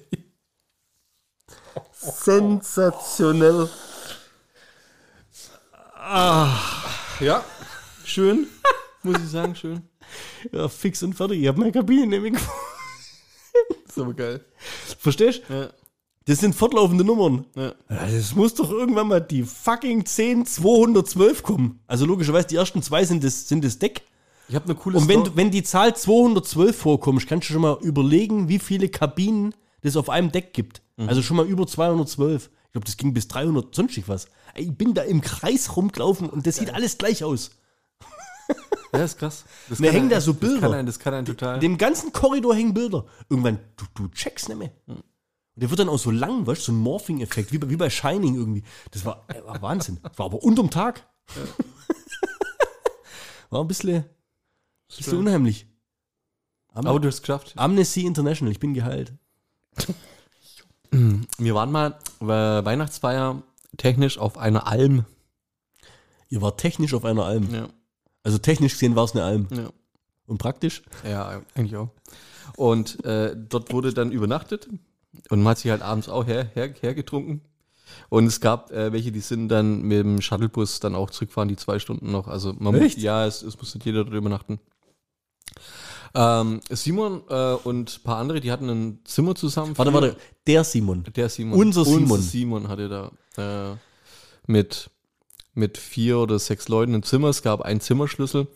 Sensationell. 1.92 3.70
Ja, 7.20 7.44
schön. 8.06 8.48
Muss 9.04 9.18
ich 9.18 9.30
sagen, 9.30 9.56
schön. 9.56 9.82
Ja, 10.52 10.68
fix 10.68 11.04
und 11.04 11.14
fertig. 11.14 11.42
Ich 11.42 11.48
habe 11.48 11.60
meine 11.60 11.72
Kabine 11.72 12.08
nämlich 12.08 12.34
gefunden. 12.34 12.54
Das 13.86 13.98
ist 13.98 14.02
aber 14.04 14.14
geil. 14.14 14.46
Verstehst 15.00 15.42
Ja, 15.50 15.70
Das 16.26 16.40
sind 16.40 16.56
fortlaufende 16.56 17.04
Nummern. 17.04 17.46
ja. 17.56 17.74
Das 17.90 18.36
muss 18.36 18.54
doch 18.54 18.70
irgendwann 18.72 19.08
mal 19.08 19.20
die 19.20 19.44
fucking 19.44 20.06
10212 20.06 21.44
kommen. 21.44 21.80
Also 21.88 22.06
logischerweise, 22.06 22.48
die 22.48 22.56
ersten 22.56 22.82
zwei 22.82 23.04
sind 23.06 23.24
das, 23.24 23.48
sind 23.48 23.64
das 23.64 23.80
Deck. 23.80 24.02
Ich 24.48 24.56
habe 24.56 24.66
eine 24.66 24.76
coole 24.76 24.98
Und 24.98 25.08
wenn, 25.08 25.20
Story. 25.20 25.30
du- 25.32 25.36
wenn 25.38 25.52
die 25.52 25.64
Zahl 25.64 25.96
212 25.96 26.76
vorkommt, 26.78 27.28
kannst 27.28 27.50
du 27.50 27.54
schon 27.54 27.62
mal 27.62 27.78
überlegen, 27.82 28.48
wie 28.50 28.60
viele 28.60 28.90
Kabinen 28.90 29.54
das 29.82 29.96
auf 29.96 30.10
einem 30.10 30.32
Deck 30.32 30.54
gibt. 30.54 30.82
Also 30.98 31.22
schon 31.22 31.38
mal 31.38 31.46
über 31.46 31.66
212. 31.66 32.50
Ich 32.70 32.74
glaube, 32.74 32.86
das 32.86 32.98
ging 32.98 33.14
bis 33.14 33.28
300, 33.28 33.74
sonstig 33.74 34.08
was. 34.08 34.28
Ich 34.56 34.72
bin 34.78 34.94
da 34.94 35.02
im 35.02 35.22
Kreis 35.22 35.76
rumgelaufen 35.76 36.30
und 36.30 36.46
das 36.46 36.58
sieht 36.58 36.72
alles 36.74 36.98
gleich 37.00 37.24
aus. 37.24 37.52
Ja, 38.94 39.04
ist 39.04 39.18
krass. 39.20 39.46
Das 39.70 39.80
Mir 39.80 39.88
kann 39.88 39.96
hängen 39.98 40.10
da 40.10 40.22
so 40.22 40.32
Das 40.34 40.40
Bilder. 40.40 40.62
kann 40.62 40.74
ein, 40.74 40.86
das 40.86 40.98
kann 41.00 41.14
ein 41.14 41.26
total. 41.26 41.60
Dem 41.60 41.78
ganzen 41.78 42.12
Korridor 42.14 42.56
hängen 42.56 42.74
Bilder. 42.74 43.06
Irgendwann, 43.30 43.60
du, 43.76 43.86
du 43.96 44.08
checkst 44.10 44.50
nicht 44.50 44.58
mehr. 44.58 44.72
Und 44.88 45.04
der 45.56 45.70
wird 45.70 45.80
dann 45.80 45.90
auch 45.90 45.98
so 46.00 46.10
lang, 46.12 46.48
weißt 46.48 46.62
du, 46.62 46.66
so 46.66 46.72
ein 46.72 46.78
Morphing-Effekt, 46.82 47.52
wie, 47.52 47.58
bei- 47.60 47.70
wie 47.70 47.76
bei 47.76 47.90
Shining 47.90 48.36
irgendwie. 48.36 48.64
Das 48.92 49.04
war, 49.06 49.26
war 49.46 49.62
Wahnsinn. 49.62 50.00
War 50.16 50.26
aber 50.28 50.42
unterm 50.44 50.70
Tag. 50.72 51.08
war 53.50 53.62
ein 53.62 53.68
bisschen, 53.68 54.06
bisschen 54.96 55.18
unheimlich. 55.18 55.68
Am 56.74 56.86
aber 56.88 57.00
du 57.00 57.08
hast 57.08 57.16
es 57.16 57.22
geschafft. 57.22 57.54
Amnesty 57.58 58.06
International, 58.06 58.52
ich 58.52 58.60
bin 58.60 58.74
geheilt. 58.74 59.14
Wir 60.92 61.56
waren 61.56 61.72
mal 61.72 61.98
äh, 62.22 62.26
Weihnachtsfeier 62.26 63.42
technisch 63.78 64.18
auf 64.18 64.38
einer 64.38 64.68
Alm. 64.68 65.06
Ihr 66.30 66.42
wart 66.42 66.60
technisch 66.60 66.94
auf 66.94 67.06
einer 67.06 67.26
Alm. 67.26 67.54
Ja, 67.54 67.70
Also 68.24 68.38
technisch 68.38 68.74
gesehen 68.74 68.96
war 68.96 69.04
es 69.06 69.14
eine 69.14 69.24
Alm. 69.24 69.48
ja. 69.52 69.70
Und 70.26 70.38
praktisch? 70.38 70.84
Ja, 71.04 71.42
eigentlich 71.56 71.76
auch. 71.76 71.90
Und 72.56 73.04
äh, 73.04 73.36
dort 73.36 73.72
wurde 73.74 73.94
dann 73.94 74.12
übernachtet 74.12 74.68
und 75.30 75.42
man 75.42 75.52
hat 75.52 75.58
sich 75.60 75.72
halt 75.72 75.82
abends 75.82 76.08
auch 76.08 76.28
her, 76.28 76.46
her, 76.54 76.72
hergetrunken. 76.80 77.42
Und 78.10 78.26
es 78.28 78.40
gab 78.40 78.72
äh, 78.72 78.94
welche, 78.94 79.12
die 79.12 79.22
sind 79.22 79.50
dann 79.50 79.82
mit 79.82 80.00
dem 80.00 80.22
Shuttlebus 80.22 80.80
dann 80.80 80.94
auch 80.94 81.10
zurückfahren, 81.10 81.50
die 81.50 81.56
zwei 81.56 81.80
Stunden 81.80 82.12
noch. 82.12 82.28
Also 82.28 82.54
man 82.60 82.76
Echt? 82.76 82.98
muss, 82.98 83.04
ja, 83.04 83.26
es, 83.26 83.42
es 83.42 83.58
muss 83.58 83.74
nicht 83.74 83.86
jeder 83.88 84.04
dort 84.04 84.16
übernachten. 84.16 84.60
Ähm, 86.16 86.60
Simon 86.70 87.22
äh, 87.30 87.54
und 87.54 88.00
ein 88.00 88.04
paar 88.04 88.18
andere, 88.18 88.40
die 88.40 88.52
hatten 88.52 88.70
ein 88.70 89.00
Zimmer 89.04 89.36
zusammen. 89.36 89.78
Warte, 89.78 89.94
warte. 89.94 90.18
Der 90.48 90.64
Simon. 90.64 91.04
Der 91.16 91.30
Simon. 91.30 91.60
Unser 91.60 91.86
Simon. 91.86 92.04
Unser 92.04 92.18
Simon 92.18 92.68
hatte 92.68 92.90
da 93.36 93.72
äh, 93.72 93.78
mit, 94.48 94.90
mit 95.54 95.78
vier 95.78 96.20
oder 96.20 96.40
sechs 96.40 96.68
Leuten 96.68 96.96
ein 96.96 97.04
Zimmer. 97.04 97.30
Es 97.30 97.42
gab 97.42 97.62
einen 97.62 97.82
Zimmerschlüssel. 97.82 98.48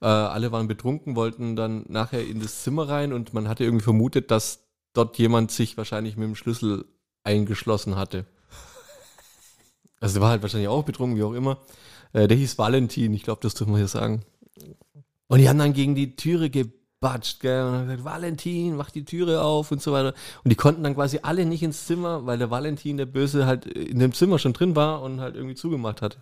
Äh, 0.00 0.06
alle 0.06 0.52
waren 0.52 0.68
betrunken, 0.68 1.16
wollten 1.16 1.56
dann 1.56 1.84
nachher 1.88 2.26
in 2.26 2.40
das 2.40 2.62
Zimmer 2.62 2.88
rein 2.88 3.12
und 3.12 3.32
man 3.32 3.48
hatte 3.48 3.64
irgendwie 3.64 3.84
vermutet, 3.84 4.30
dass 4.30 4.60
dort 4.92 5.16
jemand 5.18 5.50
sich 5.50 5.76
wahrscheinlich 5.76 6.16
mit 6.16 6.28
dem 6.28 6.34
Schlüssel 6.34 6.86
eingeschlossen 7.24 7.96
hatte. 7.96 8.26
Also 10.00 10.14
der 10.14 10.22
war 10.22 10.30
halt 10.30 10.42
wahrscheinlich 10.42 10.68
auch 10.68 10.84
betrunken, 10.84 11.16
wie 11.16 11.22
auch 11.22 11.32
immer. 11.32 11.58
Äh, 12.12 12.28
der 12.28 12.36
hieß 12.36 12.58
Valentin, 12.58 13.14
ich 13.14 13.22
glaube, 13.22 13.40
das 13.42 13.54
dürfen 13.54 13.72
wir 13.72 13.78
hier 13.78 13.88
sagen. 13.88 14.22
Und 15.28 15.38
die 15.38 15.48
haben 15.48 15.58
dann 15.58 15.72
gegen 15.72 15.94
die 15.94 16.14
Türe 16.16 16.50
gebatscht, 17.00 17.40
gell, 17.40 17.64
und 17.64 17.72
haben 17.72 17.86
gesagt, 17.86 18.04
Valentin, 18.04 18.76
mach 18.76 18.90
die 18.90 19.04
Türe 19.04 19.42
auf 19.42 19.70
und 19.70 19.82
so 19.82 19.92
weiter. 19.92 20.14
Und 20.44 20.50
die 20.50 20.56
konnten 20.56 20.82
dann 20.82 20.94
quasi 20.94 21.20
alle 21.22 21.44
nicht 21.44 21.62
ins 21.62 21.86
Zimmer, 21.86 22.26
weil 22.26 22.38
der 22.38 22.50
Valentin, 22.50 22.96
der 22.96 23.06
Böse, 23.06 23.46
halt 23.46 23.66
in 23.66 23.98
dem 23.98 24.12
Zimmer 24.12 24.38
schon 24.38 24.52
drin 24.52 24.76
war 24.76 25.02
und 25.02 25.20
halt 25.20 25.36
irgendwie 25.36 25.54
zugemacht 25.54 26.02
hat. 26.02 26.18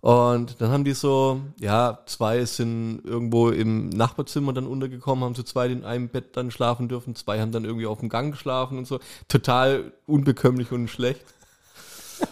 Und 0.00 0.60
dann 0.60 0.70
haben 0.70 0.84
die 0.84 0.92
so, 0.92 1.40
ja, 1.58 1.98
zwei 2.06 2.44
sind 2.44 3.00
irgendwo 3.04 3.50
im 3.50 3.88
Nachbarzimmer 3.88 4.52
dann 4.52 4.66
untergekommen, 4.66 5.24
haben 5.24 5.34
zu 5.34 5.42
zweit 5.42 5.70
in 5.70 5.84
einem 5.84 6.08
Bett 6.08 6.36
dann 6.36 6.50
schlafen 6.50 6.88
dürfen, 6.88 7.16
zwei 7.16 7.40
haben 7.40 7.50
dann 7.50 7.64
irgendwie 7.64 7.86
auf 7.86 8.00
dem 8.00 8.08
Gang 8.08 8.32
geschlafen 8.32 8.78
und 8.78 8.86
so. 8.86 9.00
Total 9.26 9.92
unbekömmlich 10.06 10.70
und 10.70 10.88
schlecht. 10.88 11.22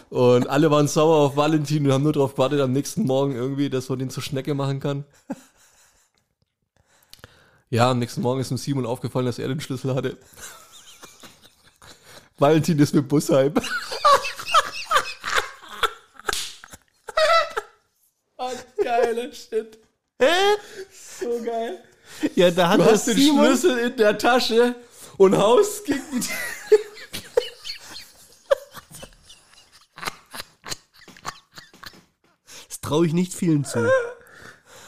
Und 0.09 0.47
alle 0.47 0.71
waren 0.71 0.87
sauer 0.87 1.17
auf 1.17 1.35
Valentin 1.35 1.85
und 1.85 1.91
haben 1.91 2.03
nur 2.03 2.13
darauf 2.13 2.35
gewartet, 2.35 2.61
am 2.61 2.71
nächsten 2.71 3.03
Morgen 3.03 3.35
irgendwie, 3.35 3.69
dass 3.69 3.89
man 3.89 3.99
den 3.99 4.09
zur 4.09 4.23
Schnecke 4.23 4.53
machen 4.53 4.79
kann. 4.79 5.03
Ja, 7.75 7.91
am 7.91 7.99
nächsten 7.99 8.21
Morgen 8.21 8.39
ist 8.39 8.51
dem 8.51 8.57
Simon 8.57 8.85
aufgefallen, 8.85 9.25
dass 9.25 9.37
er 9.37 9.49
den 9.49 9.59
Schlüssel 9.59 9.93
hatte. 9.95 10.15
Valentin 12.37 12.79
ist 12.79 12.95
mit 12.95 13.09
Bus 13.09 13.29
heim. 13.29 13.53
oh, 18.37 18.51
geiler 18.81 19.29
Shit. 19.33 19.77
So 21.19 21.41
geil. 21.43 21.83
Ja, 22.35 22.49
da 22.49 22.69
hat 22.69 22.79
Du 22.79 22.85
hast 22.85 23.07
den 23.07 23.17
Simon. 23.17 23.45
Schlüssel 23.45 23.77
in 23.79 23.97
der 23.97 24.17
Tasche 24.17 24.75
und 25.17 25.37
haust 25.37 25.83
gegen 25.83 26.21
die 26.21 26.29
Das 32.69 32.79
traue 32.79 33.05
ich 33.05 33.11
nicht 33.11 33.33
vielen 33.33 33.65
zu. 33.65 33.85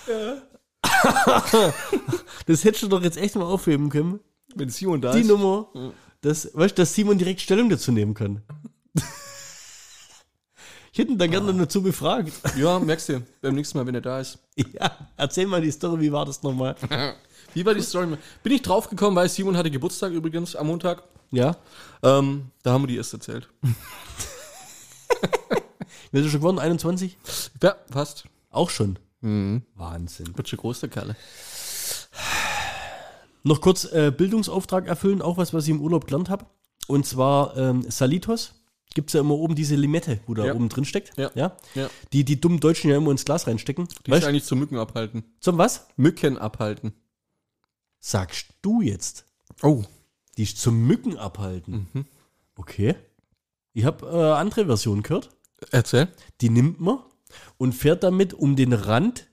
das 2.47 2.63
hättest 2.63 2.83
du 2.83 2.87
doch 2.87 3.03
jetzt 3.03 3.17
echt 3.17 3.35
mal 3.35 3.45
aufheben 3.45 3.89
können. 3.89 4.19
Wenn 4.55 4.69
Simon 4.69 5.01
da 5.01 5.11
Die 5.11 5.19
ist. 5.19 5.27
Nummer, 5.27 5.69
dass, 6.21 6.49
weißt, 6.53 6.79
dass 6.79 6.93
Simon 6.93 7.17
direkt 7.17 7.41
Stellung 7.41 7.69
dazu 7.69 7.91
nehmen 7.91 8.13
kann. 8.13 8.41
ich 10.91 10.99
hätte 10.99 11.11
ihn 11.11 11.17
dann 11.17 11.29
gerne 11.29 11.53
dazu 11.53 11.83
befragt. 11.83 12.31
Ja, 12.57 12.79
merkst 12.79 13.09
du, 13.09 13.21
beim 13.41 13.53
nächsten 13.55 13.77
Mal, 13.77 13.85
wenn 13.85 13.95
er 13.95 14.01
da 14.01 14.19
ist. 14.19 14.39
Ja, 14.73 14.91
erzähl 15.17 15.45
mal 15.45 15.61
die 15.61 15.69
Story, 15.71 16.01
wie 16.01 16.11
war 16.11 16.25
das 16.25 16.41
nochmal? 16.41 16.75
Wie 17.53 17.65
war 17.65 17.73
die 17.73 17.81
Story? 17.81 18.17
Bin 18.43 18.53
ich 18.53 18.61
draufgekommen, 18.61 19.15
weil 19.15 19.29
Simon 19.29 19.57
hatte 19.57 19.71
Geburtstag 19.71 20.11
übrigens 20.11 20.55
am 20.55 20.67
Montag. 20.67 21.01
Ja? 21.31 21.55
Ähm, 22.03 22.51
da 22.61 22.71
haben 22.71 22.83
wir 22.83 22.87
die 22.87 22.97
erst 22.97 23.13
erzählt. 23.13 23.47
Wird 26.11 26.25
er 26.25 26.29
schon 26.29 26.39
geworden? 26.39 26.59
21? 26.59 27.17
Ja, 27.63 27.75
fast. 27.89 28.25
Auch 28.51 28.69
schon. 28.69 28.99
Wahnsinn. 29.21 30.37
Wird 30.37 30.49
schon 30.49 30.59
groß, 30.59 30.81
der 30.81 30.89
Kerle. 30.89 31.15
Noch 33.43 33.61
kurz 33.61 33.85
äh, 33.85 34.11
Bildungsauftrag 34.15 34.87
erfüllen, 34.87 35.21
auch 35.21 35.37
was, 35.37 35.53
was 35.53 35.63
ich 35.65 35.69
im 35.71 35.81
Urlaub 35.81 36.05
gelernt 36.05 36.29
habe. 36.29 36.45
Und 36.87 37.05
zwar 37.05 37.55
ähm, 37.57 37.85
Salitos. 37.89 38.53
Gibt 38.93 39.09
es 39.09 39.13
ja 39.13 39.19
immer 39.19 39.35
oben 39.35 39.53
diese 39.53 39.75
Limette, 39.75 40.19
wo 40.25 40.33
da 40.33 40.45
Ja. 40.45 40.53
oben 40.55 40.69
drin 40.69 40.85
steckt. 40.85 41.15
Ja. 41.17 41.29
ja? 41.35 41.55
Ja. 41.75 41.89
Die 42.13 42.23
die 42.23 42.39
dummen 42.41 42.59
Deutschen 42.59 42.89
ja 42.89 42.97
immer 42.97 43.11
ins 43.11 43.25
Glas 43.25 43.45
reinstecken. 43.45 43.87
Die 44.05 44.11
Weißt 44.11 44.23
ist 44.23 44.27
eigentlich 44.27 44.45
zum 44.45 44.59
Mücken 44.59 44.77
abhalten. 44.77 45.23
zum 45.39 45.57
was? 45.57 45.87
Mücken 45.97 46.37
abhalten. 46.37 46.93
Sagst 47.99 48.47
du 48.61 48.81
jetzt? 48.81 49.25
Oh. 49.61 49.83
Die 50.37 50.43
ist 50.43 50.59
zum 50.59 50.87
Mücken 50.87 51.17
abhalten. 51.17 51.87
Okay. 52.55 52.95
Ich 53.73 53.85
habe 53.85 54.07
äh, 54.07 54.31
andere 54.39 54.65
Versionen 54.65 55.03
gehört. 55.03 55.29
Erzähl. 55.71 56.07
Die 56.41 56.49
nimmt 56.49 56.79
man 56.79 56.99
und 57.57 57.73
fährt 57.73 58.03
damit 58.03 58.33
um 58.33 58.55
den 58.55 58.73
Rand 58.73 59.27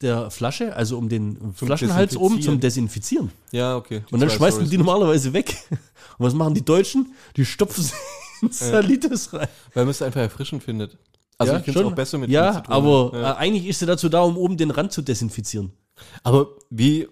der 0.00 0.30
Flasche, 0.30 0.76
also 0.76 0.96
um 0.96 1.08
den 1.08 1.52
Flaschenhals 1.54 2.16
oben 2.16 2.40
zum 2.40 2.60
Desinfizieren. 2.60 3.32
Ja, 3.50 3.76
okay. 3.76 4.02
Und 4.10 4.20
dann 4.20 4.28
zwei 4.28 4.36
schmeißen 4.36 4.60
Storys. 4.60 4.70
die 4.70 4.78
normalerweise 4.78 5.32
weg. 5.32 5.56
Und 5.70 6.26
was 6.26 6.34
machen 6.34 6.54
die 6.54 6.64
Deutschen? 6.64 7.14
Die 7.36 7.44
stopfen 7.44 7.82
sie 7.82 7.94
in 8.42 8.52
Salitas 8.52 9.32
rein. 9.32 9.48
Weil 9.74 9.84
man 9.84 9.90
es 9.90 10.02
einfach 10.02 10.20
erfrischend 10.20 10.62
findet. 10.62 10.96
Also 11.36 11.56
ich 11.56 11.62
finde 11.62 11.80
es 11.80 11.86
auch 11.86 11.94
besser 11.94 12.18
mit 12.18 12.30
Ja, 12.30 12.62
aber 12.66 13.12
Ja. 13.14 13.32
Äh, 13.32 13.36
eigentlich 13.36 13.66
ist 13.66 13.78
sie 13.78 13.86
dazu 13.86 14.08
da, 14.08 14.22
um 14.22 14.36
oben 14.36 14.56
den 14.56 14.70
Rand 14.70 14.92
zu 14.92 15.02
desinfizieren. 15.02 15.72
Aber 16.22 16.48
wie 16.70 17.08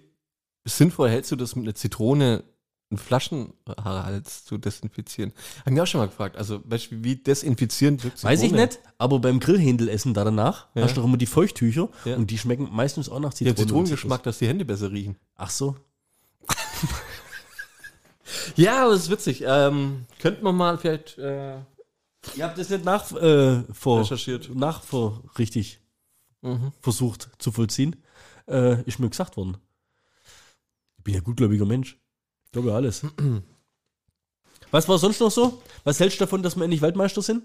sinnvoll 0.64 1.10
hältst 1.10 1.30
du 1.30 1.36
das 1.36 1.54
mit 1.54 1.64
einer 1.64 1.74
Zitrone, 1.74 2.42
einen 2.90 2.98
Flaschenhals 2.98 4.44
zu 4.44 4.58
desinfizieren? 4.58 5.32
Haben 5.64 5.74
wir 5.76 5.82
auch 5.82 5.86
schon 5.86 6.00
mal 6.00 6.06
gefragt. 6.06 6.36
Also, 6.36 6.62
wie 6.90 7.16
desinfizierend 7.16 8.04
wirkt 8.04 8.22
Weiß 8.22 8.42
ich 8.42 8.52
nicht, 8.52 8.78
aber 8.98 9.18
beim 9.18 9.40
Grillhändelessen 9.40 10.14
da 10.14 10.22
danach 10.24 10.68
Ja. 10.74 10.82
hast 10.82 10.96
du 10.96 11.00
doch 11.00 11.08
immer 11.08 11.16
die 11.16 11.26
Feuchttücher 11.26 11.88
Ja. 12.04 12.16
und 12.16 12.30
die 12.30 12.38
schmecken 12.38 12.68
meistens 12.72 13.08
auch 13.08 13.18
nach 13.20 13.34
Die 13.34 13.38
Zitrone. 13.44 13.50
haben 13.54 13.60
und 13.62 13.68
Zitronengeschmack, 13.68 14.22
dass 14.22 14.38
die 14.38 14.46
Hände 14.48 14.64
besser 14.64 14.90
riechen. 14.92 15.16
Ach 15.36 15.50
so. 15.50 15.76
Ja, 18.56 18.82
aber 18.84 18.92
das 18.92 19.02
ist 19.04 19.10
witzig. 19.10 19.44
Ähm, 19.46 20.06
könnten 20.18 20.42
wir 20.44 20.52
mal 20.52 20.78
vielleicht 20.78 21.16
äh, 21.18 21.58
Ihr 22.34 22.42
habt 22.44 22.58
das 22.58 22.70
nicht 22.70 22.84
nach, 22.84 23.12
äh, 23.12 23.62
vor, 23.72 24.00
recherchiert. 24.00 24.50
nach 24.54 24.82
vor 24.82 25.22
richtig 25.38 25.80
Mhm. 26.42 26.72
versucht 26.80 27.28
zu 27.38 27.52
vollziehen. 27.52 27.96
Äh, 28.48 28.82
ist 28.82 28.98
mir 28.98 29.08
gesagt 29.08 29.36
worden. 29.36 29.56
Ich 30.98 31.04
bin 31.04 31.14
ja 31.14 31.20
gutgläubiger 31.20 31.64
Mensch. 31.66 31.98
Ja 32.64 32.74
alles. 32.74 33.02
Was 34.70 34.88
war 34.88 34.98
sonst 34.98 35.20
noch 35.20 35.30
so? 35.30 35.62
Was 35.84 36.00
hältst 36.00 36.18
du 36.20 36.24
davon, 36.24 36.42
dass 36.42 36.56
wir 36.56 36.64
endlich 36.64 36.82
Weltmeister 36.82 37.22
sind? 37.22 37.44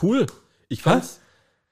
Cool. 0.00 0.26
Ich 0.68 0.82
fand's 0.82 1.20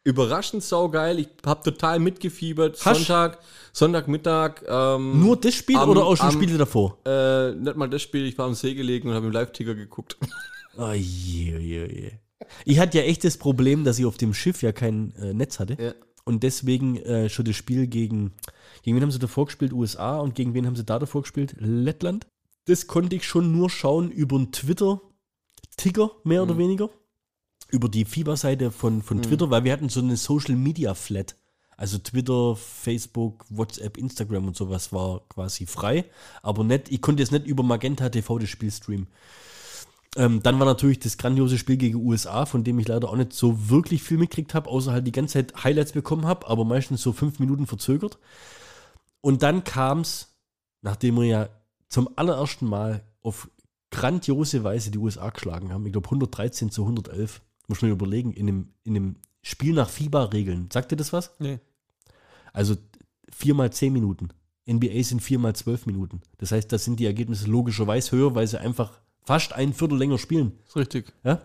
überraschend 0.04 0.62
saugeil. 0.62 1.18
Ich 1.18 1.28
habe 1.44 1.62
total 1.62 1.98
mitgefiebert. 1.98 2.78
Hast- 2.84 2.96
Sonntag, 3.06 3.38
Sonntagmittag. 3.72 4.62
Ähm, 4.66 5.20
Nur 5.20 5.36
das 5.38 5.54
Spiel 5.54 5.76
am- 5.76 5.88
oder 5.90 6.04
auch 6.06 6.16
schon 6.16 6.26
am- 6.26 6.32
Spiele 6.32 6.56
davor? 6.58 6.98
Äh, 7.04 7.52
nicht 7.52 7.76
mal 7.76 7.88
das 7.88 8.02
Spiel. 8.02 8.26
Ich 8.26 8.38
war 8.38 8.46
am 8.46 8.54
See 8.54 8.74
gelegen 8.74 9.08
und 9.08 9.14
habe 9.14 9.26
im 9.26 9.32
Live-Ticker 9.32 9.74
geguckt. 9.74 10.16
Oh, 10.78 10.92
je, 10.92 11.58
je, 11.58 11.86
je. 11.92 12.12
Ich 12.64 12.78
hatte 12.78 12.98
ja 12.98 13.04
echt 13.04 13.24
das 13.24 13.36
Problem, 13.36 13.82
dass 13.82 13.98
ich 13.98 14.06
auf 14.06 14.16
dem 14.16 14.32
Schiff 14.32 14.62
ja 14.62 14.70
kein 14.70 15.12
äh, 15.16 15.34
Netz 15.34 15.58
hatte. 15.58 15.76
Ja. 15.82 15.92
Und 16.24 16.44
deswegen 16.44 16.96
äh, 16.98 17.28
schon 17.28 17.44
das 17.44 17.56
Spiel 17.56 17.88
gegen, 17.88 18.32
gegen 18.84 18.96
wen 18.96 19.02
haben 19.02 19.10
sie 19.10 19.18
davor 19.18 19.46
gespielt? 19.46 19.72
USA. 19.72 20.20
Und 20.20 20.36
gegen 20.36 20.54
wen 20.54 20.66
haben 20.66 20.76
sie 20.76 20.84
da 20.84 21.00
davor 21.00 21.22
gespielt? 21.22 21.56
Lettland. 21.58 22.28
Das 22.70 22.86
konnte 22.86 23.16
ich 23.16 23.26
schon 23.26 23.50
nur 23.50 23.68
schauen 23.68 24.12
über 24.12 24.36
einen 24.36 24.52
Twitter-Ticker, 24.52 26.12
mehr 26.22 26.44
oder 26.44 26.56
weniger. 26.56 26.88
Über 27.68 27.88
die 27.88 28.04
Fieberseite 28.04 28.70
von, 28.70 29.02
von 29.02 29.22
Twitter, 29.22 29.50
weil 29.50 29.64
wir 29.64 29.72
hatten 29.72 29.88
so 29.88 29.98
eine 29.98 30.16
Social-Media-Flat. 30.16 31.34
Also 31.76 31.98
Twitter, 31.98 32.54
Facebook, 32.54 33.44
WhatsApp, 33.48 33.96
Instagram 33.96 34.46
und 34.46 34.56
sowas 34.56 34.92
war 34.92 35.22
quasi 35.28 35.66
frei. 35.66 36.04
Aber 36.42 36.62
nicht, 36.62 36.92
ich 36.92 37.02
konnte 37.02 37.24
jetzt 37.24 37.32
nicht 37.32 37.44
über 37.44 37.64
Magenta 37.64 38.08
TV 38.08 38.38
das 38.38 38.48
Spiel 38.48 38.70
streamen. 38.70 39.08
Ähm, 40.14 40.40
dann 40.40 40.60
war 40.60 40.66
natürlich 40.66 41.00
das 41.00 41.18
grandiose 41.18 41.58
Spiel 41.58 41.76
gegen 41.76 42.06
USA, 42.06 42.46
von 42.46 42.62
dem 42.62 42.78
ich 42.78 42.86
leider 42.86 43.08
auch 43.08 43.16
nicht 43.16 43.32
so 43.32 43.68
wirklich 43.68 44.04
viel 44.04 44.18
mitgekriegt 44.18 44.54
habe, 44.54 44.70
außer 44.70 44.92
halt 44.92 45.08
die 45.08 45.12
ganze 45.12 45.32
Zeit 45.32 45.64
Highlights 45.64 45.90
bekommen 45.90 46.24
habe, 46.24 46.46
aber 46.46 46.64
meistens 46.64 47.02
so 47.02 47.12
fünf 47.12 47.40
Minuten 47.40 47.66
verzögert. 47.66 48.20
Und 49.20 49.42
dann 49.42 49.64
kam 49.64 50.02
es, 50.02 50.36
nachdem 50.82 51.16
wir 51.16 51.24
ja 51.24 51.48
zum 51.90 52.08
allerersten 52.16 52.66
Mal 52.66 53.04
auf 53.22 53.50
grandiose 53.90 54.64
Weise 54.64 54.90
die 54.90 54.98
USA 54.98 55.28
geschlagen 55.30 55.72
haben, 55.72 55.84
ich 55.84 55.92
glaube 55.92 56.06
113 56.06 56.70
zu 56.70 56.82
111, 56.82 57.42
muss 57.68 57.82
man 57.82 57.90
überlegen, 57.90 58.32
in 58.32 58.48
einem, 58.48 58.68
in 58.84 58.96
einem 58.96 59.16
Spiel 59.42 59.74
nach 59.74 59.90
FIBA-Regeln. 59.90 60.70
Sagt 60.72 60.92
ihr 60.92 60.96
das 60.96 61.12
was? 61.12 61.32
Nee. 61.38 61.58
Also 62.52 62.76
viermal 63.28 63.72
zehn 63.72 63.92
Minuten. 63.92 64.28
NBA 64.68 65.02
sind 65.02 65.20
viermal 65.20 65.54
zwölf 65.54 65.86
Minuten. 65.86 66.20
Das 66.38 66.52
heißt, 66.52 66.72
da 66.72 66.78
sind 66.78 67.00
die 67.00 67.06
Ergebnisse 67.06 67.46
logischerweise 67.46 68.12
höher, 68.12 68.34
weil 68.34 68.46
sie 68.46 68.60
einfach 68.60 69.00
fast 69.22 69.52
ein 69.52 69.72
Viertel 69.72 69.98
länger 69.98 70.18
spielen. 70.18 70.52
Ist 70.66 70.76
richtig. 70.76 71.12
Ja? 71.24 71.42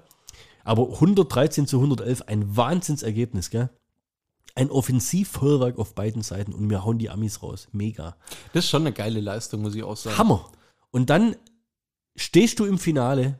Aber 0.64 0.94
113 0.94 1.68
zu 1.68 1.78
111, 1.78 2.24
ein 2.24 2.56
Wahnsinnsergebnis, 2.56 3.50
gell? 3.50 3.70
Ein 4.56 4.72
Offensivfeuerwerk 4.72 5.78
auf 5.78 5.94
beiden 5.96 6.22
Seiten 6.22 6.54
und 6.54 6.70
wir 6.70 6.86
hauen 6.86 6.98
die 6.98 7.10
Amis 7.10 7.44
raus. 7.44 7.68
Mega. 7.74 8.16
Das 8.54 8.64
ist 8.64 8.70
schon 8.70 8.84
eine 8.84 8.94
geile 8.94 9.20
Leistung, 9.20 9.62
muss 9.62 9.76
ich 9.76 9.84
auch 9.84 9.98
sagen. 9.98 10.18
Hammer. 10.18 10.50
Und 10.92 11.10
dann 11.10 11.36
stehst 12.16 12.60
du 12.60 12.66
im 12.66 12.80
Finale 12.80 13.40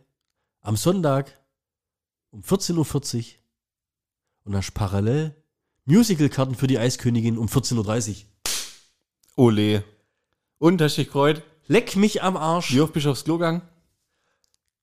am 0.60 0.76
Sonntag 0.76 1.40
um 2.32 2.42
14.40 2.42 3.18
Uhr 3.18 3.24
und 4.44 4.56
hast 4.56 4.74
parallel 4.74 5.36
Musicalkarten 5.86 6.56
für 6.56 6.68
die 6.68 6.80
Eiskönigin 6.80 7.38
um 7.38 7.48
14.30 7.48 8.10
Uhr. 8.10 8.16
Ole. 9.38 9.84
Und 10.58 10.82
hast 10.82 10.98
dich 10.98 11.08
gefreut? 11.08 11.44
Leck 11.68 11.96
mich 11.96 12.24
am 12.24 12.36
Arsch. 12.36 12.74
Wie 12.74 12.82
oft 12.82 12.94
bist 12.94 13.06
du 13.06 13.12
aufs 13.12 13.24
Klo 13.24 13.38
gegangen? 13.38 13.62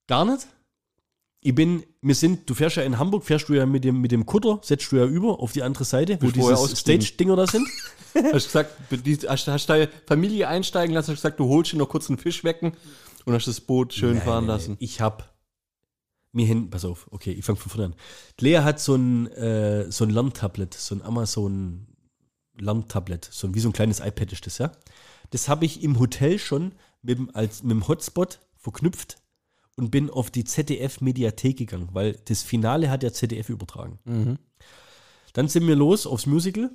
Gar 0.07 0.24
nicht. 0.24 0.47
Ich 1.45 1.55
bin, 1.57 1.82
wir 2.01 2.14
sind, 2.14 2.49
du 2.49 2.55
fährst 2.55 2.76
ja 2.76 2.84
in 2.84 3.01
Hamburg, 3.01 3.24
fährst 3.24 3.49
du 3.49 3.55
ja 3.55 3.66
mit 3.66 3.82
dem, 3.82 4.01
mit 4.01 4.12
dem 4.12 4.26
Kutter, 4.26 4.61
setzt 4.62 4.93
du 4.93 4.97
ja 4.97 5.05
über 5.05 5.40
auf 5.40 5.51
die 5.51 5.64
andere 5.64 5.84
Seite, 5.84 6.16
wo 6.20 6.30
diese. 6.30 6.76
Stage-Dinger 6.76 7.34
da 7.34 7.47
sind. 7.49 7.68
Hast 8.14 8.45
gesagt, 8.45 8.70
hast, 9.26 9.49
hast 9.49 9.66
deine 9.70 9.88
Familie 10.07 10.47
einsteigen 10.47 10.95
lassen, 10.95 11.12
hast 11.12 11.22
gesagt, 11.22 11.40
du 11.40 11.49
holst 11.49 11.72
dir 11.72 11.78
noch 11.78 11.88
kurz 11.88 12.11
einen 12.11 12.18
Fisch 12.18 12.45
wecken 12.45 12.72
und 13.24 13.32
hast 13.32 13.47
das 13.47 13.62
Boot 13.62 13.95
schön 13.95 14.20
fahren 14.20 14.47
lassen. 14.47 14.76
Ich 14.80 15.01
hab 15.01 15.34
mir 16.30 16.45
hin, 16.45 16.68
pass 16.68 16.84
auf, 16.84 17.07
okay, 17.11 17.32
ich 17.32 17.43
fange 17.43 17.59
von 17.59 17.70
vorne 17.70 17.86
an. 17.86 17.95
Lea 18.38 18.59
hat 18.59 18.80
so 18.80 18.97
ein, 18.97 19.28
äh, 19.28 19.90
so 19.90 20.05
ein 20.05 20.11
Lerntablet, 20.11 20.74
so 20.74 20.95
ein 20.95 21.01
Amazon 21.01 21.86
Lerntablet, 22.59 23.26
so 23.32 23.47
ein, 23.47 23.55
wie 23.55 23.61
so 23.61 23.70
ein 23.70 23.72
kleines 23.72 24.01
iPad 24.01 24.30
ist 24.30 24.45
das, 24.45 24.59
ja. 24.59 24.72
Das 25.30 25.49
habe 25.49 25.64
ich 25.64 25.82
im 25.82 25.99
Hotel 25.99 26.38
schon 26.38 26.72
mit, 27.01 27.18
als, 27.34 27.62
mit 27.62 27.70
dem 27.70 27.88
Hotspot 27.88 28.40
verknüpft 28.59 29.22
und 29.77 29.91
bin 29.91 30.11
auf 30.11 30.31
die 30.31 30.45
ZDF-Mediathek 30.45 31.57
gegangen, 31.57 31.89
weil 31.93 32.18
das 32.27 32.43
Finale 32.43 32.91
hat 32.91 33.03
ja 33.03 33.12
ZDF 33.12 33.49
übertragen. 33.49 33.99
Dann 35.33 35.49
sind 35.49 35.66
wir 35.66 35.77
los 35.77 36.07
aufs 36.07 36.27
Musical. 36.27 36.70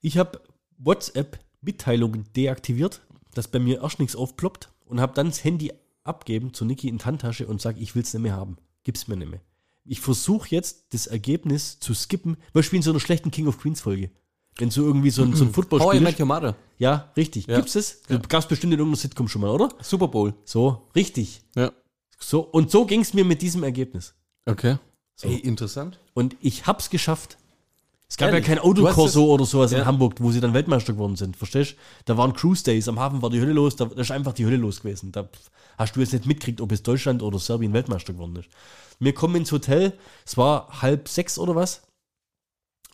Ich 0.00 0.18
habe 0.18 0.40
WhatsApp-Mitteilungen 0.78 2.24
deaktiviert, 2.36 3.00
dass 3.32 3.48
bei 3.48 3.58
mir 3.58 3.82
erst 3.82 4.00
nichts 4.00 4.16
aufploppt 4.16 4.70
und 4.86 5.00
habe 5.00 5.14
dann 5.14 5.28
das 5.28 5.42
Handy 5.44 5.72
abgeben 6.04 6.52
zu 6.52 6.64
Niki 6.64 6.88
in 6.88 7.02
Handtasche 7.04 7.46
und 7.46 7.60
sage, 7.60 7.80
ich 7.80 7.94
will 7.94 8.02
es 8.02 8.12
nicht 8.12 8.22
mehr 8.22 8.36
haben. 8.36 8.56
Gib's 8.84 9.08
mir 9.08 9.16
nicht 9.16 9.30
mehr. 9.30 9.40
Ich 9.86 10.00
versuche 10.00 10.48
jetzt 10.50 10.92
das 10.92 11.06
Ergebnis 11.06 11.78
zu 11.78 11.94
skippen, 11.94 12.36
weil 12.52 12.60
wir 12.60 12.62
spielen 12.62 12.82
so 12.82 12.90
einer 12.90 13.00
schlechten 13.00 13.30
King 13.30 13.46
of 13.46 13.58
Queens 13.58 13.80
Folge. 13.80 14.10
Wenn 14.56 14.70
so 14.70 14.82
irgendwie 14.82 15.10
so 15.10 15.22
ein, 15.22 15.34
so 15.34 15.44
ein 15.44 15.48
How 15.48 15.52
I 15.52 15.54
Footballspiel 15.54 16.00
Met 16.00 16.14
ist. 16.14 16.20
Your 16.20 16.26
Mother. 16.26 16.56
Ja, 16.78 17.12
richtig. 17.16 17.46
Ja. 17.46 17.56
Gibt's 17.56 17.74
es? 17.74 18.02
Du 18.02 18.18
gab's 18.20 18.46
bestimmt 18.46 18.72
in 18.72 18.78
irgendeiner 18.78 19.00
Sitcom 19.00 19.28
schon 19.28 19.40
mal, 19.40 19.50
oder? 19.50 19.70
Super 19.80 20.08
Bowl. 20.08 20.34
So, 20.44 20.88
richtig. 20.94 21.42
Ja. 21.56 21.72
So, 22.18 22.40
und 22.40 22.70
so 22.70 22.86
ging 22.86 23.00
es 23.00 23.14
mir 23.14 23.24
mit 23.24 23.42
diesem 23.42 23.62
Ergebnis. 23.64 24.14
Okay. 24.46 24.76
Ey, 25.22 25.36
interessant. 25.36 26.00
Und 26.14 26.36
ich 26.40 26.66
hab's 26.66 26.90
geschafft. 26.90 27.38
Es 28.08 28.16
gab 28.16 28.30
Ehrlich? 28.30 28.46
ja 28.46 28.54
kein 28.54 28.62
Autokorso 28.64 29.32
oder 29.32 29.44
sowas 29.44 29.72
in 29.72 29.78
Ja. 29.78 29.86
Hamburg, 29.86 30.16
wo 30.18 30.30
sie 30.30 30.40
dann 30.40 30.52
Weltmeister 30.54 30.92
geworden 30.92 31.16
sind. 31.16 31.36
Verstehst 31.36 31.72
du? 31.72 31.76
Da 32.04 32.16
waren 32.16 32.32
Cruise 32.34 32.62
Days, 32.62 32.86
am 32.88 32.98
Hafen 33.00 33.22
war 33.22 33.30
die 33.30 33.40
Hölle 33.40 33.52
los, 33.52 33.76
da 33.76 33.86
da 33.86 34.00
ist 34.00 34.10
einfach 34.10 34.32
die 34.34 34.44
Hölle 34.44 34.56
los 34.56 34.80
gewesen. 34.82 35.10
Da 35.10 35.28
hast 35.78 35.96
du 35.96 36.00
jetzt 36.00 36.12
nicht 36.12 36.26
mitgekriegt, 36.26 36.60
ob 36.60 36.70
es 36.72 36.82
Deutschland 36.82 37.22
oder 37.22 37.38
Serbien 37.38 37.72
Weltmeister 37.72 38.12
geworden 38.12 38.36
ist. 38.36 38.48
Wir 39.00 39.14
kommen 39.14 39.36
ins 39.36 39.50
Hotel, 39.50 39.94
es 40.24 40.36
war 40.36 40.82
halb 40.82 41.08
sechs 41.08 41.38
oder 41.38 41.54
was. 41.56 41.82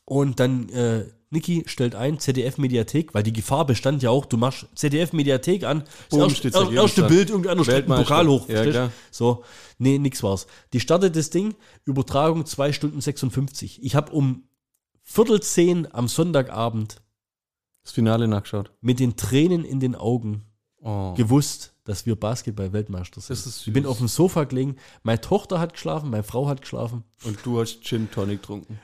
Und 0.05 0.41
dann, 0.41 0.69
äh, 0.71 1.05
Niki 1.33 1.63
stellt 1.67 1.95
ein, 1.95 2.19
ZDF-Mediathek, 2.19 3.15
weil 3.15 3.23
die 3.23 3.33
Gefahr 3.33 3.65
bestand 3.65 4.03
ja 4.03 4.11
auch, 4.11 4.27
du 4.27 4.37
machst 4.37 4.67
ZDF-Mediathek 4.75 5.63
an, 5.65 5.85
Boom, 6.11 6.21
das 6.21 6.33
erste, 6.33 6.49
Ergebnis 6.59 6.75
erste. 6.83 7.03
Bild, 7.05 7.31
irgendeiner 7.31 7.63
streckt 7.63 7.89
einen. 7.91 8.03
Pokal 8.03 8.27
hoch. 8.27 8.49
Ja. 8.49 8.91
So, 9.13 9.45
nee, 9.79 9.99
nix 9.99 10.23
war's. 10.25 10.49
Die 10.73 10.81
startet 10.81 11.15
das 11.15 11.31
Ding, 11.31 11.55
Übertragung 11.85 12.47
2 12.47 12.73
Stunden 12.73 13.01
56. 13.01 13.81
Ich 13.85 13.95
habe 13.95 14.11
um 14.13 14.43
Viertel 15.05 15.41
zehn 15.41 15.93
am 15.95 16.09
Sonntagabend 16.09 17.01
Das 17.85 17.93
Finale 17.93 18.27
nachgeschaut. 18.29 18.73
mit 18.81 18.99
den 19.01 19.17
Tränen 19.17 19.65
in 19.65 19.79
den 19.81 19.95
Augen 19.95 20.45
Oh. 20.83 21.13
gewusst, 21.15 21.75
dass 21.85 22.07
wir 22.07 22.17
Basketball-Weltmeister 22.17 23.21
sind. 23.21 23.39
Ich 23.67 23.73
bin 23.73 23.85
auf 23.85 23.99
dem 23.99 24.09
Sofa 24.09 24.45
gelegen, 24.45 24.77
meine 25.03 25.21
Tochter 25.21 25.61
hat 25.61 25.75
geschlafen, 25.75 26.09
meine 26.09 26.23
Frau 26.23 26.49
hat 26.49 26.63
geschlafen. 26.63 27.05
Und 27.25 27.39
du 27.45 27.61
hast 27.61 27.85
Gin 27.85 28.11
Tonic 28.11 28.41
getrunken. 28.41 28.81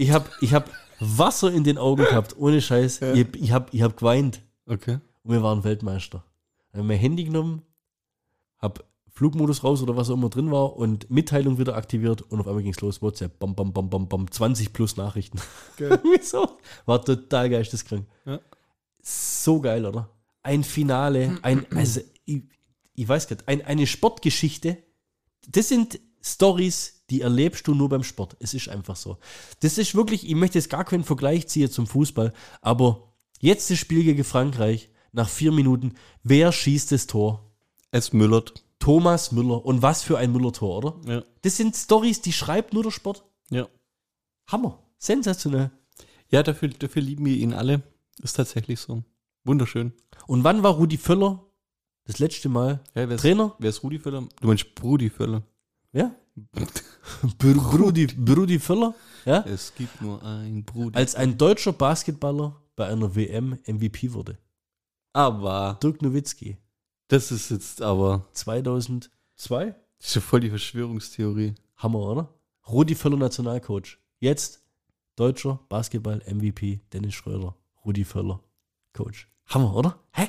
Ich 0.00 0.10
habe 0.12 0.28
ich 0.40 0.54
hab 0.54 0.70
Wasser 0.98 1.52
in 1.52 1.64
den 1.64 1.78
Augen 1.78 2.04
gehabt, 2.04 2.36
ohne 2.36 2.60
Scheiß. 2.60 3.02
Ich, 3.02 3.24
hab- 3.24 3.36
ich 3.36 3.52
habe 3.52 3.66
ich 3.72 3.82
hab 3.82 3.96
geweint 3.96 4.42
Okay. 4.66 4.98
und 5.22 5.32
wir 5.32 5.42
waren 5.42 5.62
Weltmeister. 5.64 6.24
Habe 6.72 6.84
mein 6.84 6.98
Handy 6.98 7.24
genommen, 7.24 7.62
habe 8.58 8.84
Flugmodus 9.12 9.62
raus 9.64 9.82
oder 9.82 9.96
was 9.96 10.08
auch 10.08 10.14
immer 10.14 10.30
drin 10.30 10.50
war 10.50 10.76
und 10.76 11.10
Mitteilung 11.10 11.58
wieder 11.58 11.76
aktiviert 11.76 12.22
und 12.22 12.40
auf 12.40 12.46
einmal 12.46 12.62
ging's 12.62 12.80
los. 12.80 13.02
WhatsApp, 13.02 13.38
bam, 13.38 13.54
bam, 13.54 13.72
bam, 13.72 13.90
bam, 13.90 14.08
bam, 14.08 14.30
20 14.30 14.72
plus 14.72 14.96
Nachrichten. 14.96 15.38
Wieso? 15.78 16.58
War 16.86 17.04
total 17.04 17.50
geisteskrank. 17.50 18.06
Ja. 18.24 18.40
So 19.02 19.60
geil, 19.60 19.84
oder? 19.84 20.08
Ein 20.42 20.64
Finale, 20.64 21.38
ein, 21.42 21.66
also, 21.74 22.00
ich, 22.24 22.44
ich 22.94 23.08
weiß 23.08 23.28
gar 23.28 23.36
nicht, 23.36 23.48
ein, 23.48 23.64
eine 23.66 23.86
Sportgeschichte. 23.86 24.78
Das 25.48 25.68
sind 25.68 25.98
Stories, 26.22 27.02
die 27.10 27.22
erlebst 27.22 27.66
du 27.66 27.74
nur 27.74 27.88
beim 27.88 28.04
Sport. 28.04 28.36
Es 28.40 28.54
ist 28.54 28.68
einfach 28.68 28.96
so. 28.96 29.18
Das 29.60 29.78
ist 29.78 29.94
wirklich, 29.94 30.28
ich 30.28 30.34
möchte 30.34 30.58
jetzt 30.58 30.70
gar 30.70 30.84
keinen 30.84 31.04
Vergleich 31.04 31.48
ziehen 31.48 31.70
zum 31.70 31.86
Fußball, 31.86 32.32
aber 32.60 33.10
Jetzt 33.40 33.70
das 33.70 33.78
Spiel 33.78 34.04
gegen 34.04 34.22
Frankreich. 34.22 34.90
Nach 35.12 35.28
vier 35.28 35.50
Minuten. 35.50 35.94
Wer 36.22 36.52
schießt 36.52 36.92
das 36.92 37.08
Tor? 37.08 37.50
Es 37.90 38.12
müllert. 38.12 38.62
Thomas 38.78 39.32
Müller. 39.32 39.64
Und 39.64 39.82
was 39.82 40.02
für 40.04 40.18
ein 40.18 40.30
Müller-Tor, 40.30 40.78
oder? 40.78 41.12
Ja. 41.12 41.24
Das 41.42 41.56
sind 41.56 41.74
Stories, 41.74 42.20
die 42.20 42.32
schreibt 42.32 42.72
nur 42.72 42.84
der 42.84 42.92
Sport. 42.92 43.24
Ja. 43.50 43.66
Hammer. 44.46 44.78
Sensationell. 44.98 45.70
Ja, 46.28 46.44
dafür, 46.44 46.68
dafür 46.68 47.02
lieben 47.02 47.24
wir 47.24 47.34
ihn 47.34 47.52
alle. 47.52 47.82
Ist 48.22 48.34
tatsächlich 48.34 48.78
so. 48.78 49.02
Wunderschön. 49.44 49.92
Und 50.26 50.44
wann 50.44 50.62
war 50.62 50.74
Rudi 50.74 50.98
Völler 50.98 51.44
das 52.04 52.18
letzte 52.18 52.48
Mal 52.48 52.80
Ja, 52.94 53.08
wer 53.08 53.16
ist, 53.16 53.22
Trainer? 53.22 53.56
Wer 53.58 53.70
ist 53.70 53.82
Rudi 53.82 53.98
Völler? 53.98 54.28
Du 54.40 54.46
meinst 54.46 54.74
Brudi 54.74 55.10
Völler. 55.10 55.42
Ja? 55.92 56.14
Br 57.38 57.54
Brudi, 57.54 58.06
Brudi 58.06 58.58
Völler? 58.58 58.94
Ja? 59.24 59.40
Es 59.46 59.74
gibt 59.74 60.00
nur 60.00 60.22
ein 60.22 60.64
Brudi. 60.64 60.96
Als 60.96 61.14
ein 61.14 61.36
deutscher 61.36 61.72
Basketballer 61.72 62.56
bei 62.76 62.86
einer 62.86 63.14
WM 63.14 63.58
MVP 63.66 64.12
wurde. 64.12 64.38
aber 65.12 65.78
Dirk 65.82 66.00
Nowitzki. 66.02 66.56
das 67.08 67.30
ist 67.32 67.50
jetzt 67.50 67.82
aber. 67.82 68.26
2002? 68.32 69.10
Das 69.98 70.08
ist 70.08 70.14
ja 70.14 70.20
voll 70.20 70.40
die 70.40 70.50
Verschwörungstheorie. 70.50 71.54
Hammer, 71.76 71.98
oder? 71.98 72.34
Rudi 72.68 72.94
Völler 72.94 73.16
Nationalcoach. 73.16 73.98
Jetzt 74.20 74.62
deutscher 75.16 75.60
Basketball-MVP 75.68 76.80
Dennis 76.92 77.14
Schröder. 77.14 77.54
Rudi 77.84 78.04
Völler 78.04 78.40
Coach. 78.92 79.28
Hammer, 79.46 79.74
oder? 79.74 79.98
Hä? 80.12 80.28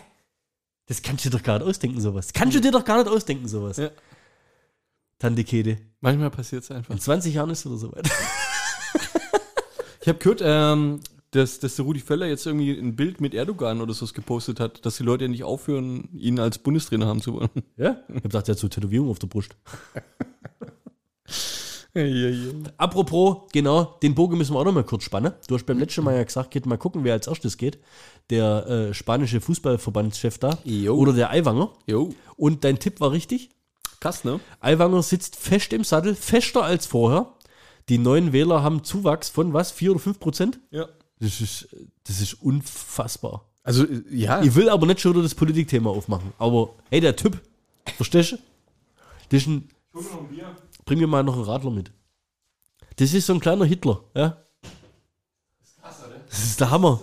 Das 0.88 1.01
kannst 1.01 1.24
du 1.24 1.30
dir 1.30 1.38
doch 1.38 1.43
gar 1.43 1.59
nicht 1.59 1.68
ausdenken, 1.68 2.01
sowas. 2.01 2.34
Kannst 2.34 2.55
du 2.55 2.59
dir 2.62 2.72
doch 2.72 2.84
gar 2.84 2.97
nicht 2.97 3.09
ausdenken, 3.09 3.47
sowas. 3.47 3.78
Ja. 3.78 3.91
Tante 5.22 5.43
Kede. 5.43 5.78
Manchmal 5.99 6.32
passiert 6.32 6.63
es 6.63 6.72
einfach. 6.72 6.91
In 6.91 6.99
20 6.99 7.36
Jahren 7.36 7.51
ist 7.51 7.59
es 7.59 7.65
wieder 7.65 7.78
soweit. 7.78 8.09
Ich 10.01 10.07
habe 10.07 10.17
gehört, 10.17 10.41
ähm, 10.43 10.99
dass, 11.30 11.59
dass 11.59 11.76
der 11.76 11.86
Rudi 11.86 11.99
Völler 11.99 12.26
jetzt 12.26 12.47
irgendwie 12.47 12.72
ein 12.72 12.95
Bild 12.95 13.22
mit 13.22 13.36
Erdogan 13.36 13.82
oder 13.82 13.93
so 13.93 14.07
gepostet 14.07 14.59
hat, 14.59 14.84
dass 14.84 14.97
die 14.97 15.03
Leute 15.03 15.26
ja 15.26 15.28
nicht 15.28 15.43
aufhören, 15.43 16.09
ihn 16.11 16.39
als 16.39 16.57
Bundestrainer 16.57 17.05
haben 17.05 17.22
zu 17.22 17.36
wollen. 17.36 17.49
ja? 17.78 17.97
Ich 18.07 18.15
hab 18.15 18.24
gedacht, 18.24 18.47
der 18.47 18.55
hat 18.55 18.59
so 18.59 18.67
Tätowierung 18.67 19.11
auf 19.11 19.19
der 19.19 19.28
Brust. 19.28 19.55
Apropos, 22.78 23.49
genau, 23.53 23.95
den 24.01 24.15
Bogen 24.15 24.39
müssen 24.39 24.55
wir 24.55 24.59
auch 24.59 24.65
noch 24.65 24.74
mal 24.74 24.84
kurz 24.84 25.03
spannen. 25.03 25.34
Du 25.47 25.53
hast 25.53 25.65
beim 25.65 25.78
letzten 25.78 26.03
Mal 26.03 26.15
ja 26.15 26.24
gesagt, 26.24 26.49
geht 26.49 26.65
mal 26.65 26.78
gucken, 26.78 27.03
wer 27.03 27.13
als 27.13 27.28
erstes 27.28 27.57
geht. 27.57 27.78
Der 28.32 28.65
äh, 28.65 28.93
spanische 28.95 29.39
Fußballverbandschef 29.39 30.39
da. 30.39 30.57
Jo. 30.63 30.95
Oder 30.95 31.13
der 31.13 31.30
Aiwanger. 31.30 31.74
Jo, 31.86 32.09
Und 32.38 32.63
dein 32.63 32.80
Tipp 32.80 33.01
war 33.01 33.11
richtig. 33.11 33.49
Krass, 34.02 34.26
ne? 34.26 34.41
Aiwanger 34.60 35.02
sitzt 35.04 35.38
fest 35.38 35.72
im 35.72 35.86
Sattel, 35.86 36.16
fester 36.16 36.64
als 36.64 36.86
vorher. 36.86 37.34
Die 37.88 37.97
neuen 37.97 38.34
Wähler 38.34 38.64
haben 38.64 38.84
Zuwachs 38.84 39.30
von 39.30 39.54
was? 39.54 39.72
4 39.72 39.91
oder 39.91 39.99
5 39.99 40.20
Prozent? 40.20 40.60
Ja. 40.72 40.89
Das 41.20 41.39
ist, 41.39 41.70
das 42.04 42.20
ist 42.20 42.34
unfassbar. 42.34 43.49
Also, 43.64 43.86
äh, 43.86 44.04
ja. 44.10 44.41
Ich 44.41 44.56
will 44.56 44.70
aber 44.70 44.88
nicht 44.88 44.99
schon 44.99 45.14
wieder 45.14 45.24
das 45.24 45.36
Politikthema 45.36 45.89
aufmachen. 45.89 46.34
Aber 46.38 46.74
hey, 46.89 46.99
der 46.99 47.16
Typ, 47.16 47.39
verstehst 47.95 48.34
du? 48.34 48.38
Das 49.30 49.41
ist 49.41 49.47
ein, 49.47 49.70
bring 50.84 50.99
mir 50.99 51.08
mal 51.08 51.24
noch 51.24 51.36
einen 51.36 51.43
Radler 51.43 51.72
mit. 51.72 51.91
Das 52.97 53.14
ist 53.14 53.28
so 53.28 53.34
ein 53.34 53.39
kleiner 53.39 53.66
Hitler, 53.66 54.04
ja? 54.16 54.38
Das 56.28 56.43
ist 56.43 56.60
der 56.60 56.72
Hammer. 56.72 57.02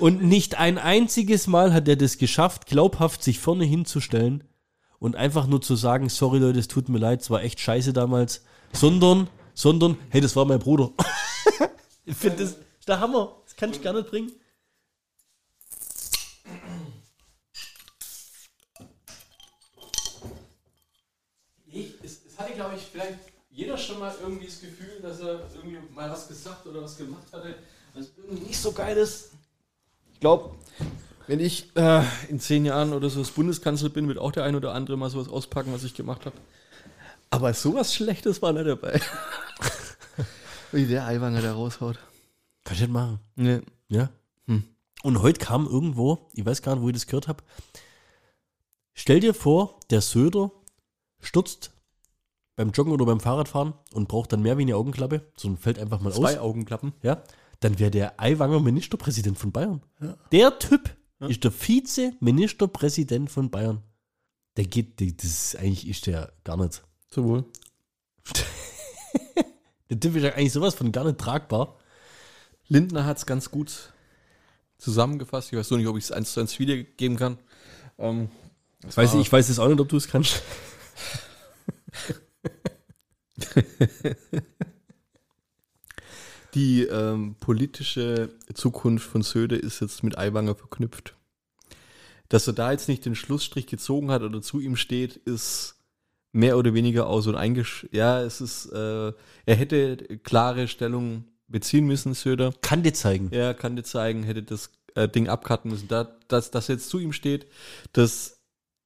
Und 0.00 0.22
nicht 0.22 0.56
ein 0.56 0.78
einziges 0.78 1.46
Mal 1.48 1.72
hat 1.72 1.88
er 1.88 1.96
das 1.96 2.18
geschafft, 2.18 2.66
glaubhaft 2.66 3.22
sich 3.22 3.40
vorne 3.40 3.64
hinzustellen 3.64 4.44
und 4.98 5.16
einfach 5.16 5.46
nur 5.46 5.62
zu 5.62 5.76
sagen, 5.76 6.08
sorry 6.08 6.38
Leute, 6.38 6.58
es 6.58 6.68
tut 6.68 6.88
mir 6.88 6.98
leid, 6.98 7.20
es 7.20 7.30
war 7.30 7.42
echt 7.42 7.60
scheiße 7.60 7.92
damals, 7.92 8.44
sondern, 8.72 9.28
sondern, 9.54 9.96
hey, 10.10 10.20
das 10.20 10.36
war 10.36 10.44
mein 10.44 10.58
Bruder. 10.58 10.92
ich 12.04 12.16
finde 12.16 12.44
das 12.44 12.56
der 12.88 13.00
Hammer. 13.00 13.36
Das 13.44 13.54
kann 13.54 13.70
ich 13.70 13.82
gar 13.82 13.92
nicht 13.92 14.10
bringen. 14.10 14.32
Ich, 21.66 21.94
es, 22.02 22.24
es 22.26 22.38
hatte, 22.38 22.54
glaube 22.54 22.76
ich, 22.76 22.82
vielleicht 22.82 23.18
jeder 23.50 23.76
schon 23.76 23.98
mal 23.98 24.14
irgendwie 24.22 24.46
das 24.46 24.60
Gefühl, 24.60 25.00
dass 25.02 25.20
er 25.20 25.40
irgendwie 25.54 25.78
mal 25.94 26.10
was 26.10 26.28
gesagt 26.28 26.66
oder 26.66 26.82
was 26.82 26.96
gemacht 26.96 27.26
hatte, 27.32 27.56
was 27.94 28.10
irgendwie 28.16 28.46
nicht 28.46 28.58
so 28.58 28.72
geil 28.72 28.96
ist. 28.96 29.32
Ich 30.14 30.20
glaube, 30.20 30.54
wenn 31.28 31.40
ich 31.40 31.76
äh, 31.76 32.02
in 32.28 32.40
zehn 32.40 32.64
Jahren 32.64 32.92
oder 32.92 33.10
so 33.10 33.20
das 33.20 33.30
Bundeskanzler 33.30 33.90
bin, 33.90 34.08
wird 34.08 34.18
auch 34.18 34.32
der 34.32 34.44
ein 34.44 34.56
oder 34.56 34.74
andere 34.74 34.96
mal 34.96 35.10
sowas 35.10 35.28
auspacken, 35.28 35.72
was 35.72 35.84
ich 35.84 35.94
gemacht 35.94 36.26
habe. 36.26 36.36
Aber 37.30 37.52
sowas 37.52 37.94
Schlechtes 37.94 38.40
war 38.40 38.54
nicht 38.54 38.66
dabei. 38.66 39.00
Wie 40.72 40.86
der 40.86 41.06
Eiwanger 41.06 41.42
da 41.42 41.52
raushaut. 41.52 41.98
Kann 42.64 42.74
ich 42.74 42.80
nicht 42.80 42.92
machen. 42.92 43.20
Nee. 43.36 43.60
Ja. 43.88 44.08
Hm. 44.46 44.64
Und 45.02 45.22
heute 45.22 45.38
kam 45.38 45.66
irgendwo, 45.66 46.30
ich 46.32 46.44
weiß 46.44 46.62
gar 46.62 46.74
nicht, 46.74 46.82
wo 46.82 46.88
ich 46.88 46.94
das 46.94 47.06
gehört 47.06 47.28
habe. 47.28 47.44
Stell 48.94 49.20
dir 49.20 49.34
vor, 49.34 49.78
der 49.90 50.00
Söder 50.00 50.50
stürzt 51.20 51.72
beim 52.56 52.70
Joggen 52.70 52.92
oder 52.92 53.04
beim 53.04 53.20
Fahrradfahren 53.20 53.74
und 53.92 54.08
braucht 54.08 54.32
dann 54.32 54.42
mehr 54.42 54.56
wie 54.56 54.62
eine 54.62 54.76
Augenklappe, 54.76 55.22
sondern 55.36 55.60
fällt 55.60 55.78
einfach 55.78 56.00
mal 56.00 56.12
Zwei 56.12 56.38
aus. 56.38 56.38
Augenklappen. 56.38 56.94
Ja, 57.02 57.22
dann 57.60 57.78
wäre 57.78 57.90
der 57.90 58.18
Aiwanger 58.18 58.60
Ministerpräsident 58.60 59.38
von 59.38 59.52
Bayern. 59.52 59.82
Der 60.32 60.58
Typ 60.58 60.96
ist 61.20 61.44
der 61.44 61.50
Vize-Ministerpräsident 61.50 63.30
von 63.30 63.50
Bayern. 63.50 63.82
Der 64.56 64.66
geht, 64.66 65.00
der, 65.00 65.12
das 65.12 65.24
ist 65.24 65.56
eigentlich 65.56 65.88
ist 65.88 66.06
der 66.06 66.32
gar 66.44 66.56
nicht. 66.56 66.82
Sowohl. 67.10 67.44
Der 69.90 69.98
Typ 69.98 70.16
ist 70.16 70.22
ja 70.22 70.34
eigentlich 70.34 70.52
sowas 70.52 70.74
von 70.74 70.92
gar 70.92 71.04
nicht 71.04 71.16
tragbar. 71.18 71.78
Lindner 72.66 73.06
hat 73.06 73.16
es 73.16 73.24
ganz 73.24 73.50
gut 73.50 73.94
zusammengefasst. 74.76 75.50
Ich 75.50 75.58
weiß 75.58 75.70
nur 75.70 75.78
nicht, 75.78 75.88
ob 75.88 75.96
ich 75.96 76.04
es 76.04 76.12
eins 76.12 76.34
zu 76.34 76.40
eins 76.40 76.58
wiedergeben 76.58 77.16
kann. 77.16 77.38
Ähm, 77.96 78.28
Ich 78.86 78.94
weiß, 78.94 79.14
ich 79.14 79.32
weiß 79.32 79.48
jetzt 79.48 79.58
auch 79.58 79.68
nicht, 79.68 79.80
ob 79.80 79.88
du 79.88 79.96
es 79.96 80.06
kannst. 80.08 80.42
Die 86.54 86.82
ähm, 86.82 87.36
politische 87.40 88.30
Zukunft 88.54 89.06
von 89.08 89.22
Söder 89.22 89.62
ist 89.62 89.80
jetzt 89.80 90.02
mit 90.02 90.16
Aiwanger 90.16 90.54
verknüpft. 90.54 91.14
Dass 92.28 92.46
er 92.46 92.52
da 92.54 92.72
jetzt 92.72 92.88
nicht 92.88 93.04
den 93.04 93.14
Schlussstrich 93.14 93.66
gezogen 93.66 94.10
hat 94.10 94.22
oder 94.22 94.40
zu 94.42 94.60
ihm 94.60 94.76
steht, 94.76 95.16
ist 95.16 95.76
mehr 96.32 96.58
oder 96.58 96.74
weniger 96.74 97.06
aus 97.06 97.26
und 97.26 97.34
eingesch... 97.36 97.86
Ja, 97.92 98.22
es 98.22 98.40
ist... 98.40 98.66
Äh, 98.66 99.12
er 99.46 99.56
hätte 99.56 99.96
klare 100.22 100.68
Stellung 100.68 101.24
beziehen 101.48 101.86
müssen, 101.86 102.14
Söder. 102.14 102.52
Kann 102.60 102.82
dir 102.82 102.92
zeigen. 102.92 103.28
Er 103.30 103.54
kann 103.54 103.76
dir 103.76 103.82
zeigen, 103.84 104.22
hätte 104.22 104.42
das 104.42 104.70
äh, 104.94 105.08
Ding 105.08 105.28
abcutten 105.28 105.70
müssen. 105.70 105.88
Da, 105.88 106.04
dass 106.28 106.50
das 106.50 106.68
jetzt 106.68 106.88
zu 106.90 106.98
ihm 106.98 107.12
steht, 107.12 107.46
das 107.92 108.38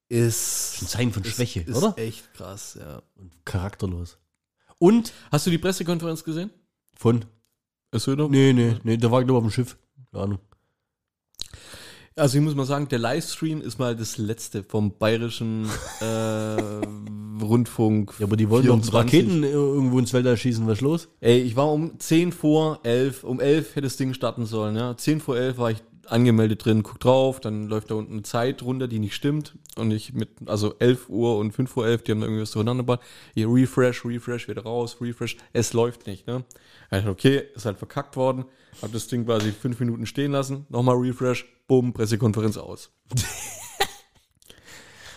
ist... 0.09 0.79
Ein 0.83 0.89
Zeichen 0.89 1.13
von 1.13 1.23
ist- 1.25 1.35
Schwäche, 1.37 1.61
ist 1.61 1.77
oder? 1.77 1.95
echt 1.97 2.33
krass, 2.35 2.77
ja. 2.79 3.03
Und 3.17 3.45
charakterlos. 3.45 4.19
Und 4.79 5.13
Hast 5.31 5.47
du 5.47 5.51
die 5.51 5.59
Pressekonferenz 5.59 6.25
gesehen? 6.25 6.51
von. 6.97 7.25
Söder? 8.01 8.29
Nee, 8.29 8.53
nee, 8.53 8.77
nee, 8.83 8.97
der 8.97 9.11
war, 9.11 9.25
glaube 9.25 9.41
ich, 9.41 9.47
auf 9.47 9.53
dem 9.53 9.55
Schiff. 9.55 9.77
Keine 10.11 10.25
Ahnung. 10.25 10.39
Also 12.15 12.37
ich 12.37 12.45
muss 12.45 12.55
mal 12.55 12.67
sagen, 12.67 12.89
der 12.89 12.99
Livestream 12.99 13.63
ist 13.63 13.79
mal 13.79 13.97
das 13.97 14.19
letzte 14.19 14.63
vom 14.63 14.99
bayerischen 14.99 15.67
äh, 16.01 16.05
Rundfunk. 17.43 18.15
Ja, 18.19 18.27
aber 18.27 18.37
die 18.37 18.51
wollen 18.51 18.67
doch 18.67 18.75
24. 18.75 18.95
Raketen 18.95 19.43
äh, 19.45 19.51
irgendwo 19.51 19.99
ins 19.99 20.13
Weltall 20.13 20.37
schießen. 20.37 20.67
Was 20.67 20.75
ist 20.75 20.83
los? 20.83 21.09
Ey, 21.21 21.41
ich 21.41 21.57
war 21.57 21.73
um 21.73 21.99
10 21.99 22.33
vor 22.33 22.81
11, 22.83 23.25
um 23.25 23.41
11 23.41 23.71
hätte 23.71 23.83
das 23.83 23.97
Ding 23.97 24.13
starten 24.13 24.45
sollen, 24.45 24.77
ja. 24.77 24.95
10 24.95 25.21
vor 25.21 25.39
11 25.39 25.57
war 25.57 25.71
ich 25.71 25.79
angemeldet 26.13 26.65
drin, 26.65 26.83
guck 26.83 27.01
drauf, 27.01 27.41
dann 27.41 27.67
läuft 27.67 27.91
da 27.91 27.95
unten 27.95 28.13
eine 28.13 28.23
Zeit 28.23 28.63
runter, 28.63 28.87
die 28.87 28.99
nicht 28.99 29.15
stimmt. 29.15 29.55
Und 29.77 29.91
ich 29.91 30.13
mit, 30.13 30.31
also 30.47 30.75
11 30.79 31.09
Uhr 31.09 31.39
und 31.39 31.53
5 31.53 31.71
vor 31.71 31.87
11, 31.87 32.03
die 32.03 32.13
haben 32.13 32.21
da 32.21 32.27
irgendwie 32.27 32.43
was 32.43 32.51
durcheinander 32.53 32.83
gebracht. 32.83 33.01
Hier 33.35 33.49
Refresh, 33.49 34.05
Refresh, 34.05 34.49
wieder 34.49 34.63
raus, 34.63 34.99
Refresh. 35.01 35.37
Es 35.53 35.73
läuft 35.73 36.07
nicht, 36.07 36.27
ne. 36.27 36.45
Dachte, 36.91 37.09
okay, 37.09 37.43
ist 37.55 37.65
halt 37.65 37.79
verkackt 37.79 38.17
worden. 38.17 38.45
Hab 38.81 38.93
das 38.93 39.07
Ding 39.09 39.25
quasi 39.25 39.53
fünf 39.53 39.81
Minuten 39.81 40.07
stehen 40.07 40.33
lassen, 40.33 40.67
nochmal 40.69 40.97
Refresh, 40.97 41.47
bumm, 41.67 41.93
Pressekonferenz 41.93 42.57
aus. 42.57 42.91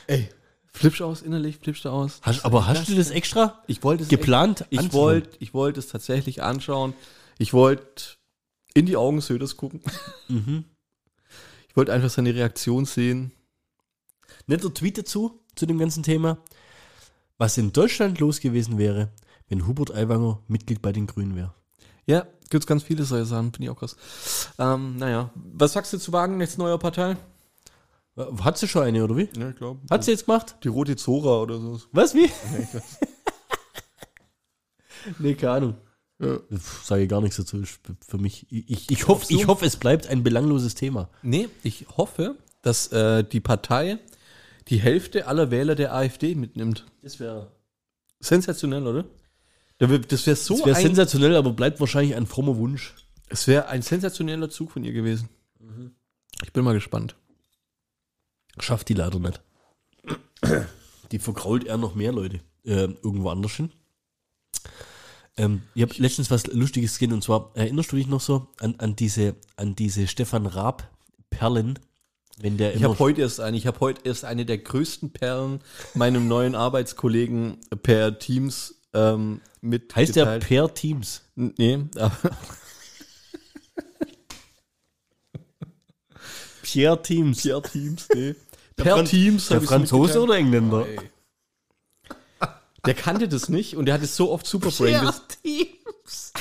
Ey, 0.08 0.30
flippst 0.72 1.02
aus 1.02 1.22
innerlich, 1.22 1.58
flippst 1.58 1.86
du 1.86 1.90
aus. 1.90 2.20
Hast, 2.22 2.46
aber 2.46 2.68
hast 2.68 2.90
du 2.90 2.96
das 2.96 3.12
extra 3.12 3.64
Ich 3.68 3.84
wollte 3.84 4.04
es 4.04 4.10
geplant? 4.10 4.66
Ich 4.70 4.94
wollte 4.94 5.30
ich 5.40 5.54
wollte 5.54 5.80
es 5.80 5.88
tatsächlich 5.88 6.44
anschauen. 6.44 6.94
Ich 7.38 7.54
wollte 7.54 8.16
in 8.74 8.86
die 8.86 8.98
Augen 8.98 9.22
Söders 9.22 9.58
gucken. 9.58 9.82
Mhm. 10.28 10.66
Ich 11.76 11.78
wollte 11.78 11.92
einfach 11.92 12.10
seine 12.10 12.34
Reaktion 12.34 12.86
sehen. 12.86 13.34
Netter 14.48 14.74
Tweet 14.74 14.98
dazu, 14.98 15.42
zu 15.56 15.66
dem 15.66 15.78
ganzen 15.78 16.04
Thema. 16.04 16.38
Was 17.38 17.58
in 17.58 17.74
Deutschland 17.74 18.18
los 18.22 18.40
gewesen 18.40 18.78
wäre, 18.78 19.12
wenn 19.50 19.68
Hubert 19.68 19.94
Aiwanger 19.94 20.40
Mitglied 20.48 20.82
bei 20.82 20.94
den 20.94 21.06
Grünen 21.06 21.36
wäre. 21.36 21.54
Ja, 22.06 22.28
gibt's 22.50 22.66
ganz 22.66 22.84
viele 22.84 23.04
solche 23.04 23.26
Sachen, 23.26 23.52
finde 23.52 23.66
ich 23.66 23.70
auch 23.72 23.76
krass. 23.78 23.98
Ähm, 24.58 24.96
naja, 24.96 25.32
was 25.36 25.74
sagst 25.74 25.92
du 25.92 25.98
zu 25.98 26.14
Wagen, 26.14 26.40
jetzt 26.40 26.58
neuer 26.58 26.80
Partei? 26.80 27.18
Hat 28.16 28.58
sie 28.58 28.70
schon 28.70 28.84
eine, 28.84 29.04
oder 29.04 29.18
wie? 29.18 29.28
Ja, 29.38 29.50
ich 29.50 29.58
glaube. 29.58 29.82
Hat 29.90 30.06
sie 30.06 30.12
jetzt 30.12 30.28
gemacht? 30.28 30.56
Die 30.64 30.70
rote 30.70 30.96
Zora 30.96 31.42
oder 31.42 31.60
so. 31.60 31.82
Was, 31.92 32.16
wie? 32.16 32.32
nee, 35.20 35.36
keine 35.36 35.52
Ahnung. 35.52 35.76
Sage 36.18 37.04
ich 37.04 37.10
gar 37.10 37.22
nichts 37.22 37.38
dazu. 37.38 37.62
Für 38.08 38.18
mich, 38.18 38.48
ich, 38.50 38.70
ich, 38.70 38.92
ich 38.92 39.08
hoffe, 39.08 39.26
ich 39.30 39.48
hoffe, 39.48 39.66
es 39.66 39.76
bleibt 39.78 40.08
ein 40.08 40.24
belangloses 40.24 40.76
Thema. 40.76 41.10
Nee, 41.24 41.50
ich 41.64 41.86
hoffe, 41.98 42.36
dass 42.62 42.88
äh, 42.94 43.24
die 43.24 43.42
Partei 43.42 44.00
die 44.70 44.80
Hälfte 44.80 45.28
aller 45.28 45.52
Wähler 45.52 45.76
der 45.76 45.94
AfD 45.94 46.36
mitnimmt. 46.36 46.86
Das 47.02 47.20
wäre 47.20 47.52
Sensationell, 48.20 48.88
oder? 48.88 49.06
Das 49.78 50.26
wäre 50.26 50.36
so 50.36 50.58
das 50.58 50.66
wär 50.66 50.76
ein, 50.76 50.82
sensationell, 50.82 51.36
aber 51.36 51.52
bleibt 51.52 51.80
wahrscheinlich 51.80 52.16
ein 52.16 52.26
frommer 52.26 52.58
Wunsch. 52.58 52.94
es 53.28 53.48
wäre 53.48 53.68
ein 53.68 53.82
sensationeller 53.82 54.50
Zug 54.50 54.72
von 54.72 54.84
ihr 54.84 54.94
gewesen. 54.94 55.30
Ich 56.44 56.54
bin 56.54 56.64
mal 56.64 56.74
gespannt. 56.74 57.16
Schafft 58.60 58.90
die 58.90 58.94
leider 58.94 59.20
nicht. 59.20 59.42
Die 61.12 61.20
verkrault 61.20 61.66
eher 61.66 61.78
noch 61.78 61.94
mehr 61.96 62.12
Leute 62.12 62.40
äh, 62.64 62.88
irgendwo 63.04 63.30
anders 63.30 63.54
hin. 63.54 63.72
Ähm, 65.38 65.64
ich 65.74 65.82
habe 65.82 65.94
letztens 65.98 66.32
was 66.32 66.48
Lustiges 66.48 66.94
gesehen 66.94 67.14
und 67.14 67.24
zwar 67.24 67.52
erinnerst 67.56 67.92
du 67.92 67.98
dich 67.98 68.08
noch 68.08 68.22
so 68.22 68.48
an, 68.60 68.76
an 68.78 68.96
diese 68.96 69.36
an 69.58 69.76
diese 69.76 70.08
Stefan 70.08 70.46
Raab 70.46 70.90
Perlen, 71.30 71.78
wenn 72.38 72.58
der 72.58 72.76
Ich 72.76 72.84
habe 72.84 72.98
heute 73.00 73.22
erst 73.22 73.40
eine, 73.42 73.58
ich 73.58 73.68
habe 73.68 73.80
heute 73.82 74.02
erst 74.06 74.24
eine 74.24 74.46
der 74.46 74.58
größten 74.60 75.12
Perlen 75.12 75.60
meinem 75.94 76.28
neuen 76.28 76.56
Arbeitskollegen 76.56 77.58
per 77.84 78.18
Teams 78.20 78.76
ähm, 78.94 79.42
mit 79.62 79.94
heißt 79.96 80.16
der 80.16 80.40
Per 80.40 80.74
Teams. 80.74 81.24
Nee, 81.36 81.80
aber 81.98 82.18
Pierre 86.62 87.02
Teams. 87.02 87.44
per 87.44 87.62
Teams, 87.62 88.08
nee. 88.14 88.36
Per 88.76 89.06
Teams 89.06 89.48
Der 89.48 89.62
Franzose 89.62 90.22
oder 90.22 90.36
Engländer? 90.36 90.86
Ey. 90.86 91.00
Der 92.86 92.94
kannte 92.94 93.28
das 93.28 93.50
nicht 93.50 93.76
und 93.76 93.86
der 93.86 93.96
hat 93.96 94.02
es 94.02 94.16
so 94.16 94.32
oft 94.32 94.46
Superbrain 94.46 95.00
gesagt. 95.00 95.38
Teams. 95.42 96.34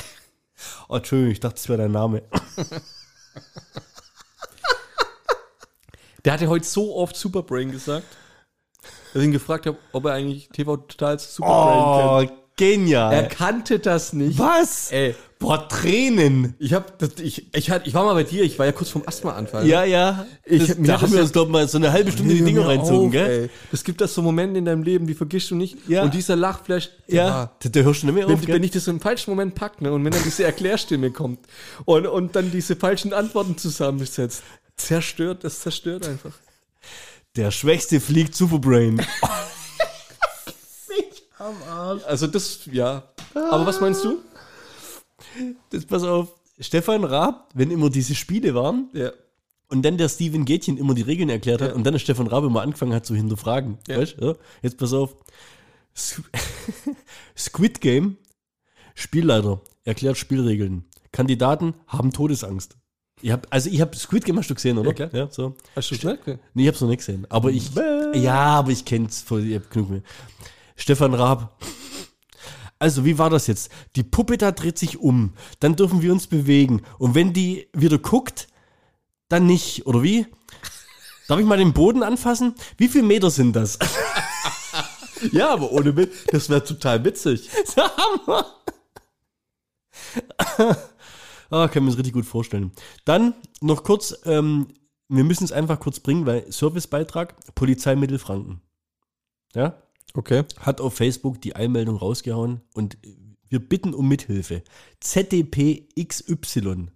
Oh, 0.87 0.95
Entschuldigung, 0.97 1.31
ich 1.31 1.39
dachte, 1.39 1.55
das 1.55 1.67
wäre 1.69 1.79
dein 1.79 1.91
Name. 1.91 2.21
Der 6.23 6.33
hatte 6.33 6.47
heute 6.47 6.65
so 6.65 6.95
oft 6.95 7.15
Superbrain 7.15 7.71
gesagt, 7.71 8.07
dass 9.13 9.21
ich 9.21 9.27
ihn 9.27 9.31
gefragt 9.31 9.65
habe, 9.67 9.77
ob 9.91 10.05
er 10.05 10.13
eigentlich 10.13 10.49
TV 10.49 10.77
Total 10.77 11.19
Superbrain 11.19 12.27
kennt. 12.27 12.39
Genial. 12.57 13.13
Er 13.13 13.23
kannte 13.27 13.79
das 13.79 14.13
nicht. 14.13 14.39
Was? 14.39 14.89
Ey, 14.91 15.13
Boah, 15.39 15.67
Tränen. 15.67 16.55
ich 16.57 16.73
hab, 16.73 16.97
das, 16.99 17.09
ich, 17.21 17.53
ich, 17.53 17.69
ich 17.69 17.93
war 17.93 18.05
mal 18.05 18.13
bei 18.13 18.23
dir, 18.23 18.43
ich 18.43 18.57
war 18.57 18.65
ja 18.65 18.71
kurz 18.71 18.89
vom 18.89 19.03
Asthmaanfall. 19.05 19.67
Ja, 19.67 19.83
ja. 19.83 20.25
Ich- 20.45 20.65
das, 20.65 20.77
mir 20.77 20.87
da 20.87 21.01
haben 21.01 21.11
wir 21.11 21.17
ja- 21.17 21.23
uns, 21.23 21.33
glaube 21.33 21.51
mal 21.51 21.67
so 21.67 21.77
eine 21.77 21.91
halbe 21.91 22.13
Stunde 22.13 22.33
die 22.33 22.41
mir 22.41 22.65
reinzogen, 22.65 23.07
auf, 23.07 23.11
gell? 23.11 23.43
Ey. 23.43 23.49
Das 23.71 23.83
gibt 23.83 23.99
das 23.99 24.13
so 24.13 24.21
Momente 24.21 24.57
in 24.57 24.63
deinem 24.65 24.83
Leben, 24.83 25.05
die 25.05 25.13
vergisst 25.13 25.51
du 25.51 25.55
nicht. 25.55 25.77
Ja. 25.89 26.03
Und 26.03 26.13
dieser 26.13 26.37
Lachflash, 26.37 26.89
Ja, 27.07 27.51
da, 27.59 27.69
da 27.69 27.79
hörst 27.81 28.03
du 28.03 28.05
nicht 28.07 28.15
mehr 28.15 28.27
Wenn, 28.29 28.35
auf, 28.35 28.45
gell? 28.45 28.55
wenn 28.55 28.63
ich 28.63 28.71
das 28.71 28.87
im 28.87 29.01
falschen 29.01 29.31
Moment 29.31 29.53
packe 29.55 29.83
ne, 29.83 29.91
und 29.91 30.05
wenn 30.05 30.11
dann 30.13 30.23
diese 30.23 30.45
Erklärstimme 30.45 31.11
kommt 31.11 31.39
und, 31.83 32.07
und 32.07 32.35
dann 32.37 32.49
diese 32.51 32.77
falschen 32.77 33.11
Antworten 33.11 33.57
zusammensetzt, 33.57 34.41
zerstört, 34.77 35.43
das 35.43 35.59
zerstört 35.59 36.07
einfach. 36.07 36.31
Der 37.35 37.51
Schwächste 37.51 37.99
fliegt 37.99 38.33
Superbrain. 38.33 39.05
Also 42.07 42.27
das, 42.27 42.61
ja. 42.71 43.03
Aber 43.33 43.65
was 43.65 43.79
meinst 43.81 44.03
du? 44.03 44.19
Das, 45.69 45.85
pass 45.85 46.03
auf. 46.03 46.33
Stefan 46.59 47.03
Raab, 47.03 47.49
wenn 47.53 47.71
immer 47.71 47.89
diese 47.89 48.15
Spiele 48.15 48.55
waren 48.55 48.89
Ja. 48.93 49.11
und 49.69 49.81
dann 49.83 49.97
der 49.97 50.07
Steven 50.07 50.45
Gätchen 50.45 50.77
immer 50.77 50.93
die 50.93 51.01
Regeln 51.01 51.29
erklärt 51.29 51.61
hat 51.61 51.73
und 51.73 51.83
dann 51.83 51.93
der 51.93 51.99
Stefan 51.99 52.27
Raab 52.27 52.45
immer 52.45 52.61
angefangen 52.61 52.93
hat 52.93 53.05
zu 53.05 53.13
hinterfragen. 53.15 53.77
Ja. 53.87 53.97
Weißt 53.99 54.15
du? 54.19 54.25
Ja? 54.27 54.33
Jetzt 54.61 54.77
pass 54.77 54.93
auf. 54.93 55.15
Squ- 55.95 56.23
Squid 57.37 57.81
Game, 57.81 58.17
Spielleiter, 58.93 59.61
erklärt 59.83 60.17
Spielregeln. 60.17 60.85
Kandidaten 61.11 61.73
haben 61.87 62.11
Todesangst. 62.13 62.77
Ich 63.21 63.31
hab, 63.31 63.47
also 63.49 63.69
ich 63.69 63.79
habe 63.81 63.95
Squid 63.95 64.23
Game 64.25 64.37
hast 64.37 64.49
du 64.49 64.55
gesehen, 64.55 64.77
oder? 64.77 64.93
Ja. 64.95 65.09
Ja, 65.11 65.31
so. 65.31 65.55
Hast 65.75 65.89
du 65.91 65.95
schnell? 65.95 66.19
Nee, 66.53 66.63
ich 66.63 66.67
hab's 66.67 66.81
noch 66.81 66.89
nicht 66.89 66.99
gesehen. 66.99 67.25
Aber 67.29 67.49
ich. 67.49 67.71
Ja, 68.13 68.35
aber 68.59 68.71
ich 68.71 68.83
kenn's 68.85 69.21
voll. 69.21 69.45
Ich 69.45 69.55
hab 69.55 69.69
genug 69.71 69.89
mehr. 69.89 70.01
Stefan 70.75 71.13
Raab. 71.13 71.61
Also, 72.79 73.05
wie 73.05 73.17
war 73.17 73.29
das 73.29 73.47
jetzt? 73.47 73.71
Die 73.95 74.03
Puppe 74.03 74.37
da 74.37 74.51
dreht 74.51 74.77
sich 74.77 74.97
um. 74.97 75.33
Dann 75.59 75.75
dürfen 75.75 76.01
wir 76.01 76.11
uns 76.11 76.27
bewegen. 76.27 76.81
Und 76.97 77.15
wenn 77.15 77.33
die 77.33 77.69
wieder 77.73 77.97
guckt, 77.97 78.47
dann 79.29 79.47
nicht. 79.47 79.85
Oder 79.85 80.03
wie? 80.03 80.27
Darf 81.27 81.39
ich 81.39 81.45
mal 81.45 81.57
den 81.57 81.73
Boden 81.73 82.03
anfassen? 82.03 82.55
Wie 82.77 82.87
viele 82.87 83.05
Meter 83.05 83.29
sind 83.29 83.55
das? 83.55 83.79
Ja, 85.31 85.53
aber 85.53 85.71
ohne 85.71 85.95
Witz, 85.95 86.25
das 86.27 86.49
wäre 86.49 86.63
total 86.63 87.03
witzig. 87.03 87.49
Hammer. 87.77 88.45
ah, 91.49 91.67
kann 91.67 91.83
mir 91.83 91.89
das 91.89 91.97
richtig 91.97 92.13
gut 92.13 92.25
vorstellen. 92.25 92.71
Dann 93.05 93.33
noch 93.61 93.83
kurz, 93.83 94.15
ähm, 94.25 94.67
wir 95.07 95.23
müssen 95.23 95.45
es 95.45 95.51
einfach 95.51 95.79
kurz 95.79 95.99
bringen, 95.99 96.25
weil 96.25 96.51
Servicebeitrag, 96.51 97.35
Polizei 97.55 97.95
Mittelfranken. 97.95 98.61
Ja? 99.53 99.81
Okay. 100.15 100.43
hat 100.59 100.81
auf 100.81 100.95
Facebook 100.95 101.41
die 101.41 101.55
Einmeldung 101.55 101.97
rausgehauen 101.97 102.61
und 102.73 102.97
wir 103.49 103.59
bitten 103.59 103.93
um 103.93 104.07
Mithilfe. 104.07 104.63
ZDP 104.99 105.87
XY. 106.01 106.87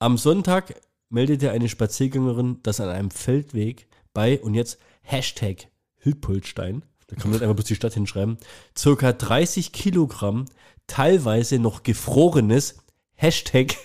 Am 0.00 0.18
Sonntag 0.18 0.74
meldete 1.08 1.50
eine 1.50 1.68
Spaziergängerin, 1.68 2.58
dass 2.62 2.80
an 2.80 2.88
einem 2.88 3.10
Feldweg 3.10 3.88
bei, 4.12 4.40
und 4.40 4.54
jetzt 4.54 4.78
Hashtag 5.02 5.68
Hülpoltstein, 5.98 6.84
da 7.06 7.16
kann 7.16 7.30
man 7.30 7.32
nicht 7.32 7.42
einfach 7.42 7.56
bloß 7.56 7.66
die 7.66 7.74
Stadt 7.74 7.94
hinschreiben, 7.94 8.38
circa 8.76 9.12
30 9.12 9.72
Kilogramm 9.72 10.44
teilweise 10.86 11.58
noch 11.58 11.82
gefrorenes 11.82 12.76
Hashtag 13.14 13.76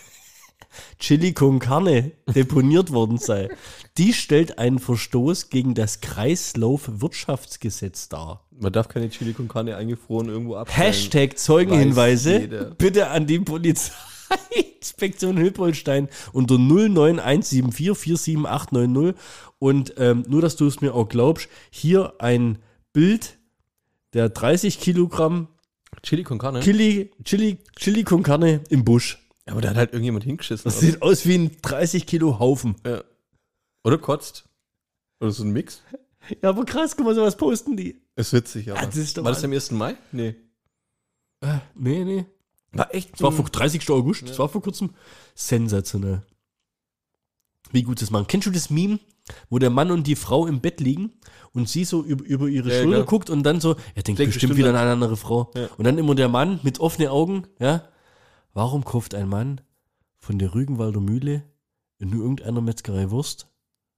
Chili 1.00 1.34
con 1.34 1.58
Carne 1.60 2.12
deponiert 2.34 2.92
worden 2.92 3.18
sei. 3.18 3.50
Die 3.98 4.14
stellt 4.14 4.60
einen 4.60 4.80
Verstoß 4.80 5.50
gegen 5.50 5.74
das 5.74 6.00
Kreislaufwirtschaftsgesetz 6.02 8.10
dar. 8.10 8.46
Man 8.52 8.74
darf 8.74 8.88
keine 8.88 9.10
Chili 9.10 9.34
con 9.34 9.48
Carne 9.48 9.76
eingefroren 9.76 10.30
irgendwo 10.30 10.56
abstellen. 10.56 10.88
Hashtag 10.88 11.38
Zeugenhinweise 11.38 12.76
bitte 12.78 13.10
an 13.10 13.28
die 13.28 13.40
Polizeiinspektion 13.40 15.38
Hülpolstein 15.38 16.08
unter 16.32 16.56
09174478890 16.56 19.16
und 19.60 19.94
ähm, 19.98 20.24
nur, 20.28 20.42
dass 20.42 20.56
du 20.56 20.66
es 20.68 20.80
mir 20.82 20.94
auch 20.94 21.10
glaubst, 21.10 21.50
hier 21.70 22.14
ein 22.20 22.60
Bild 22.94 23.38
der 24.14 24.30
30 24.30 24.80
Kilogramm 24.80 25.50
Chili 26.02 26.24
con 26.24 26.38
Carne? 26.38 26.62
Chili, 26.62 27.12
Chili, 27.24 27.60
Chili 27.76 28.04
con 28.04 28.24
Carne 28.24 28.62
im 28.70 28.84
Busch. 28.84 29.23
Ja, 29.46 29.54
aber 29.54 29.62
da 29.62 29.70
hat 29.72 29.78
halt 29.78 29.92
irgendjemand 29.92 30.24
hingeschissen. 30.24 30.64
Das 30.64 30.80
sieht 30.80 31.02
aus 31.02 31.26
wie 31.26 31.36
ein 31.36 31.52
30 31.62 32.06
Kilo 32.06 32.40
Haufen. 32.40 32.76
Ja. 32.86 33.04
Oder 33.84 33.98
kotzt. 33.98 34.48
Oder 35.20 35.32
so 35.32 35.44
ein 35.44 35.52
Mix. 35.52 35.82
Ja, 36.42 36.50
aber 36.50 36.64
krass, 36.64 36.96
guck 36.96 37.06
mal, 37.06 37.16
sowas 37.16 37.36
posten 37.36 37.76
die. 37.76 38.02
Ist 38.16 38.32
witzig, 38.32 38.72
aber. 38.72 38.80
Ah, 38.80 38.86
das 38.86 38.96
ist 38.96 39.18
doch 39.18 39.24
war 39.26 39.32
das 39.34 39.44
am 39.44 39.52
1. 39.52 39.72
Mai? 39.72 39.96
Nee. 40.14 40.36
Äh, 41.42 41.58
nee, 41.76 42.06
nee. 42.06 42.26
War 42.72 42.94
echt 42.96 43.14
Das 43.14 43.22
war 43.22 43.32
vor 43.34 43.46
30. 43.46 43.90
August, 43.90 44.28
das 44.30 44.40
war 44.40 44.48
vor 44.48 44.62
kurzem. 44.62 44.92
Sensationell. 45.36 46.22
Wie 47.72 47.84
gut 47.84 48.02
das 48.02 48.12
machen. 48.12 48.28
Kennst 48.28 48.48
du 48.48 48.52
das 48.52 48.70
Meme, 48.70 49.00
wo 49.50 49.60
der 49.60 49.70
Mann 49.70 49.92
und 49.92 50.06
die 50.08 50.16
Frau 50.16 50.48
im 50.48 50.62
Bett 50.62 50.80
liegen 50.80 51.12
und 51.54 51.68
sie 51.68 51.86
so 51.86 52.04
über, 52.04 52.24
über 52.26 52.48
ihre 52.48 52.70
Ja, 52.70 52.82
Schulter 52.82 52.98
klar. 53.00 53.06
guckt 53.08 53.30
und 53.30 53.44
dann 53.44 53.60
so, 53.62 53.72
er 53.96 54.04
denkt 54.04 54.08
Denkt 54.08 54.18
bestimmt 54.18 54.34
bestimmt 54.34 54.58
wieder 54.58 54.70
an- 54.70 54.76
eine 54.76 54.92
andere 54.92 55.18
Frau. 55.18 55.52
Ja. 55.56 55.68
Und 55.78 55.84
dann 55.86 55.98
immer 55.98 56.16
der 56.16 56.30
Mann 56.30 56.60
mit 56.64 56.80
offenen 56.80 57.10
Augen, 57.10 57.48
ja. 57.60 57.88
Warum 58.54 58.86
kauft 58.86 59.16
ein 59.16 59.28
Mann 59.28 59.62
von 60.20 60.38
der 60.40 60.54
Rügenwalder 60.54 61.00
Mühle 61.00 61.44
in 61.98 62.10
nur 62.10 62.22
irgendeiner 62.22 62.62
Metzgerei 62.62 63.10
Wurst 63.10 63.48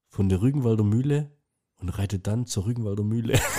von 0.07 0.29
der 0.29 0.41
Rügenwalder 0.41 0.83
Mühle 0.83 1.29
und 1.77 1.89
reitet 1.89 2.25
dann 2.27 2.45
zur 2.45 2.65
Rügenwalder 2.65 3.03
Mühle? 3.03 3.39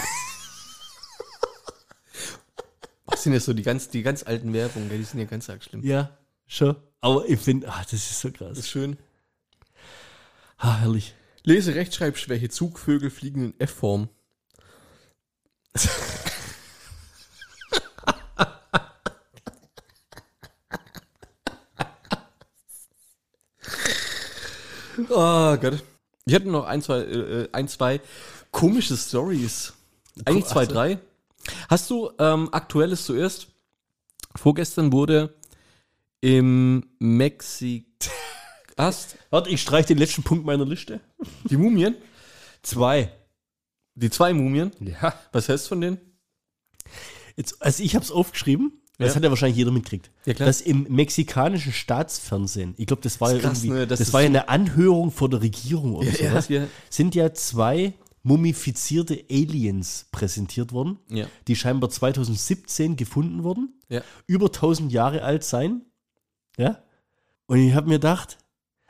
Das 3.09 3.23
sind 3.23 3.33
ja 3.33 3.41
so 3.41 3.55
die 3.55 3.63
ganz, 3.63 3.89
die 3.89 4.03
ganz 4.03 4.25
alten 4.25 4.53
Werbungen, 4.53 4.91
die 4.91 5.03
sind 5.03 5.19
ja 5.19 5.25
ganz 5.25 5.49
arg 5.49 5.65
schlimm. 5.65 5.83
ja, 5.83 6.17
schon. 6.47 6.77
Aber 7.01 7.27
ich 7.27 7.41
finde, 7.41 7.69
ah, 7.69 7.81
das 7.83 7.95
ist 7.95 8.21
so 8.21 8.29
Das 8.29 8.39
krass. 8.39 8.59
ist 8.59 8.69
schön. 8.69 8.99
Ah, 10.59 10.77
herrlich. 10.77 11.15
Lese 11.43 11.75
Rechtschreibschwäche, 11.75 12.51
Zugvögel 12.51 13.11
fliegen 13.11 13.45
in 13.47 13.61
F-Form. 13.61 14.11
oh 25.11 25.57
Gott. 25.57 25.83
Ich 26.25 26.35
hatte 26.35 26.49
noch 26.49 26.67
ein, 26.67 26.83
zwei, 26.83 26.99
äh, 27.01 27.49
ein, 27.53 27.69
zwei 27.69 28.01
komische 28.51 28.97
Stories. 28.97 29.73
Eigentlich 30.25 30.47
zwei, 30.47 30.67
drei. 30.67 30.99
Hast 31.69 31.91
du 31.91 32.11
ähm, 32.19 32.49
aktuelles 32.53 33.05
zuerst? 33.05 33.49
Vorgestern 34.35 34.93
wurde 34.93 35.35
im 36.21 36.85
Mexik. 36.99 37.87
Hast 38.77 39.17
Warte, 39.31 39.51
ich 39.51 39.63
streiche 39.63 39.89
den 39.89 39.99
letzten 39.99 40.23
Punkt 40.23 40.45
meiner 40.45 40.67
Liste. 40.67 41.01
die 41.45 41.57
Mumien? 41.57 41.95
Zwei. 42.63 43.11
Die 43.95 44.11
zwei 44.11 44.33
Mumien? 44.35 44.71
Ja. 44.81 45.15
Was 45.33 45.49
hältst 45.49 45.67
du 45.67 45.69
von 45.71 45.81
denen? 45.81 45.99
Jetzt, 47.37 47.63
also 47.63 47.83
ich 47.83 47.95
habe 47.95 48.05
es 48.05 48.11
aufgeschrieben 48.11 48.83
Das 48.99 49.11
Ja. 49.11 49.17
hat 49.17 49.25
ja 49.25 49.29
wahrscheinlich 49.31 49.59
jeder 49.59 49.71
mitgekriegt. 49.73 50.11
Ja, 50.25 50.33
klar. 50.35 50.47
Dass 50.47 50.61
im 50.63 50.87
mexikanischen 50.89 51.73
Staatsfernsehen, 51.73 52.75
ich 52.79 52.87
glaube, 52.87 53.03
das 53.03 53.21
war 53.21 53.29
Das 53.33 53.43
ja 53.43 53.49
krass, 53.49 53.65
irgendwie, 53.65 53.79
ne? 53.81 53.87
Das 53.87 53.99
das, 53.99 54.13
war 54.13 54.23
ja 54.23 54.27
eine 54.29 54.49
Anhörung 54.49 55.11
vor 55.11 55.29
der 55.29 55.43
Regierung 55.43 55.95
oder 55.97 56.09
Ja, 56.09 56.31
sowas, 56.31 56.49
ja. 56.49 56.67
sind 56.89 57.15
ja 57.15 57.33
zwei 57.35 57.93
mumifizierte 58.23 59.23
Aliens 59.31 60.07
präsentiert 60.13 60.73
worden, 60.73 60.99
Ja. 61.09 61.27
die 61.47 61.57
scheinbar 61.57 61.91
2017 61.91 62.97
gefunden 62.97 63.45
wurden, 63.45 63.75
Ja. 63.89 64.03
über 64.27 64.51
1000 64.51 64.93
Jahre 64.93 65.23
alt 65.23 65.45
sein. 65.45 65.83
Ja. 66.57 66.79
Und 67.47 67.59
ich 67.59 67.75
habe 67.75 67.87
mir 67.89 67.95
gedacht, 67.97 68.39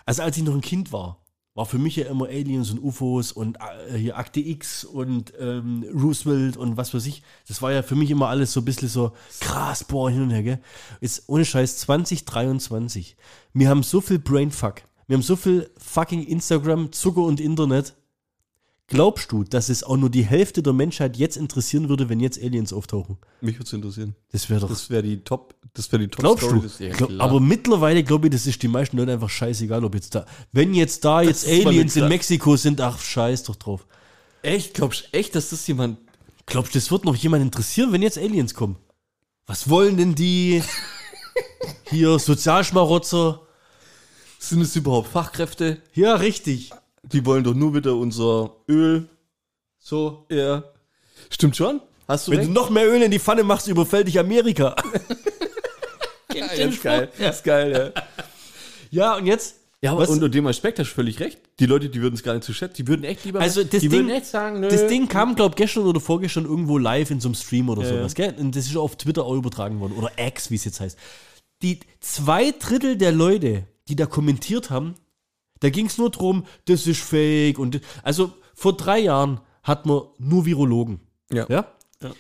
also 0.07 0.23
als 0.23 0.37
ich 0.37 0.43
noch 0.45 0.55
ein 0.55 0.61
Kind 0.63 0.93
war, 0.93 1.23
war 1.57 1.65
für 1.65 1.79
mich 1.79 1.97
ja 1.97 2.05
immer 2.05 2.27
Aliens 2.27 2.71
und 2.71 2.81
UFOs 2.81 3.33
und 3.33 3.57
äh, 3.89 3.97
hier 3.97 4.19
Akte 4.19 4.41
X 4.41 4.85
und 4.85 5.33
ähm, 5.41 5.87
Roosevelt 5.91 6.59
und 6.59 6.77
was 6.77 6.93
weiß 6.93 7.07
ich. 7.07 7.23
Das 7.49 7.63
war 7.63 7.73
ja 7.73 7.83
für 7.83 7.97
mich 7.97 8.11
immer 8.11 8.29
alles 8.29 8.53
so 8.53 8.61
ein 8.61 8.67
bisschen 8.67 8.89
so 8.89 9.13
krass, 9.41 9.83
boah, 9.83 10.11
hin 10.11 10.23
und 10.23 10.31
her, 10.31 10.43
gell? 10.43 10.61
Jetzt 11.01 11.25
ohne 11.29 11.47
Scheiß 11.47 11.79
2023. 11.79 13.17
Wir 13.55 13.71
haben 13.71 13.83
so 13.83 14.03
viel 14.03 14.19
Brainfuck. 14.19 14.83
Wir 15.07 15.17
haben 15.17 15.23
so 15.23 15.35
viel 15.35 15.71
fucking 15.79 16.25
Instagram, 16.25 16.93
Zucker 16.93 17.23
und 17.23 17.41
Internet. 17.41 17.95
Glaubst 18.89 19.33
du, 19.33 19.43
dass 19.43 19.69
es 19.69 19.83
auch 19.83 19.97
nur 19.97 20.11
die 20.11 20.25
Hälfte 20.25 20.63
der 20.63 20.73
Menschheit 20.73 21.17
jetzt 21.17 21.37
interessieren 21.37 21.89
würde, 21.89 22.09
wenn 22.09 22.21
jetzt 22.21 22.41
Aliens 22.41 22.73
auftauchen? 22.73 23.19
Mich 23.41 23.57
würde 23.57 23.65
es 23.65 23.73
interessieren. 23.73 24.15
Das 24.31 24.49
wäre 24.49 24.61
doch. 24.61 24.69
Das 24.69 24.89
wäre 24.91 25.03
die 25.03 25.19
Top, 25.25 25.57
das 25.75 25.91
wäre 25.91 26.03
die 26.03 26.09
Top 26.09 26.21
Glaubst 26.21 26.45
du? 26.51 26.61
des- 26.61 26.79
Ja, 26.79 26.91
Glaub, 26.91 27.09
klar. 27.11 27.29
aber 27.29 27.41
mittlerweile 27.41 28.05
glaube 28.05 28.29
ich, 28.29 28.33
das 28.33 28.47
ist 28.47 28.63
die 28.63 28.69
meisten 28.69 28.97
Leute 28.97 29.13
einfach 29.13 29.29
scheißegal, 29.29 29.85
ob 29.85 29.95
jetzt 29.97 30.15
da. 30.15 30.25
Wenn 30.53 30.73
jetzt 30.73 31.05
da 31.05 31.21
jetzt 31.21 31.45
ist 31.45 31.65
mal 31.65 31.71
Aliens 31.71 31.97
in 31.97 32.07
Mexiko 32.09 32.57
sind, 32.57 32.81
ach 32.81 33.01
scheiß 33.01 33.43
doch 33.43 33.57
drauf. 33.57 33.87
echt, 34.43 34.75
glaubst 34.75 35.09
du 35.13 35.19
echt, 35.19 35.35
dass 35.35 35.51
das 35.51 35.67
jemand 35.67 35.99
Glaubst 36.49 36.73
du, 36.77 36.79
das 36.79 36.93
wird 36.93 37.05
noch 37.05 37.17
jemand 37.17 37.43
interessieren, 37.43 37.91
wenn 37.93 38.03
jetzt 38.03 38.19
Aliens 38.19 38.55
kommen? 38.55 38.77
Was 39.49 39.69
wollen 39.69 39.97
denn 39.97 40.15
die? 40.15 40.63
Hier, 41.91 42.21
Sozialschmarotzer. 42.21 43.41
sind 44.39 44.61
es 44.61 44.77
überhaupt 44.77 45.09
Fachkräfte? 45.09 45.83
Ja, 45.93 46.15
richtig. 46.15 46.71
Die 47.13 47.25
wollen 47.25 47.45
doch 47.45 47.55
nur 47.55 47.75
wieder 47.75 47.95
unser 47.95 48.57
Öl. 48.69 49.09
So, 49.79 50.27
ja. 50.31 50.65
Stimmt 51.31 51.57
schon? 51.57 51.81
Hast 52.09 52.29
du 52.29 52.33
Wenn 52.33 52.47
du 52.47 52.53
noch 52.53 52.71
mehr 52.71 52.89
Öl 52.89 53.03
in 53.03 53.11
die 53.11 53.19
Pfanne 53.19 53.43
machst, 53.43 53.69
überfällt 53.69 54.07
dich 54.07 54.19
Amerika. 54.19 54.75
ja, 56.35 56.47
ist 56.47 56.83
geil. 56.83 57.09
Ist 57.19 57.45
geil, 57.45 57.93
ja. 57.95 58.03
Ja, 58.91 59.17
und 59.17 59.27
jetzt? 59.27 59.57
Ja, 59.83 59.93
aber 59.93 60.09
unter 60.09 60.29
dem 60.29 60.47
Aspekt 60.47 60.79
hast 60.79 60.91
du 60.91 60.95
völlig 60.95 61.21
recht. 61.21 61.39
Die 61.61 61.67
Leute, 61.67 61.89
die 61.89 62.01
würden 62.01 62.15
es 62.15 62.23
gar 62.23 62.35
nicht 62.35 62.45
zu 62.45 62.55
schätzen. 62.55 62.77
Die 62.79 62.89
würden 62.89 63.05
echt 63.05 63.25
lieber. 63.25 63.41
Also 63.41 63.63
das 63.63 63.83
Ding, 63.83 64.25
sagen, 64.25 64.63
das 64.63 64.87
Ding 64.87 65.07
kam, 65.09 65.35
glaube 65.35 65.55
gestern 65.55 65.85
oder 65.85 66.01
vorgestern 66.01 66.45
irgendwo 66.45 66.79
live 66.79 67.11
in 67.11 67.21
so 67.21 67.29
einem 67.29 67.35
Stream 67.35 67.69
oder 67.69 67.83
Ja, 67.83 67.89
sowas, 67.89 68.15
gell? 68.15 68.35
Und 68.39 68.57
das 68.57 68.67
ist 68.67 68.77
auf 68.77 68.97
Twitter 68.97 69.25
auch 69.25 69.35
übertragen 69.35 69.79
worden. 69.81 69.93
Oder 69.97 70.11
X, 70.17 70.51
wie 70.51 70.55
es 70.55 70.65
jetzt 70.65 70.81
heißt. 70.81 70.99
Die 71.63 71.81
zwei 72.01 72.53
Drittel 72.53 72.97
der 72.97 73.13
Leute, 73.13 73.65
die 73.89 73.97
da 73.97 74.07
kommentiert 74.07 74.71
haben, 74.71 74.95
da 75.61 75.71
ging 75.71 75.87
es 75.87 75.99
nur 75.99 76.11
drum, 76.11 76.45
das 76.67 76.87
ist 76.87 77.01
fake. 77.01 77.59
Und 77.59 77.81
also 78.03 78.33
vor 78.55 78.77
drei 78.77 79.01
Jahren 79.01 79.41
hatten 79.63 79.89
wir 79.89 80.13
nur 80.19 80.47
Virologen. 80.47 81.01
Ja. 81.33 81.47
Ja? 81.49 81.67
Ja. 82.03 82.11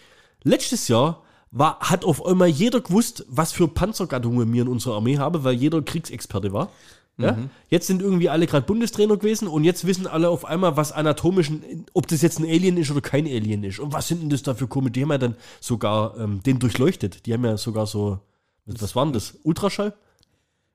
Letztes 0.43 0.89
Jahr 0.89 1.23
war, 1.51 1.79
hat 1.81 2.05
auf 2.05 2.25
einmal 2.25 2.49
jeder 2.49 2.81
gewusst, 2.81 3.25
was 3.29 3.53
für 3.53 3.69
Panzergattungen 3.69 4.53
wir 4.53 4.63
in 4.63 4.69
unserer 4.69 4.97
Armee 4.97 5.19
haben, 5.19 5.45
weil 5.45 5.55
jeder 5.55 5.83
Kriegsexperte 5.83 6.53
war. 6.53 6.71
Ja? 7.19 7.39
Jetzt 7.71 7.87
sind 7.87 8.03
irgendwie 8.03 8.29
alle 8.29 8.47
gerade 8.47 8.67
Bundestrainer 8.67 9.17
gewesen 9.17 9.49
und 9.49 9.65
jetzt 9.65 9.87
wissen 9.87 10.07
alle 10.07 10.29
auf 10.29 10.45
einmal, 10.45 10.77
was 10.77 10.93
anatomischen, 10.93 11.87
ob 11.95 12.07
das 12.09 12.21
jetzt 12.21 12.39
ein 12.39 12.45
Alien 12.45 12.77
ist 12.77 12.91
oder 12.91 13.01
kein 13.01 13.27
Alien 13.27 13.65
ist. 13.65 13.79
Und 13.79 13.93
was 13.93 14.09
sind 14.09 14.21
denn 14.21 14.29
das 14.29 14.43
da 14.43 14.55
für 14.55 14.67
komische? 14.67 14.93
Die 14.93 15.03
haben 15.03 15.11
ja 15.11 15.19
dann 15.19 15.37
sogar 15.61 16.19
ähm, 16.19 16.43
den 16.43 16.59
durchleuchtet. 16.59 17.25
Die 17.25 17.33
haben 17.33 17.45
ja 17.45 17.57
sogar 17.57 17.87
so, 17.87 18.21
was, 18.67 18.83
was 18.83 18.97
war 18.97 19.07
denn 19.07 19.15
das? 19.15 19.39
Ultraschall? 19.45 19.95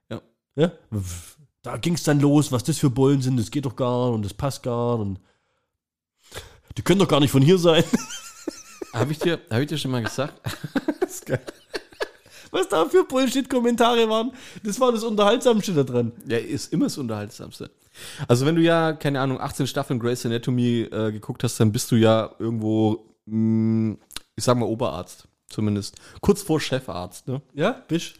Ja. 0.10 0.22
Ja? 0.56 0.72
Da 1.64 1.78
ging 1.78 1.94
es 1.94 2.04
dann 2.04 2.20
los, 2.20 2.52
was 2.52 2.64
das 2.64 2.78
für 2.80 2.90
Bollen 2.90 3.22
sind, 3.22 3.38
das 3.38 3.52
geht 3.52 3.66
doch 3.66 3.76
gar 3.76 4.08
nicht 4.08 4.16
und 4.16 4.26
das 4.26 4.34
passt 4.34 4.64
gar 4.64 4.98
nicht. 4.98 5.08
Und 6.68 6.78
die 6.78 6.82
können 6.82 7.00
doch 7.00 7.08
gar 7.08 7.20
nicht 7.20 7.32
von 7.32 7.42
hier 7.42 7.58
sein. 7.58 7.84
Habe 8.94 9.12
ich, 9.14 9.20
dir- 9.20 9.40
hab 9.50 9.60
ich 9.62 9.68
dir 9.68 9.78
schon 9.78 9.92
mal 9.92 10.04
gesagt? 10.04 10.34
das 11.00 11.12
ist 11.12 11.26
geil. 11.26 11.42
Was 12.50 12.68
da 12.68 12.86
für 12.90 13.06
Bullshit-Kommentare 13.06 14.10
waren, 14.10 14.34
das 14.64 14.78
war 14.82 14.92
das 14.92 15.04
Unterhaltsamste 15.06 15.74
da 15.74 15.84
dran. 15.84 16.12
Ja, 16.28 16.38
ist 16.38 16.74
immer 16.74 16.86
das 16.86 16.98
Unterhaltsamste. 16.98 17.72
Also, 18.28 18.46
wenn 18.46 18.56
du 18.56 18.62
ja, 18.62 18.92
keine 18.92 19.22
Ahnung, 19.22 19.40
18 19.40 19.68
Staffeln 19.68 19.98
Grey's 20.00 20.26
Anatomy 20.26 20.82
äh, 20.92 21.12
geguckt 21.14 21.44
hast, 21.46 21.58
dann 21.62 21.72
bist 21.72 21.90
du 21.92 21.96
ja 21.96 22.36
irgendwo, 22.40 23.06
mh, 23.28 23.96
ich 24.36 24.44
sag 24.44 24.58
mal, 24.58 24.66
Oberarzt. 24.66 25.26
Zumindest. 25.48 25.96
Kurz 26.20 26.42
vor 26.42 26.60
Chefarzt, 26.60 27.28
ne? 27.30 27.42
Ja, 27.54 27.84
bist 27.88 28.16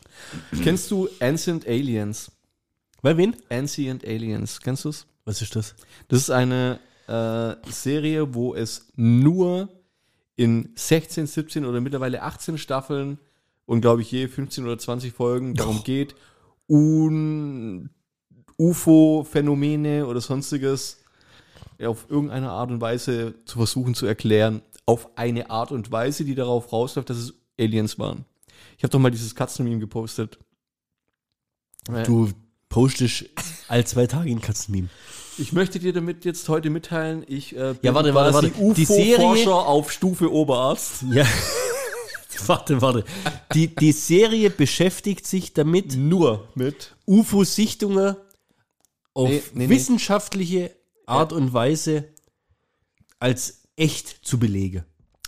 Kennst 0.64 0.90
du 0.92 1.10
Ancient 1.20 1.68
Aliens? 1.68 2.32
Bei 3.02 3.18
wen? 3.18 3.36
Ancient 3.50 4.06
Aliens, 4.06 4.60
kennst 4.60 4.86
du 4.86 4.90
es? 4.90 5.08
Was 5.26 5.42
ist 5.42 5.56
das? 5.56 5.76
Das 6.08 6.20
ist 6.20 6.30
eine 6.30 6.80
äh, 7.08 7.56
Serie, 7.72 8.34
wo 8.34 8.54
es 8.54 8.88
nur 8.96 9.70
in 10.36 10.70
16, 10.76 11.28
17 11.28 11.66
oder 11.66 11.82
mittlerweile 11.82 12.22
18 12.22 12.58
Staffeln 12.58 13.20
und 13.66 13.82
glaube 13.82 14.02
ich 14.02 14.12
je 14.12 14.28
15 14.28 14.64
oder 14.64 14.78
20 14.78 15.14
Folgen 15.14 15.54
darum 15.56 15.84
geht, 15.84 16.16
Un 16.68 17.90
UFO-Phänomene 18.58 20.06
oder 20.06 20.22
sonstiges 20.22 21.04
auf 21.84 22.06
irgendeine 22.10 22.52
Art 22.52 22.70
und 22.70 22.80
Weise 22.80 23.34
zu 23.46 23.58
versuchen 23.58 23.96
zu 23.96 24.06
erklären. 24.06 24.62
Auf 24.86 25.18
eine 25.18 25.50
Art 25.50 25.72
und 25.72 25.92
Weise, 25.92 26.26
die 26.26 26.36
darauf 26.36 26.72
rausläuft, 26.72 27.10
dass 27.10 27.18
es 27.18 27.34
Aliens 27.60 27.98
waren. 27.98 28.26
Ich 28.78 28.84
habe 28.84 28.92
doch 28.92 29.00
mal 29.00 29.12
dieses 29.12 29.36
Katzenmeme 29.36 29.80
gepostet. 29.80 30.38
Du 32.06 32.30
postest 32.72 33.26
all 33.68 33.86
zwei 33.86 34.08
Tage 34.08 34.32
ein 34.32 34.42
Katzenmeme. 34.42 34.90
Ich 35.38 35.54
möchte 35.54 35.78
dir 35.80 35.94
damit 35.94 36.26
jetzt 36.26 36.50
heute 36.50 36.70
mitteilen, 36.72 37.24
ich 37.28 37.54
äh, 37.56 37.74
bin 37.74 37.78
Ja, 37.84 37.94
warte, 37.94 38.14
warte, 38.16 38.34
warte. 38.34 38.50
Die 38.74 38.86
Serie- 38.86 39.16
UFO-Forscher 39.18 39.56
auf 39.68 39.92
Stufe 39.92 40.32
Oberarzt. 40.32 41.04
Ja. 41.12 41.26
warte, 42.48 42.82
warte. 42.82 43.06
Die, 43.54 43.68
die 43.74 43.92
Serie 43.92 44.50
beschäftigt 44.50 45.28
sich 45.28 45.54
damit, 45.54 45.96
Nur 45.96 46.48
mit. 46.56 46.96
UFO-Sichtungen 47.08 48.16
auf 49.14 49.30
Nee, 49.30 49.44
nee, 49.54 49.68
nee. 49.68 49.70
wissenschaftliche 49.76 50.72
Art 51.06 51.34
und 51.34 51.54
Weise 51.54 52.06
als 53.20 53.64
echt 53.76 54.26
zu 54.26 54.40
belegen. 54.40 54.86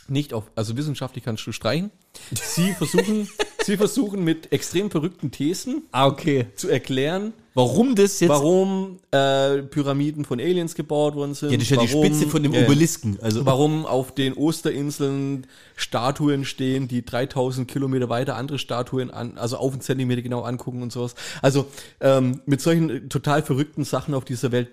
Nicht 0.08 0.34
auf, 0.34 0.52
also 0.56 0.76
wissenschaftlich 0.78 1.24
kannst 1.24 1.46
du 1.48 1.52
streichen. 1.52 1.92
Sie 2.34 2.74
versuchen, 2.74 3.28
sie 3.66 3.78
versuchen 3.78 4.24
mit 4.24 4.52
extrem 4.52 4.92
verrückten 4.92 5.32
Thesen 5.32 5.84
Ah, 5.92 6.08
okay. 6.08 6.48
zu 6.56 6.70
erklären, 6.70 7.34
Warum 7.56 7.96
das 7.96 8.20
jetzt... 8.20 8.30
warum 8.30 9.00
äh, 9.12 9.62
Pyramiden 9.62 10.26
von 10.26 10.40
Aliens 10.40 10.74
gebaut 10.74 11.16
worden 11.16 11.36
sind. 11.36 11.52
Ja, 11.52 11.58
das 11.58 11.66
ist 11.66 11.70
ja 11.70 11.82
die 11.82 11.94
warum, 11.94 12.06
Spitze 12.06 12.28
von 12.28 12.42
dem 12.42 12.54
ja. 12.54 12.66
Obelisken. 12.66 13.20
Also, 13.22 13.46
Warum 13.46 13.86
auf 13.86 14.14
den 14.14 14.34
Osterinseln 14.34 15.46
Statuen 15.76 16.46
stehen, 16.46 16.88
die 16.88 17.06
3000 17.06 17.68
Kilometer 17.68 18.10
weiter 18.10 18.38
andere 18.38 18.58
Statuen 18.58 19.12
an, 19.12 19.38
also 19.38 19.58
auf 19.58 19.72
einen 19.74 19.82
Zentimeter 19.82 20.24
genau 20.24 20.42
angucken 20.42 20.82
und 20.82 20.92
sowas. 20.92 21.14
Also 21.42 21.68
ähm, 22.02 22.42
mit 22.46 22.60
solchen 22.62 22.90
äh, 22.90 23.02
total 23.08 23.44
verrückten 23.44 23.84
Sachen 23.84 24.16
auf 24.16 24.26
dieser 24.26 24.52
Welt 24.52 24.70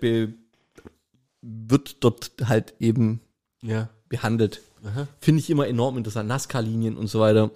wird 1.43 2.03
dort 2.03 2.33
halt 2.45 2.75
eben 2.81 3.21
ja. 3.63 3.91
behandelt. 4.09 4.63
Finde 5.21 5.41
ich 5.41 5.51
immer 5.51 5.69
enorm 5.69 5.99
interessant. 5.99 6.29
NASCAR-Linien 6.29 6.97
und 6.97 7.09
so 7.09 7.21
weiter. 7.21 7.51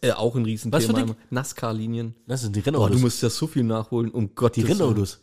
Äh, 0.00 0.12
auch 0.12 0.34
ein 0.36 0.44
Riesenthema. 0.44 0.78
Was 0.78 0.86
für 0.86 0.92
Ding? 1.06 1.16
NASCAR-Linien. 1.30 2.14
Das 2.26 2.42
sind 2.42 2.54
die 2.56 2.60
Boah, 2.60 2.66
Rennautos. 2.66 2.96
du 2.96 3.02
musst 3.02 3.22
ja 3.22 3.30
so 3.30 3.46
viel 3.46 3.64
nachholen, 3.64 4.10
um 4.10 4.34
Gott 4.34 4.56
die 4.56 4.62
Rennautos. 4.62 5.20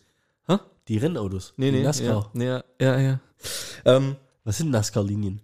Hä? 0.47 0.57
Die 0.88 0.97
Rennautos. 0.97 1.53
Nee, 1.57 1.72
die 1.72 1.78
nee. 1.78 1.84
NASCAR. 1.84 2.32
Ja, 2.34 2.43
ja, 2.43 2.63
ja. 2.80 2.99
ja. 2.99 3.19
Ähm, 3.86 4.15
Was 4.43 4.57
sind 4.57 4.72
NASCAR-Linien? 4.72 5.41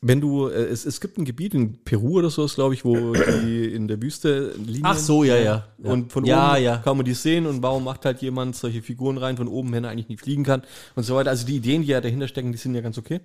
Wenn 0.00 0.20
du, 0.20 0.46
äh, 0.46 0.66
es, 0.66 0.86
es 0.86 1.00
gibt 1.00 1.18
ein 1.18 1.24
Gebiet 1.24 1.54
in 1.54 1.82
Peru 1.82 2.18
oder 2.18 2.30
so, 2.30 2.46
glaube 2.46 2.74
ich, 2.74 2.84
wo 2.84 3.14
die 3.14 3.64
in 3.66 3.88
der 3.88 4.00
Wüste 4.00 4.52
Linien. 4.56 4.84
Ach 4.84 4.96
so, 4.96 5.24
ja, 5.24 5.36
ja. 5.36 5.66
Ja. 5.78 5.90
Und 5.90 6.12
von 6.12 6.24
Ja, 6.24 6.52
oben 6.52 6.62
ja. 6.62 6.76
kann 6.78 6.96
man 6.96 7.04
die 7.04 7.14
sehen 7.14 7.46
und 7.46 7.62
warum 7.62 7.82
macht 7.84 8.04
halt 8.04 8.22
jemand 8.22 8.54
solche 8.54 8.80
Figuren 8.80 9.18
rein 9.18 9.36
von 9.36 9.48
oben, 9.48 9.72
wenn 9.72 9.82
er 9.84 9.90
eigentlich 9.90 10.08
nicht 10.08 10.20
fliegen 10.22 10.44
kann 10.44 10.62
und 10.94 11.02
so 11.02 11.16
weiter. 11.16 11.30
Also 11.30 11.46
die 11.46 11.56
Ideen, 11.56 11.82
die 11.82 11.88
ja 11.88 12.00
dahinter 12.00 12.28
stecken, 12.28 12.52
die 12.52 12.58
sind 12.58 12.74
ja 12.76 12.80
ganz 12.80 12.96
okay. 12.96 13.20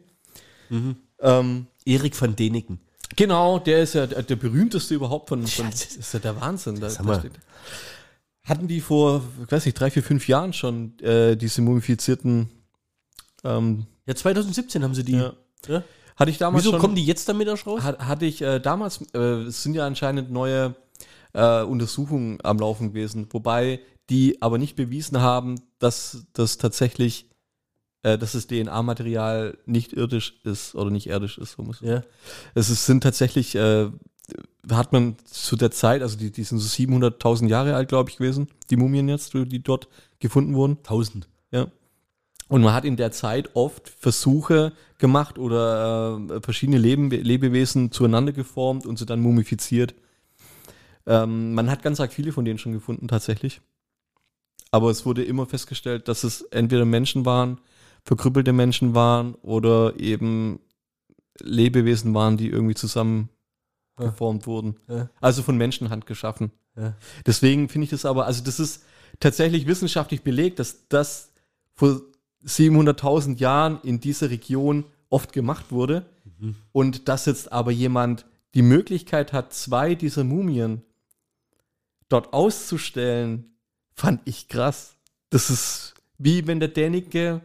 Mhm. 0.69 0.95
Ähm, 1.19 1.67
Erik 1.85 2.19
van 2.19 2.35
Deniken. 2.35 2.79
Genau, 3.15 3.59
der 3.59 3.83
ist 3.83 3.93
ja 3.93 4.07
der, 4.07 4.23
der 4.23 4.35
berühmtste 4.35 4.93
überhaupt 4.93 5.29
von, 5.29 5.45
von 5.45 5.69
das 5.69 5.87
das 5.87 5.95
ist 5.95 6.13
ja 6.13 6.19
der 6.19 6.39
Wahnsinn. 6.39 6.79
Da, 6.79 6.89
da 6.89 7.19
steht. 7.19 7.33
Hatten 8.43 8.67
die 8.67 8.81
vor, 8.81 9.23
ich 9.45 9.51
weiß 9.51 9.65
nicht, 9.65 9.79
drei, 9.79 9.89
vier, 9.89 10.03
fünf 10.03 10.27
Jahren 10.27 10.53
schon 10.53 10.99
äh, 10.99 11.37
diese 11.37 11.61
mumifizierten 11.61 12.49
ähm, 13.43 13.85
Ja, 14.05 14.15
2017 14.15 14.83
haben 14.83 14.95
sie 14.95 15.03
die. 15.03 15.13
Ja. 15.13 15.33
Ja. 15.67 15.83
hatte 16.17 16.29
ich 16.29 16.37
damals 16.37 16.63
Wieso 16.63 16.71
schon. 16.71 16.81
kommen 16.81 16.95
die 16.95 17.05
jetzt 17.05 17.29
damit 17.29 17.47
erst 17.47 17.65
raus? 17.65 17.81
Hat, 17.83 17.99
hatte 17.99 18.25
ich 18.25 18.41
äh, 18.41 18.59
damals, 18.59 19.01
äh, 19.13 19.43
es 19.43 19.63
sind 19.63 19.75
ja 19.75 19.87
anscheinend 19.87 20.29
neue 20.29 20.75
äh, 21.33 21.61
Untersuchungen 21.63 22.39
am 22.43 22.59
Laufen 22.59 22.89
gewesen, 22.89 23.27
wobei 23.31 23.79
die 24.09 24.41
aber 24.41 24.57
nicht 24.57 24.75
bewiesen 24.75 25.21
haben, 25.21 25.55
dass 25.79 26.25
das 26.33 26.57
tatsächlich, 26.57 27.29
äh, 28.03 28.17
dass 28.17 28.33
das 28.33 28.47
DNA-Material 28.47 29.57
nicht 29.65 29.93
irdisch 29.93 30.35
ist 30.43 30.75
oder 30.75 30.91
nicht 30.91 31.07
erdisch 31.07 31.37
ist. 31.37 31.53
So 31.53 31.63
muss 31.63 31.81
Ja. 31.81 32.03
es 32.53 32.69
ist, 32.69 32.85
sind 32.85 33.01
tatsächlich 33.01 33.55
äh, 33.55 33.89
hat 34.71 34.93
man 34.93 35.17
zu 35.25 35.55
der 35.55 35.71
Zeit, 35.71 36.01
also 36.01 36.17
die, 36.17 36.31
die 36.31 36.43
sind 36.43 36.59
so 36.59 36.67
700.000 36.67 37.47
Jahre 37.47 37.75
alt, 37.75 37.89
glaube 37.89 38.09
ich, 38.09 38.17
gewesen, 38.17 38.47
die 38.69 38.77
Mumien 38.77 39.09
jetzt, 39.09 39.33
die 39.33 39.61
dort 39.63 39.89
gefunden 40.19 40.53
wurden. 40.53 40.77
1000. 40.77 41.27
Ja. 41.51 41.67
Und 42.47 42.61
man 42.61 42.73
hat 42.73 42.85
in 42.85 42.95
der 42.95 43.11
Zeit 43.11 43.55
oft 43.55 43.89
Versuche 43.89 44.73
gemacht 44.97 45.37
oder 45.37 46.19
äh, 46.29 46.41
verschiedene 46.41 46.77
Leben, 46.77 47.09
Lebewesen 47.09 47.91
zueinander 47.91 48.31
geformt 48.31 48.85
und 48.85 48.99
sie 48.99 49.05
dann 49.05 49.19
mumifiziert. 49.19 49.95
Ähm, 51.05 51.53
man 51.53 51.69
hat 51.69 51.83
ganz 51.83 51.99
arg 51.99 52.13
viele 52.13 52.31
von 52.31 52.45
denen 52.45 52.59
schon 52.59 52.71
gefunden, 52.73 53.07
tatsächlich. 53.07 53.59
Aber 54.71 54.89
es 54.89 55.05
wurde 55.05 55.23
immer 55.23 55.45
festgestellt, 55.45 56.07
dass 56.07 56.23
es 56.23 56.41
entweder 56.43 56.85
Menschen 56.85 57.25
waren, 57.25 57.59
verkrüppelte 58.03 58.53
Menschen 58.53 58.93
waren 58.95 59.35
oder 59.35 59.99
eben 59.99 60.59
Lebewesen 61.41 62.13
waren, 62.13 62.37
die 62.37 62.49
irgendwie 62.49 62.75
zusammen 62.75 63.29
Ja. 63.99 64.05
geformt 64.07 64.47
wurden. 64.47 64.75
Ja. 64.87 65.09
Also 65.21 65.43
von 65.43 65.57
Menschenhand 65.57 66.05
geschaffen. 66.05 66.51
Ja. 66.75 66.95
Deswegen 67.25 67.69
finde 67.69 67.85
ich 67.85 67.91
das 67.91 68.05
aber, 68.05 68.25
also 68.25 68.43
das 68.43 68.59
ist 68.59 68.83
tatsächlich 69.19 69.67
wissenschaftlich 69.67 70.21
belegt, 70.23 70.59
dass 70.59 70.87
das 70.89 71.31
vor 71.75 72.01
700.000 72.45 73.37
Jahren 73.39 73.79
in 73.83 73.99
dieser 73.99 74.29
Region 74.29 74.85
oft 75.09 75.31
gemacht 75.31 75.71
wurde 75.71 76.05
und 76.71 77.07
dass 77.07 77.25
jetzt 77.25 77.51
aber 77.51 77.71
jemand 77.71 78.25
die 78.53 78.63
Möglichkeit 78.63 79.31
hat, 79.31 79.53
zwei 79.53 79.95
dieser 79.95 80.23
Mumien 80.23 80.81
dort 82.09 82.33
auszustellen, 82.33 83.55
fand 83.93 84.21
ich 84.25 84.47
krass. 84.49 84.95
Das 85.29 85.49
ist 85.49 85.93
wie 86.17 86.45
wenn 86.47 86.59
der 86.59 86.69
Dänige 86.69 87.41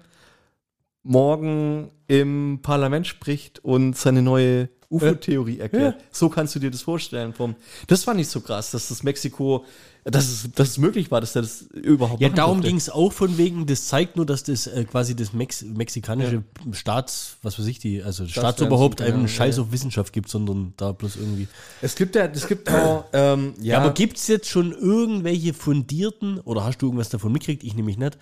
morgen 1.03 1.90
im 2.07 2.61
Parlament 2.62 3.07
spricht 3.07 3.64
und 3.64 3.96
seine 3.96 4.22
neue 4.22 4.68
UFO-Theorie 4.90 5.59
erklärt. 5.59 6.03
So 6.11 6.28
kannst 6.28 6.55
du 6.55 6.59
dir 6.59 6.70
das 6.70 6.82
vorstellen. 6.82 7.34
Vom, 7.34 7.57
das 7.86 8.05
fand 8.05 8.20
ich 8.20 8.28
so 8.28 8.40
krass, 8.40 8.70
dass 8.70 8.88
das 8.88 9.03
Mexiko, 9.03 9.66
dass 10.05 10.28
es, 10.28 10.51
dass 10.55 10.70
es 10.70 10.78
möglich 10.78 11.11
war, 11.11 11.20
dass 11.20 11.36
er 11.36 11.42
das 11.42 11.62
überhaupt 11.62 12.22
Ja, 12.22 12.30
darum 12.30 12.62
ging 12.62 12.76
es 12.76 12.88
auch 12.88 13.12
von 13.12 13.36
wegen, 13.36 13.66
das 13.66 13.86
zeigt 13.88 14.16
nur, 14.16 14.24
dass 14.24 14.44
das 14.44 14.66
äh, 14.66 14.84
quasi 14.84 15.14
das 15.14 15.34
Mex 15.34 15.62
mexikanische 15.62 16.42
Staats, 16.72 17.36
was 17.42 17.59
weiß 17.59 17.66
ich, 17.66 17.78
die, 17.80 18.03
also 18.03 18.26
Staatsoberhaupt 18.26 18.99
genau, 18.99 19.11
einem 19.11 19.22
ja. 19.22 19.28
Scheiß 19.28 19.59
auf 19.59 19.72
Wissenschaft 19.72 20.14
gibt, 20.14 20.30
sondern 20.30 20.72
da 20.78 20.92
bloß 20.92 21.16
irgendwie. 21.16 21.49
Es 21.82 21.94
gibt 21.94 22.14
ja, 22.16 22.24
es 22.24 22.46
gibt 22.46 22.70
auch, 22.70 23.05
ähm, 23.12 23.55
ja, 23.61 23.74
Ja, 23.74 23.80
aber 23.82 23.92
gibt 23.92 24.16
es 24.16 24.26
jetzt 24.26 24.49
schon 24.49 24.72
irgendwelche 24.72 25.53
fundierten, 25.53 26.40
oder 26.40 26.64
hast 26.64 26.78
du 26.78 26.86
irgendwas 26.86 27.11
davon 27.11 27.30
mitgekriegt? 27.32 27.62
Ich 27.62 27.74
nämlich 27.74 27.99
nicht. 27.99 28.16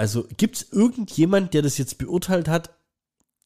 Also 0.00 0.26
gibt 0.38 0.56
es 0.56 0.72
irgendjemand, 0.72 1.52
der 1.52 1.60
das 1.60 1.76
jetzt 1.76 1.98
beurteilt 1.98 2.48
hat, 2.48 2.70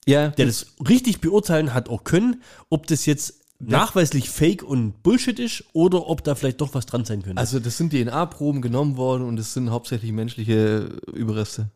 ja, 0.07 0.29
der 0.29 0.47
das 0.47 0.67
richtig 0.89 1.21
beurteilen 1.21 1.75
hat 1.75 1.89
auch 1.89 2.05
können, 2.05 2.43
ob 2.71 2.87
das 2.87 3.07
jetzt 3.07 3.41
nachweislich 3.59 4.31
Fake 4.31 4.63
und 4.63 5.03
Bullshit 5.03 5.41
ist 5.41 5.65
oder 5.73 6.07
ob 6.07 6.23
da 6.23 6.37
vielleicht 6.37 6.61
doch 6.61 6.73
was 6.73 6.87
dran 6.87 7.05
sein 7.05 7.23
könnte? 7.23 7.41
also 7.41 7.59
das 7.59 7.77
sind 7.77 7.93
DNA-Proben 7.93 8.63
genommen 8.63 8.97
worden 8.97 9.25
und 9.25 9.37
es 9.41 9.53
sind 9.53 9.71
hauptsächlich 9.71 10.13
menschliche 10.13 10.97
Überreste. 11.13 11.71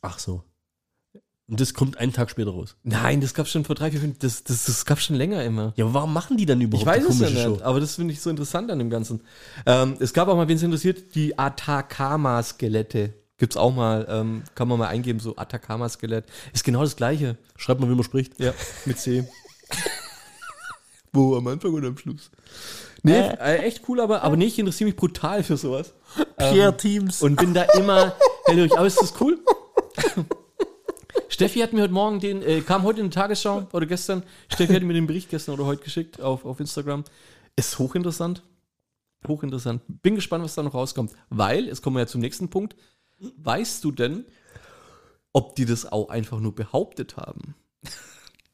Ach 0.00 0.20
so. 0.20 0.44
Und 1.48 1.60
das 1.60 1.74
kommt 1.74 1.98
einen 1.98 2.12
Tag 2.12 2.30
später 2.30 2.50
raus. 2.50 2.76
Nein, 2.84 3.20
das 3.20 3.34
gab 3.34 3.48
schon 3.48 3.64
vor 3.64 3.74
drei, 3.74 3.90
vier, 3.90 3.98
fünf, 3.98 4.18
das, 4.18 4.44
das, 4.44 4.66
das 4.66 4.84
gab 4.84 5.00
schon 5.00 5.16
länger 5.16 5.42
immer. 5.42 5.72
Ja, 5.74 5.86
aber 5.86 5.94
warum 5.94 6.12
machen 6.12 6.36
die 6.36 6.46
dann 6.46 6.60
überhaupt 6.60 6.82
Ich 6.82 6.86
weiß 6.86 7.08
es 7.08 7.18
ja 7.18 7.26
komische 7.26 7.48
nicht, 7.48 7.62
aber 7.62 7.80
das 7.80 7.96
finde 7.96 8.14
ich 8.14 8.20
so 8.20 8.30
interessant 8.30 8.70
an 8.70 8.78
dem 8.78 8.90
Ganzen. 8.90 9.22
Ähm, 9.66 9.96
es 9.98 10.12
gab 10.12 10.28
auch 10.28 10.36
mal, 10.36 10.46
wen 10.46 10.56
es 10.56 10.62
interessiert, 10.62 11.16
die 11.16 11.36
Atacama-Skelette. 11.36 13.14
Gibt's 13.38 13.56
auch 13.56 13.72
mal, 13.72 14.06
ähm, 14.10 14.42
kann 14.56 14.66
man 14.66 14.78
mal 14.78 14.88
eingeben, 14.88 15.20
so 15.20 15.36
Atacama-Skelett. 15.36 16.24
Ist 16.52 16.64
genau 16.64 16.82
das 16.82 16.96
gleiche. 16.96 17.36
Schreibt 17.56 17.80
mal, 17.80 17.88
wie 17.88 17.94
man 17.94 18.04
spricht. 18.04 18.38
Ja, 18.40 18.52
mit 18.84 18.98
C. 18.98 19.26
Wo 21.12 21.36
am 21.36 21.46
Anfang 21.46 21.72
oder 21.72 21.88
am 21.88 21.96
Schluss? 21.96 22.30
Nee, 23.02 23.16
äh, 23.16 23.58
echt 23.58 23.88
cool, 23.88 24.00
aber, 24.00 24.22
aber 24.22 24.36
nee, 24.36 24.46
ich 24.46 24.58
interessiere 24.58 24.88
mich 24.88 24.96
brutal 24.96 25.44
für 25.44 25.56
sowas. 25.56 25.94
Pierre 26.36 26.76
Teams. 26.76 27.22
Und 27.22 27.36
bin 27.36 27.54
da 27.54 27.62
immer 27.62 28.14
hellhörig. 28.46 28.76
Aber 28.76 28.86
ist 28.86 29.00
das 29.00 29.14
cool? 29.20 29.38
Steffi 31.28 31.60
hat 31.60 31.72
mir 31.72 31.82
heute 31.82 31.92
Morgen 31.92 32.18
den, 32.18 32.42
äh, 32.42 32.60
kam 32.62 32.82
heute 32.82 33.00
in 33.00 33.10
die 33.10 33.14
Tagesschau 33.14 33.68
oder 33.72 33.86
gestern. 33.86 34.24
Steffi 34.52 34.74
hat 34.74 34.82
mir 34.82 34.94
den 34.94 35.06
Bericht 35.06 35.30
gestern 35.30 35.54
oder 35.54 35.66
heute 35.66 35.84
geschickt 35.84 36.20
auf, 36.20 36.44
auf 36.44 36.58
Instagram. 36.58 37.04
Ist 37.54 37.78
hochinteressant. 37.78 38.42
Hochinteressant. 39.26 39.82
Bin 40.02 40.16
gespannt, 40.16 40.42
was 40.44 40.56
da 40.56 40.62
noch 40.62 40.74
rauskommt. 40.74 41.12
Weil, 41.30 41.66
jetzt 41.66 41.82
kommen 41.82 41.96
wir 41.96 42.00
ja 42.00 42.06
zum 42.06 42.20
nächsten 42.20 42.50
Punkt. 42.50 42.74
Weißt 43.18 43.82
du 43.84 43.92
denn, 43.92 44.24
ob 45.32 45.56
die 45.56 45.64
das 45.64 45.86
auch 45.86 46.08
einfach 46.08 46.40
nur 46.40 46.54
behauptet 46.54 47.16
haben, 47.16 47.54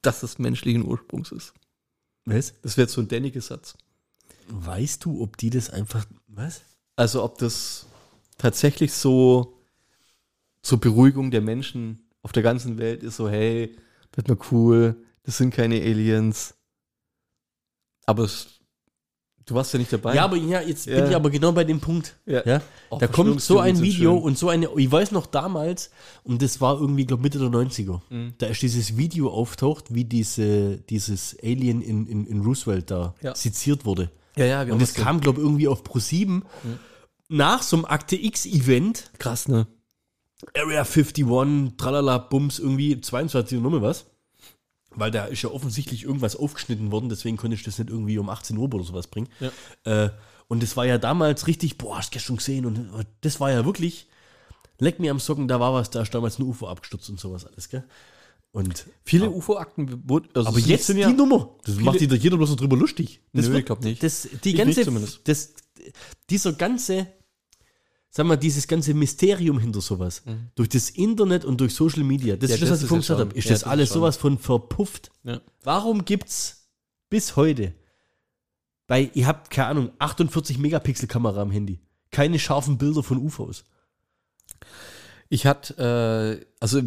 dass 0.02 0.22
es 0.22 0.38
menschlichen 0.38 0.84
Ursprungs 0.84 1.32
ist? 1.32 1.54
was? 2.24 2.54
Das 2.62 2.76
wäre 2.76 2.88
so 2.88 3.00
ein 3.00 3.08
dänniger 3.08 3.40
Satz. 3.40 3.76
Weißt 4.48 5.04
du, 5.04 5.22
ob 5.22 5.36
die 5.36 5.50
das 5.50 5.70
einfach. 5.70 6.06
Was? 6.26 6.62
Also 6.96 7.22
ob 7.22 7.38
das 7.38 7.86
tatsächlich 8.38 8.92
so 8.92 9.58
zur 10.62 10.80
Beruhigung 10.80 11.30
der 11.30 11.40
Menschen 11.40 12.08
auf 12.22 12.32
der 12.32 12.42
ganzen 12.42 12.78
Welt 12.78 13.02
ist, 13.02 13.16
so 13.16 13.28
hey, 13.28 13.76
wird 14.12 14.28
mal 14.28 14.38
cool, 14.50 14.96
das 15.24 15.38
sind 15.38 15.52
keine 15.52 15.76
Aliens. 15.76 16.54
Aber 18.06 18.24
es, 18.24 18.53
du 19.46 19.54
warst 19.54 19.72
ja 19.72 19.78
nicht 19.78 19.92
dabei. 19.92 20.14
Ja, 20.14 20.24
aber 20.24 20.36
ja, 20.36 20.60
jetzt 20.60 20.86
Ja. 20.86 20.96
bin 21.00 21.10
ich 21.10 21.16
aber 21.16 21.30
genau 21.30 21.52
bei 21.52 21.64
dem 21.64 21.80
Punkt. 21.80 22.16
Ja. 22.26 22.42
Ja. 22.46 22.62
Oh, 22.90 22.98
da 22.98 23.06
kommt 23.06 23.40
so 23.40 23.58
ein 23.60 23.80
Video 23.80 24.14
schön. 24.14 24.22
und 24.22 24.38
so 24.38 24.48
eine, 24.48 24.68
ich 24.76 24.90
weiß 24.90 25.10
noch 25.12 25.26
damals, 25.26 25.90
und 26.22 26.40
das 26.42 26.60
war 26.60 26.80
irgendwie, 26.80 27.04
glaube 27.04 27.22
Mitte 27.22 27.38
der 27.38 27.48
90er, 27.48 28.00
Mhm. 28.10 28.34
da 28.38 28.46
ist 28.46 28.62
dieses 28.62 28.96
Video 28.96 29.30
auftaucht, 29.30 29.92
wie 29.94 30.04
diese, 30.04 30.78
dieses 30.78 31.36
Alien 31.42 31.80
in, 31.82 32.06
in, 32.06 32.26
in 32.26 32.40
Roosevelt 32.42 32.90
da 32.90 33.14
Ja. 33.22 33.34
seziert 33.34 33.84
wurde. 33.84 34.10
ja, 34.36 34.44
ja, 34.46 34.62
Und 34.62 34.80
das 34.82 34.94
kam, 34.94 35.20
glaube 35.20 35.40
ich, 35.40 35.44
irgendwie 35.44 35.68
auf 35.68 35.84
Pro 35.84 35.98
7 35.98 36.42
nach 37.28 37.62
so 37.62 37.76
einem 37.76 37.84
Akte 37.86 38.16
X-Event, 38.16 39.10
krass, 39.18 39.48
ne? 39.48 39.66
Area 40.54 40.84
51, 40.84 41.76
tralala, 41.78 42.18
Bums, 42.18 42.58
irgendwie 42.58 43.00
22 43.00 43.60
Nummer 43.60 43.80
was. 43.80 44.06
Weil 44.96 45.10
da 45.10 45.24
ist 45.26 45.42
ja 45.42 45.50
offensichtlich 45.50 46.04
irgendwas 46.04 46.36
aufgeschnitten 46.36 46.90
worden, 46.92 47.08
deswegen 47.08 47.36
konnte 47.36 47.54
ich 47.56 47.62
das 47.62 47.78
nicht 47.78 47.90
irgendwie 47.90 48.18
um 48.18 48.28
18 48.28 48.56
Uhr 48.56 48.72
oder 48.72 48.84
sowas 48.84 49.06
bringen. 49.08 49.28
Ja. 49.40 49.50
Äh, 50.04 50.10
und 50.48 50.62
das 50.62 50.76
war 50.76 50.84
ja 50.86 50.98
damals 50.98 51.46
richtig, 51.46 51.78
boah, 51.78 51.98
hast 51.98 52.14
du 52.14 52.18
schon 52.20 52.36
gesehen? 52.36 52.66
Und 52.66 52.76
äh, 52.78 53.04
das 53.22 53.40
war 53.40 53.50
ja 53.50 53.64
wirklich, 53.64 54.06
leck 54.78 55.00
mir 55.00 55.10
am 55.10 55.18
Socken, 55.18 55.48
da 55.48 55.58
war 55.58 55.72
was, 55.72 55.90
da 55.90 56.02
ist 56.02 56.14
damals 56.14 56.38
ein 56.38 56.42
UFO 56.44 56.68
abgestürzt 56.68 57.08
und 57.10 57.18
sowas 57.18 57.46
alles, 57.46 57.68
gell? 57.68 57.84
Und, 58.52 58.86
Viele 59.04 59.30
UFO-Akten 59.30 60.08
wurden. 60.08 60.28
Also 60.32 60.48
aber 60.50 60.60
jetzt 60.60 60.86
sind 60.86 60.98
die 60.98 61.06
Nummer, 61.12 61.56
das 61.64 61.74
macht 61.76 62.00
jeder 62.00 62.36
bloß 62.36 62.50
so 62.50 62.54
drüber 62.54 62.76
lustig. 62.76 63.20
Das 63.32 63.46
Nö, 63.46 63.52
wird- 63.52 63.60
ich 63.60 63.66
glaub 63.66 63.82
nicht. 63.82 64.00
Das, 64.00 64.28
die 64.44 64.50
Ich 64.50 64.56
ganze, 64.56 64.78
nicht 64.78 64.84
zumindest. 64.84 65.20
das, 65.26 65.54
dieser 66.30 66.52
ganze, 66.52 67.08
sag 68.16 68.26
mal, 68.26 68.36
dieses 68.36 68.68
ganze 68.68 68.94
Mysterium 68.94 69.58
hinter 69.58 69.80
sowas, 69.80 70.22
durch 70.54 70.68
das 70.68 70.88
Internet 70.90 71.44
und 71.44 71.60
durch 71.60 71.74
Social 71.74 72.04
Media, 72.04 72.36
das 72.36 72.48
Mhm. 72.48 72.50
Ja, 72.50 72.54
ist 72.54 72.62
das, 72.62 72.70
was 72.70 72.82
ich 72.82 72.88
vorhin 72.88 73.00
gesagt 73.00 73.20
habe, 73.20 73.34
ist 73.34 73.44
ja, 73.46 73.50
das 73.50 73.60
das 73.62 73.68
alles 73.68 73.88
ist 73.88 73.94
sowas 73.94 74.16
von 74.16 74.38
verpufft. 74.38 75.10
Ja. 75.24 75.40
Warum 75.64 76.04
gibt's 76.04 76.68
bis 77.10 77.34
heute 77.34 77.74
bei, 78.86 79.10
ihr 79.14 79.26
habt, 79.26 79.50
keine 79.50 79.68
Ahnung, 79.68 79.90
48 79.98 80.58
Megapixel 80.58 81.08
Kamera 81.08 81.42
am 81.42 81.50
Handy, 81.50 81.80
keine 82.12 82.38
scharfen 82.38 82.78
Bilder 82.78 83.02
von 83.02 83.18
UFOs? 83.18 83.64
Ich 85.28 85.44
hatte, 85.46 86.40
äh, 86.40 86.46
also. 86.60 86.82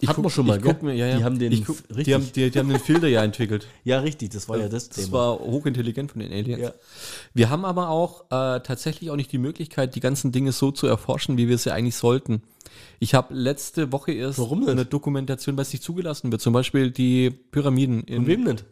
Ich 0.00 0.08
Hatten 0.08 0.22
wir 0.22 0.30
schon 0.30 0.46
mal, 0.46 0.58
guck 0.58 0.82
mir, 0.82 0.94
ja, 0.94 1.06
ja. 1.06 1.18
Die 1.18 1.24
haben 1.24 1.38
den 1.38 1.64
guck, 1.64 1.76
die, 1.88 2.14
haben, 2.14 2.26
die, 2.32 2.50
die 2.50 2.58
haben 2.58 2.68
den 2.68 2.80
Filter 2.80 3.06
ja 3.08 3.22
entwickelt. 3.22 3.66
Ja, 3.84 4.00
richtig, 4.00 4.30
das 4.30 4.48
war 4.48 4.58
ja 4.58 4.68
das, 4.68 4.88
Das 4.88 5.06
Thema. 5.06 5.12
war 5.12 5.38
hochintelligent 5.40 6.12
von 6.12 6.20
den 6.20 6.32
Aliens. 6.32 6.60
Ja. 6.62 6.72
Wir 7.34 7.50
haben 7.50 7.64
aber 7.64 7.88
auch 7.90 8.22
äh, 8.30 8.60
tatsächlich 8.60 9.10
auch 9.10 9.16
nicht 9.16 9.30
die 9.32 9.38
Möglichkeit, 9.38 9.94
die 9.94 10.00
ganzen 10.00 10.32
Dinge 10.32 10.52
so 10.52 10.70
zu 10.70 10.86
erforschen, 10.86 11.36
wie 11.36 11.48
wir 11.48 11.54
es 11.54 11.64
ja 11.64 11.74
eigentlich 11.74 11.96
sollten. 11.96 12.42
Ich 12.98 13.14
habe 13.14 13.34
letzte 13.34 13.92
Woche 13.92 14.12
erst 14.12 14.38
Warum 14.38 14.60
nicht? 14.60 14.68
eine 14.70 14.84
Dokumentation, 14.86 15.56
was 15.56 15.72
nicht 15.72 15.82
zugelassen 15.82 16.30
wird. 16.32 16.40
Zum 16.40 16.52
Beispiel 16.52 16.90
die 16.90 17.30
Pyramiden 17.30 18.02
in, 18.04 18.16
Von 18.16 18.26
wem 18.26 18.44
nicht? 18.44 18.64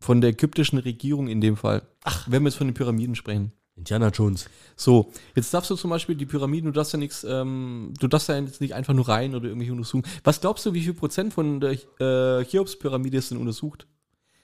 von 0.00 0.20
der 0.20 0.30
ägyptischen 0.30 0.78
Regierung 0.78 1.28
in 1.28 1.40
dem 1.40 1.56
Fall. 1.56 1.82
Ach, 2.04 2.26
wenn 2.30 2.42
wir 2.42 2.48
jetzt 2.50 2.56
von 2.58 2.66
den 2.68 2.74
Pyramiden 2.74 3.14
sprechen. 3.14 3.52
Indiana 3.76 4.08
Jones. 4.08 4.46
So, 4.76 5.10
jetzt 5.34 5.52
darfst 5.52 5.70
du 5.70 5.76
zum 5.76 5.90
Beispiel 5.90 6.14
die 6.14 6.26
Pyramiden, 6.26 6.66
du 6.66 6.72
darfst 6.72 6.92
ja 6.92 6.98
nichts, 6.98 7.24
ähm, 7.28 7.92
du 7.98 8.06
darfst 8.08 8.28
ja 8.28 8.38
jetzt 8.38 8.60
nicht 8.60 8.74
einfach 8.74 8.94
nur 8.94 9.08
rein 9.08 9.34
oder 9.34 9.48
irgendwie 9.48 9.70
untersuchen. 9.70 10.04
Was 10.22 10.40
glaubst 10.40 10.64
du, 10.66 10.74
wie 10.74 10.82
viel 10.82 10.94
Prozent 10.94 11.34
von 11.34 11.60
der 11.60 11.72
äh, 11.72 12.44
Cheops-Pyramide 12.44 13.16
ist 13.18 13.30
denn 13.30 13.38
untersucht? 13.38 13.86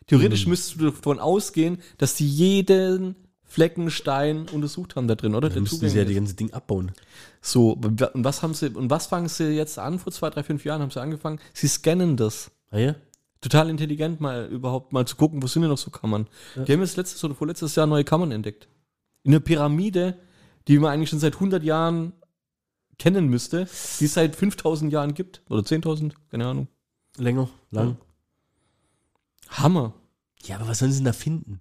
Theoretisch 0.06 0.46
müsstest 0.46 0.80
du 0.80 0.90
davon 0.90 1.20
ausgehen, 1.20 1.78
dass 1.98 2.14
die 2.16 2.28
jeden 2.28 3.14
Flecken 3.44 3.90
Stein 3.90 4.48
untersucht 4.52 4.96
haben 4.96 5.06
da 5.08 5.14
drin, 5.14 5.34
oder? 5.34 5.48
Da 5.48 5.54
Der 5.54 5.62
müssten 5.62 5.88
sie 5.88 5.98
ja 5.98 6.04
die 6.04 6.12
ist. 6.12 6.16
ganze 6.18 6.34
Ding 6.34 6.52
abbauen. 6.52 6.92
So, 7.40 7.72
und 7.72 8.00
was 8.14 8.42
haben 8.42 8.54
sie, 8.54 8.70
und 8.70 8.90
was 8.90 9.06
fangen 9.06 9.28
sie 9.28 9.50
jetzt 9.50 9.78
an? 9.78 9.98
Vor 10.00 10.12
zwei, 10.12 10.30
drei, 10.30 10.42
fünf 10.42 10.64
Jahren 10.64 10.82
haben 10.82 10.90
sie 10.90 11.00
angefangen. 11.00 11.38
Sie 11.52 11.68
scannen 11.68 12.16
das. 12.16 12.50
Ah 12.70 12.78
ja? 12.78 12.94
Total 13.40 13.70
intelligent, 13.70 14.20
mal 14.20 14.46
überhaupt 14.46 14.92
mal 14.92 15.06
zu 15.06 15.16
gucken, 15.16 15.42
wo 15.42 15.46
sind 15.46 15.62
denn 15.62 15.70
noch 15.70 15.78
so 15.78 15.90
Kammern. 15.90 16.26
Die 16.56 16.72
haben 16.72 16.80
jetzt 16.80 16.96
letztes 16.96 17.22
oder 17.24 17.34
vorletztes 17.34 17.74
Jahr 17.74 17.86
neue 17.86 18.04
Kammern 18.04 18.32
entdeckt. 18.32 18.68
In 19.22 19.32
der 19.32 19.40
Pyramide, 19.40 20.18
die 20.68 20.78
man 20.78 20.92
eigentlich 20.92 21.10
schon 21.10 21.18
seit 21.18 21.34
100 21.34 21.62
Jahren 21.62 22.12
kennen 22.98 23.28
müsste, 23.28 23.68
die 23.98 24.04
es 24.04 24.14
seit 24.14 24.36
5000 24.36 24.92
Jahren 24.92 25.14
gibt. 25.14 25.42
Oder 25.48 25.62
10.000, 25.62 26.12
keine 26.30 26.46
Ahnung. 26.46 26.68
Länger, 27.16 27.48
lang. 27.70 27.96
Hammer. 29.48 29.94
Ja, 30.44 30.56
aber 30.56 30.68
was 30.68 30.78
sollen 30.78 30.92
sie 30.92 30.98
denn 30.98 31.06
da 31.06 31.12
finden? 31.12 31.60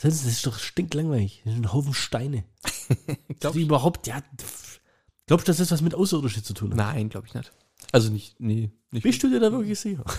Das 0.00 0.24
ist 0.24 0.46
doch 0.46 0.58
stinklangweilig. 0.58 1.42
Das 1.44 1.54
sind 1.54 1.64
ein 1.64 1.72
Haufen 1.72 1.94
Steine. 1.94 2.44
Glaub 3.40 3.54
die 3.54 3.62
überhaupt, 3.62 4.06
ja. 4.06 4.22
Glaubst 5.26 5.48
du, 5.48 5.50
dass 5.50 5.56
das 5.56 5.70
was 5.70 5.80
mit 5.80 5.94
Außerirdischen 5.94 6.44
zu 6.44 6.54
tun 6.54 6.70
hat? 6.70 6.76
Nein, 6.76 7.08
glaube 7.08 7.26
ich 7.26 7.34
nicht. 7.34 7.52
Also 7.92 8.12
nicht, 8.12 8.38
nee, 8.38 8.70
nicht. 8.90 9.02
Bist 9.02 9.22
du 9.22 9.28
dir 9.28 9.40
da 9.40 9.50
wirklich 9.50 9.78
sicher? 9.78 10.04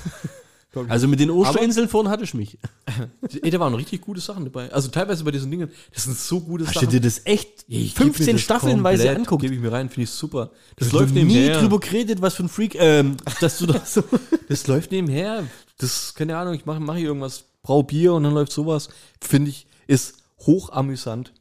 Also 0.89 1.07
mit 1.07 1.20
den 1.20 1.32
Osterinseln 1.32 1.88
vorhin 1.89 2.11
hatte 2.11 2.24
ich 2.24 2.34
mich. 2.34 2.57
Ey, 3.41 3.49
da 3.49 3.59
waren 3.59 3.74
richtig 3.74 4.01
gute 4.01 4.20
Sachen 4.22 4.43
dabei. 4.43 4.72
Also 4.72 4.89
teilweise 4.89 5.24
bei 5.24 5.32
diesen 5.32 5.49
Dingen, 5.49 5.72
das 5.93 6.03
sind 6.03 6.18
so 6.18 6.39
gute 6.41 6.65
Hast 6.68 6.76
du 6.76 6.80
Sachen. 6.82 6.91
dir 6.91 7.01
das 7.01 7.22
echt 7.26 7.65
Ich 7.68 7.95
geb 7.95 8.07
mir 8.07 8.13
15 8.13 8.36
das 8.36 8.41
Staffelnweise 8.41 9.09
anguckt? 9.15 9.41
Gebe 9.41 9.55
ich 9.55 9.61
mir 9.61 9.72
rein, 9.72 9.89
finde 9.89 10.03
ich 10.03 10.09
super. 10.11 10.51
Das 10.76 10.89
Ich 10.89 10.93
läuft 10.93 11.13
nie 11.15 11.24
nebenher. 11.24 11.59
drüber 11.59 11.80
geredet, 11.80 12.22
was 12.22 12.36
für 12.36 12.43
ein 12.43 12.49
Freak, 12.49 12.76
ähm, 12.76 13.18
dass 13.39 13.57
du 13.57 13.65
da 13.65 13.84
so. 13.86 14.03
Das 14.49 14.68
läuft 14.68 14.91
nebenher. 14.91 15.43
Das, 15.78 16.13
keine 16.13 16.38
Ahnung, 16.38 16.53
ich 16.53 16.65
mache 16.65 16.80
mach 16.80 16.95
hier 16.95 17.07
irgendwas, 17.07 17.45
brau 17.63 17.84
Bier 17.84 18.13
und 18.13 18.24
dann 18.24 18.34
läuft 18.34 18.51
sowas. 18.51 18.89
Finde 19.22 19.49
ich, 19.49 19.68
ist 19.88 20.15
hochamüsant. 20.45 21.34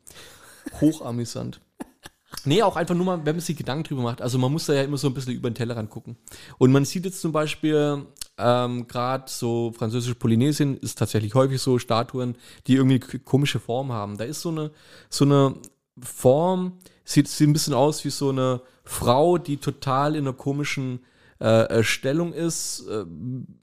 Hochamüsant. 0.81 1.61
Nee, 2.45 2.63
auch 2.63 2.77
einfach 2.77 2.95
nur 2.95 3.05
mal, 3.07 3.19
wenn 3.25 3.37
man 3.37 3.41
sich 3.41 3.57
Gedanken 3.57 3.85
drüber 3.85 4.03
macht. 4.03 4.23
Also 4.23 4.39
man 4.39 4.53
muss 4.53 4.67
da 4.67 4.75
ja 4.75 4.83
immer 4.83 4.99
so 4.99 5.09
ein 5.09 5.15
bisschen 5.15 5.33
über 5.35 5.51
den 5.51 5.55
Tellerrand 5.55 5.91
gucken. 5.91 6.17
Und 6.59 6.71
man 6.71 6.85
sieht 6.85 7.05
jetzt 7.05 7.21
zum 7.21 7.33
Beispiel, 7.33 8.07
ähm, 8.39 8.87
gerade 8.87 9.25
so 9.29 9.73
französische 9.77 10.15
Polynesien 10.15 10.77
ist 10.77 10.99
tatsächlich 10.99 11.35
häufig 11.35 11.61
so 11.61 11.79
Statuen, 11.79 12.37
die 12.67 12.75
irgendwie 12.75 12.99
komische 13.01 13.61
Form 13.61 13.93
haben. 13.93 14.19
Da 14.19 14.25
ist 14.25 14.43
so 14.43 14.51
eine, 14.51 14.71
so 15.09 15.25
eine 15.25 15.55
Form, 16.01 16.73
sieht, 17.05 17.29
sieht 17.29 17.49
ein 17.49 17.53
bisschen 17.53 17.75
aus 17.75 18.05
wie 18.05 18.11
so 18.11 18.31
eine 18.31 18.61
Frau, 18.85 19.39
die 19.39 19.57
total 19.57 20.15
in 20.15 20.27
einer 20.27 20.33
komischen 20.35 21.01
äh, 21.41 21.65
äh, 21.65 21.85
Stellung 21.85 22.33
ist, 22.33 22.87
äh, 22.89 23.05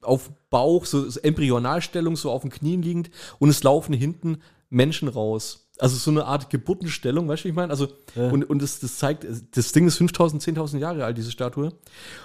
auf 0.01 0.31
Bauch, 0.49 0.85
so, 0.85 1.09
so 1.09 1.19
Embryonalstellung, 1.19 2.15
so 2.15 2.31
auf 2.31 2.41
den 2.41 2.51
Knien 2.51 2.81
liegend 2.81 3.09
und 3.39 3.49
es 3.49 3.63
laufen 3.63 3.93
hinten 3.93 4.37
Menschen 4.69 5.07
raus. 5.07 5.67
Also 5.79 5.97
so 5.97 6.11
eine 6.11 6.25
Art 6.25 6.51
Geburtenstellung, 6.51 7.27
weißt 7.27 7.41
du, 7.41 7.45
wie 7.45 7.49
ich 7.49 7.55
meine? 7.55 7.71
Also, 7.71 7.87
und, 8.15 8.47
und 8.47 8.61
das, 8.61 8.79
das 8.79 8.99
zeigt, 8.99 9.25
das 9.55 9.71
Ding 9.71 9.87
ist 9.87 9.97
5000, 9.97 10.43
10.000 10.43 10.77
Jahre 10.77 11.03
alt, 11.03 11.17
diese 11.17 11.31
Statue. 11.31 11.73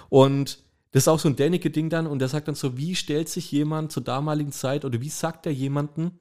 Und 0.09 0.59
das 0.91 1.03
ist 1.03 1.07
auch 1.07 1.19
so 1.19 1.29
ein 1.29 1.35
Dänicke-Ding 1.35 1.89
dann 1.89 2.07
und 2.07 2.19
der 2.19 2.29
sagt 2.29 2.47
dann 2.47 2.55
so, 2.55 2.77
wie 2.77 2.95
stellt 2.95 3.29
sich 3.29 3.51
jemand 3.51 3.91
zur 3.91 4.03
damaligen 4.03 4.51
Zeit 4.51 4.85
oder 4.85 5.01
wie 5.01 5.09
sagt 5.09 5.45
er 5.45 5.51
jemanden, 5.51 6.19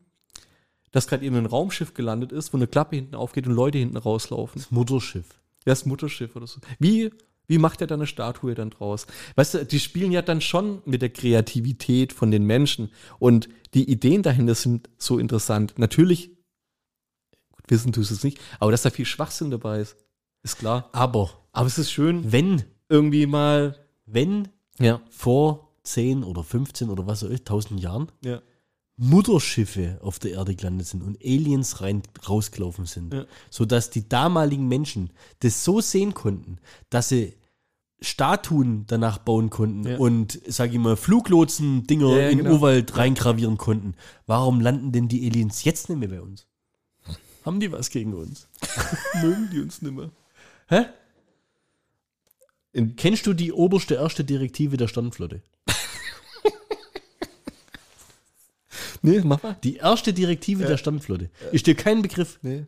dass 0.91 1.07
gerade 1.07 1.25
eben 1.25 1.37
ein 1.37 1.47
Raumschiff 1.47 1.95
gelandet 1.95 2.33
ist, 2.33 2.53
wo 2.53 2.59
eine 2.59 2.67
Klappe 2.67 2.97
hinten 2.97 3.15
aufgeht 3.15 3.47
und 3.47 3.55
Leute 3.55 3.79
hinten 3.79 3.97
rauslaufen? 3.97 4.65
Mutterschiff. 4.71 5.27
Das 5.65 5.87
Mutterschiff 5.87 6.37
oder 6.37 6.47
so. 6.47 6.61
Wie, 6.79 7.11
wie 7.47 7.59
macht 7.59 7.81
er 7.81 7.87
da 7.87 7.95
eine 7.95 8.07
Statue 8.07 8.55
dann 8.55 8.71
draus? 8.71 9.07
Weißt 9.37 9.55
du, 9.55 9.67
die 9.67 9.81
spielen 9.81 10.13
ja 10.13 10.23
dann 10.23 10.41
schon 10.41 10.83
mit 10.85 11.03
der 11.03 11.11
Kreativität 11.11 12.13
von 12.13 12.31
den 12.31 12.45
Menschen 12.45 12.91
und 13.19 13.49
die 13.75 13.91
Ideen 13.91 14.23
dahinter 14.23 14.55
sind 14.55 14.89
so 14.99 15.19
interessant. 15.19 15.75
Natürlich, 15.79 16.31
gut, 17.51 17.65
wissen 17.69 17.93
tust 17.93 18.11
du 18.11 18.15
es 18.15 18.25
nicht, 18.25 18.39
aber 18.61 18.71
dass 18.71 18.83
da 18.83 18.91
viel 18.91 19.07
Schwachsinn 19.07 19.51
dabei 19.51 19.81
ist, 19.81 19.97
ist 20.43 20.59
klar. 20.59 20.89
Aber 20.93 21.31
Aber 21.53 21.67
es 21.67 21.79
ist 21.79 21.91
schön, 21.91 22.33
wenn, 22.33 22.65
irgendwie 22.89 23.27
mal, 23.27 23.77
wenn 24.07 24.49
ja, 24.79 25.01
vor 25.11 25.69
10 25.85 26.25
oder 26.25 26.43
15 26.45 26.91
oder 26.91 27.07
was 27.07 27.23
auch 27.25 27.29
immer, 27.29 27.39
1000 27.39 27.81
Jahren 27.81 28.09
ja, 28.25 28.41
Mutterschiffe 28.97 29.99
auf 30.03 30.19
der 30.19 30.33
Erde 30.33 30.55
gelandet 30.55 30.87
sind 30.89 31.03
und 31.03 31.19
Aliens 31.25 31.81
rein, 31.81 32.03
rausgelaufen 32.29 32.85
sind, 32.87 33.15
Ja. 33.15 33.25
sodass 33.51 33.91
die 33.91 34.09
damaligen 34.09 34.67
Menschen 34.69 35.11
das 35.41 35.65
so 35.65 35.81
sehen 35.81 36.15
konnten, 36.15 36.59
dass 36.91 37.09
sie 37.11 37.35
Statuen 38.01 38.85
danach 38.87 39.19
bauen 39.19 39.51
konnten 39.51 39.85
Ja. 39.89 39.99
und, 39.99 40.41
sag 40.47 40.73
ich 40.73 40.79
mal, 40.79 40.97
Fluglotsen-Dinger 40.97 42.11
Ja, 42.11 42.19
ja, 42.19 42.29
in 42.29 42.39
genau. 42.39 42.53
Urwald 42.55 42.97
reingravieren 42.97 43.57
konnten. 43.59 43.95
Warum 44.27 44.61
landen 44.61 44.93
denn 44.93 45.09
die 45.09 45.27
Aliens 45.29 45.65
jetzt 45.65 45.89
nicht 45.89 45.99
mehr 45.99 46.09
bei 46.09 46.21
uns? 46.21 46.47
Haben 47.45 47.61
die 47.61 47.73
was 47.73 47.91
gegen 47.91 48.15
uns? 48.15 48.47
mögen 49.23 49.49
die 49.53 49.61
uns 49.61 49.81
nimmer. 49.83 50.11
Hä? 50.69 50.85
In- 52.79 52.97
Kennst 52.97 53.27
du 53.27 53.33
die 53.35 53.53
oberste 53.53 53.95
erste 53.97 54.25
Direktive 54.25 54.77
der 54.77 54.89
Sternflotte? 54.89 55.43
Nee, 59.03 59.21
mach 59.25 59.43
mal. 59.43 59.57
Die 59.63 59.77
erste 59.77 60.13
Direktive 60.13 60.65
der 60.65 60.77
Sternflotte. 60.77 61.31
Ist 61.53 61.67
dir 61.67 61.75
kein 61.77 62.03
Begriff? 62.03 62.39
Nee. 62.43 62.67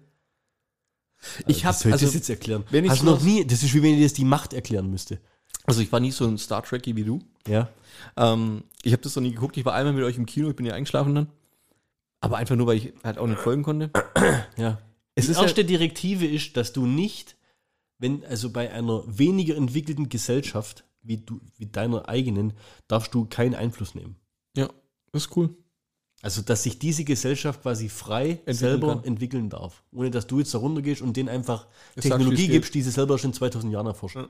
Ich 1.46 1.64
Was 1.64 1.80
habe 1.80 1.88
ich 1.88 1.92
also, 1.94 2.06
das 2.06 2.14
jetzt 2.14 2.30
erklären. 2.30 2.64
wenn 2.70 2.88
Hast 2.88 3.02
du 3.02 3.06
noch 3.06 3.20
nie, 3.20 3.44
das 3.44 3.62
ist 3.62 3.74
wie 3.74 3.82
wenn 3.82 3.94
ich 3.96 4.02
das 4.02 4.12
die 4.14 4.24
Macht 4.24 4.52
erklären 4.54 4.88
müsste. 4.90 5.18
also 5.64 5.80
ich 5.82 5.90
war 5.92 6.00
nie 6.00 6.12
so 6.12 6.26
ein 6.26 6.38
Star 6.38 6.62
Trekkie 6.62 6.96
wie 6.96 7.04
du. 7.04 7.18
Ja. 7.46 7.68
Ähm, 8.16 8.62
ich 8.82 8.92
habe 8.92 9.02
das 9.02 9.16
noch 9.16 9.22
nie 9.22 9.32
geguckt. 9.32 9.56
Ich 9.56 9.64
war 9.64 9.74
einmal 9.74 9.92
mit 9.92 10.04
euch 10.04 10.16
im 10.16 10.24
Kino, 10.26 10.48
ich 10.50 10.56
bin 10.56 10.66
ja 10.66 10.74
eingeschlafen 10.74 11.14
dann. 11.14 11.28
Aber 12.20 12.36
einfach 12.38 12.56
nur, 12.56 12.66
weil 12.66 12.76
ich 12.78 12.92
halt 13.04 13.18
auch 13.18 13.26
nicht 13.26 13.40
folgen 13.40 13.62
konnte. 13.62 13.90
Ja. 14.56 14.78
Es 15.14 15.26
die 15.26 15.32
ist 15.32 15.36
ja- 15.38 15.42
erste 15.42 15.64
Direktive 15.64 16.26
ist, 16.26 16.56
dass 16.56 16.72
du 16.72 16.86
nicht, 16.86 17.36
wenn, 18.00 18.24
also 18.24 18.50
bei 18.50 18.70
einer 18.72 19.04
weniger 19.06 19.54
entwickelten 19.56 20.08
Gesellschaft 20.08 20.84
wie 21.02 21.18
du, 21.18 21.40
wie 21.56 21.66
deiner 21.66 22.08
eigenen, 22.08 22.52
darfst 22.88 23.14
du 23.14 23.24
keinen 23.26 23.54
Einfluss 23.54 23.94
nehmen. 23.94 24.16
Ja, 24.56 24.68
das 25.12 25.26
ist 25.26 25.36
cool. 25.36 25.50
Also, 26.22 26.42
dass 26.42 26.64
sich 26.64 26.78
diese 26.78 27.04
Gesellschaft 27.04 27.62
quasi 27.62 27.88
frei 27.88 28.30
Entwickeln 28.30 28.54
selber 28.56 28.94
kann. 28.96 29.04
entwickeln 29.04 29.48
darf. 29.48 29.82
Ohne 29.92 30.10
dass 30.10 30.26
du 30.26 30.38
jetzt 30.40 30.52
da 30.52 30.58
runtergehst 30.58 31.00
und 31.00 31.16
denen 31.16 31.30
einfach 31.30 31.68
sagt, 31.94 32.02
Technologie 32.02 32.42
geht. 32.42 32.50
gibst, 32.52 32.74
die 32.74 32.82
sie 32.82 32.90
selber 32.90 33.18
schon 33.18 33.32
2000 33.32 33.72
Jahren 33.72 33.86
erforscht. 33.86 34.16
Ja. 34.16 34.28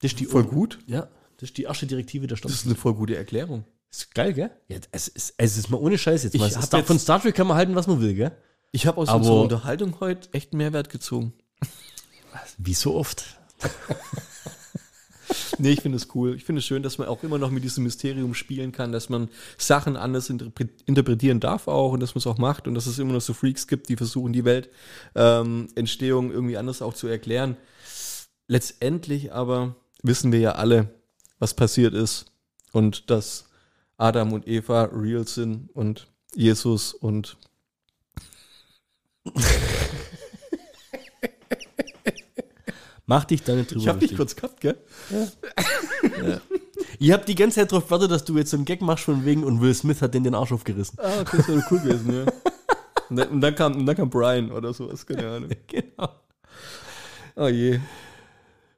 Das 0.00 0.12
ist 0.12 0.20
die 0.20 0.26
Voll 0.26 0.44
gut. 0.44 0.78
Ja, 0.86 1.08
das 1.38 1.48
ist 1.50 1.58
die 1.58 1.64
erste 1.64 1.86
Direktive 1.86 2.26
der 2.28 2.36
Stadt. 2.36 2.50
Das 2.50 2.60
ist 2.60 2.66
eine 2.66 2.74
voll 2.76 2.94
gute 2.94 3.16
Erklärung. 3.16 3.64
ist 3.90 4.14
geil, 4.14 4.32
gell? 4.34 4.50
Ja, 4.68 4.78
es 4.92 5.08
ist, 5.08 5.34
es 5.36 5.56
ist 5.58 5.68
mal 5.68 5.78
ohne 5.78 5.98
Scheiß 5.98 6.22
jetzt 6.22 6.34
Ich 6.34 6.40
mal. 6.40 6.48
jetzt- 6.48 6.86
von 6.86 6.98
Star 7.00 7.20
Trek 7.20 7.34
kann 7.34 7.48
man 7.48 7.56
halten, 7.56 7.74
was 7.74 7.88
man 7.88 8.00
will, 8.00 8.14
gell? 8.14 8.30
Ich 8.72 8.86
habe 8.86 8.98
aus 8.98 9.08
Aber- 9.08 9.18
unserer 9.18 9.40
Unterhaltung 9.42 9.98
heute 9.98 10.28
echt 10.32 10.52
einen 10.52 10.58
Mehrwert 10.58 10.90
gezogen. 10.90 11.32
Wie 12.58 12.74
so 12.74 12.94
oft. 12.94 13.24
Nee, 15.58 15.72
ich 15.72 15.82
finde 15.82 15.96
es 15.96 16.08
cool. 16.14 16.34
Ich 16.34 16.44
finde 16.44 16.60
es 16.60 16.64
schön, 16.64 16.82
dass 16.82 16.98
man 16.98 17.06
auch 17.06 17.22
immer 17.22 17.38
noch 17.38 17.50
mit 17.50 17.62
diesem 17.62 17.84
Mysterium 17.84 18.34
spielen 18.34 18.72
kann, 18.72 18.92
dass 18.92 19.08
man 19.08 19.28
Sachen 19.58 19.96
anders 19.96 20.30
interpre- 20.30 20.68
interpretieren 20.86 21.38
darf 21.38 21.68
auch 21.68 21.92
und 21.92 22.00
dass 22.00 22.14
man 22.14 22.20
es 22.20 22.26
auch 22.26 22.38
macht 22.38 22.66
und 22.66 22.74
dass 22.74 22.86
es 22.86 22.98
immer 22.98 23.12
noch 23.12 23.20
so 23.20 23.34
Freaks 23.34 23.66
gibt, 23.66 23.88
die 23.88 23.96
versuchen, 23.96 24.32
die 24.32 24.44
Welt 24.44 24.70
ähm, 25.14 25.68
irgendwie 25.76 26.56
anders 26.56 26.82
auch 26.82 26.94
zu 26.94 27.06
erklären. 27.06 27.56
Letztendlich 28.48 29.32
aber 29.32 29.76
wissen 30.02 30.32
wir 30.32 30.40
ja 30.40 30.52
alle, 30.52 30.88
was 31.38 31.54
passiert 31.54 31.94
ist 31.94 32.26
und 32.72 33.10
dass 33.10 33.44
Adam 33.98 34.32
und 34.32 34.48
Eva 34.48 34.84
real 34.84 35.26
sind 35.26 35.70
und 35.74 36.08
Jesus 36.34 36.94
und 36.94 37.36
Mach 43.10 43.24
dich 43.24 43.44
nicht 43.44 43.72
drüber 43.72 43.80
ich 43.80 43.88
habe 43.88 43.98
dich 43.98 44.16
kurz 44.16 44.36
gehabt, 44.36 44.60
gell? 44.60 44.76
Ich 47.00 47.10
hab 47.10 47.26
die 47.26 47.34
ganze 47.34 47.56
Zeit 47.56 47.72
darauf 47.72 47.86
gewartet, 47.86 48.12
dass 48.12 48.24
du 48.24 48.38
jetzt 48.38 48.50
so 48.50 48.56
einen 48.56 48.64
Gag 48.64 48.82
machst 48.82 49.02
von 49.02 49.24
wegen 49.24 49.42
und 49.42 49.60
Will 49.60 49.74
Smith 49.74 50.00
hat 50.00 50.14
den 50.14 50.22
den 50.22 50.36
Arsch 50.36 50.52
aufgerissen. 50.52 50.96
Ah, 51.00 51.22
okay, 51.22 51.38
das 51.38 51.48
wäre 51.48 51.64
cool 51.72 51.80
gewesen, 51.80 52.14
ja. 52.14 52.32
Und 53.08 53.16
dann, 53.16 53.28
und 53.30 53.40
dann, 53.40 53.54
kam, 53.56 53.74
und 53.74 53.86
dann 53.86 53.96
kam 53.96 54.10
Brian 54.10 54.52
oder 54.52 54.72
sowas, 54.72 55.04
keine 55.04 55.28
Ahnung. 55.32 55.50
genau. 55.66 56.08
Oh 57.34 57.48
je. 57.48 57.80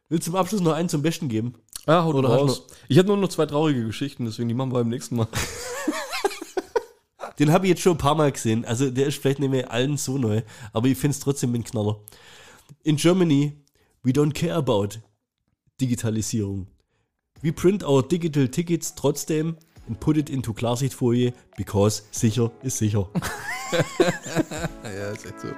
Willst 0.09 0.27
du 0.27 0.31
zum 0.31 0.37
Abschluss 0.41 0.63
noch 0.63 0.73
einen 0.73 0.89
zum 0.89 1.03
Besten 1.03 1.29
geben? 1.29 1.53
Ah, 1.85 2.03
haut 2.03 2.15
Oder 2.15 2.31
raus. 2.31 2.67
Ich 2.89 2.97
habe 2.97 3.09
nur 3.09 3.19
noch 3.19 3.29
zwei 3.29 3.45
traurige 3.45 3.85
Geschichten, 3.85 4.25
deswegen 4.25 4.49
die 4.49 4.55
machen 4.55 4.73
wir 4.73 4.79
beim 4.79 4.89
nächsten 4.89 5.17
Mal. 5.17 5.29
Den 7.39 7.53
habe 7.53 7.67
ich 7.67 7.71
jetzt 7.71 7.83
schon 7.83 7.97
ein 7.97 7.99
paar 7.99 8.15
Mal 8.15 8.33
gesehen. 8.33 8.65
Also 8.65 8.91
der 8.91 9.09
ist 9.09 9.21
vielleicht 9.21 9.41
nicht 9.41 9.51
mehr 9.51 9.71
allen 9.71 9.99
so 9.99 10.17
neu, 10.17 10.41
aber 10.73 10.87
ich 10.87 10.97
finde 10.97 11.17
es 11.17 11.21
trotzdem 11.21 11.55
ein 11.55 11.65
Knaller. 11.65 12.01
In 12.83 12.97
Germany, 12.97 13.62
we 14.05 14.13
don't 14.13 14.33
care 14.33 14.55
about 14.55 14.99
Digitalisierung. 15.81 16.67
We 17.43 17.53
print 17.53 17.83
our 17.83 18.03
digital 18.03 18.47
tickets 18.47 18.95
trotzdem 18.95 19.57
and 19.89 19.99
put 19.99 20.17
it 20.17 20.31
into 20.31 20.53
Klarsichtfolie 20.53 21.33
because 21.57 22.03
sicher 22.11 22.51
ist 22.63 22.79
sicher. 22.79 23.09
Ja, 24.85 25.11
ist 25.13 25.25
echt 25.25 25.41
so. 25.41 25.49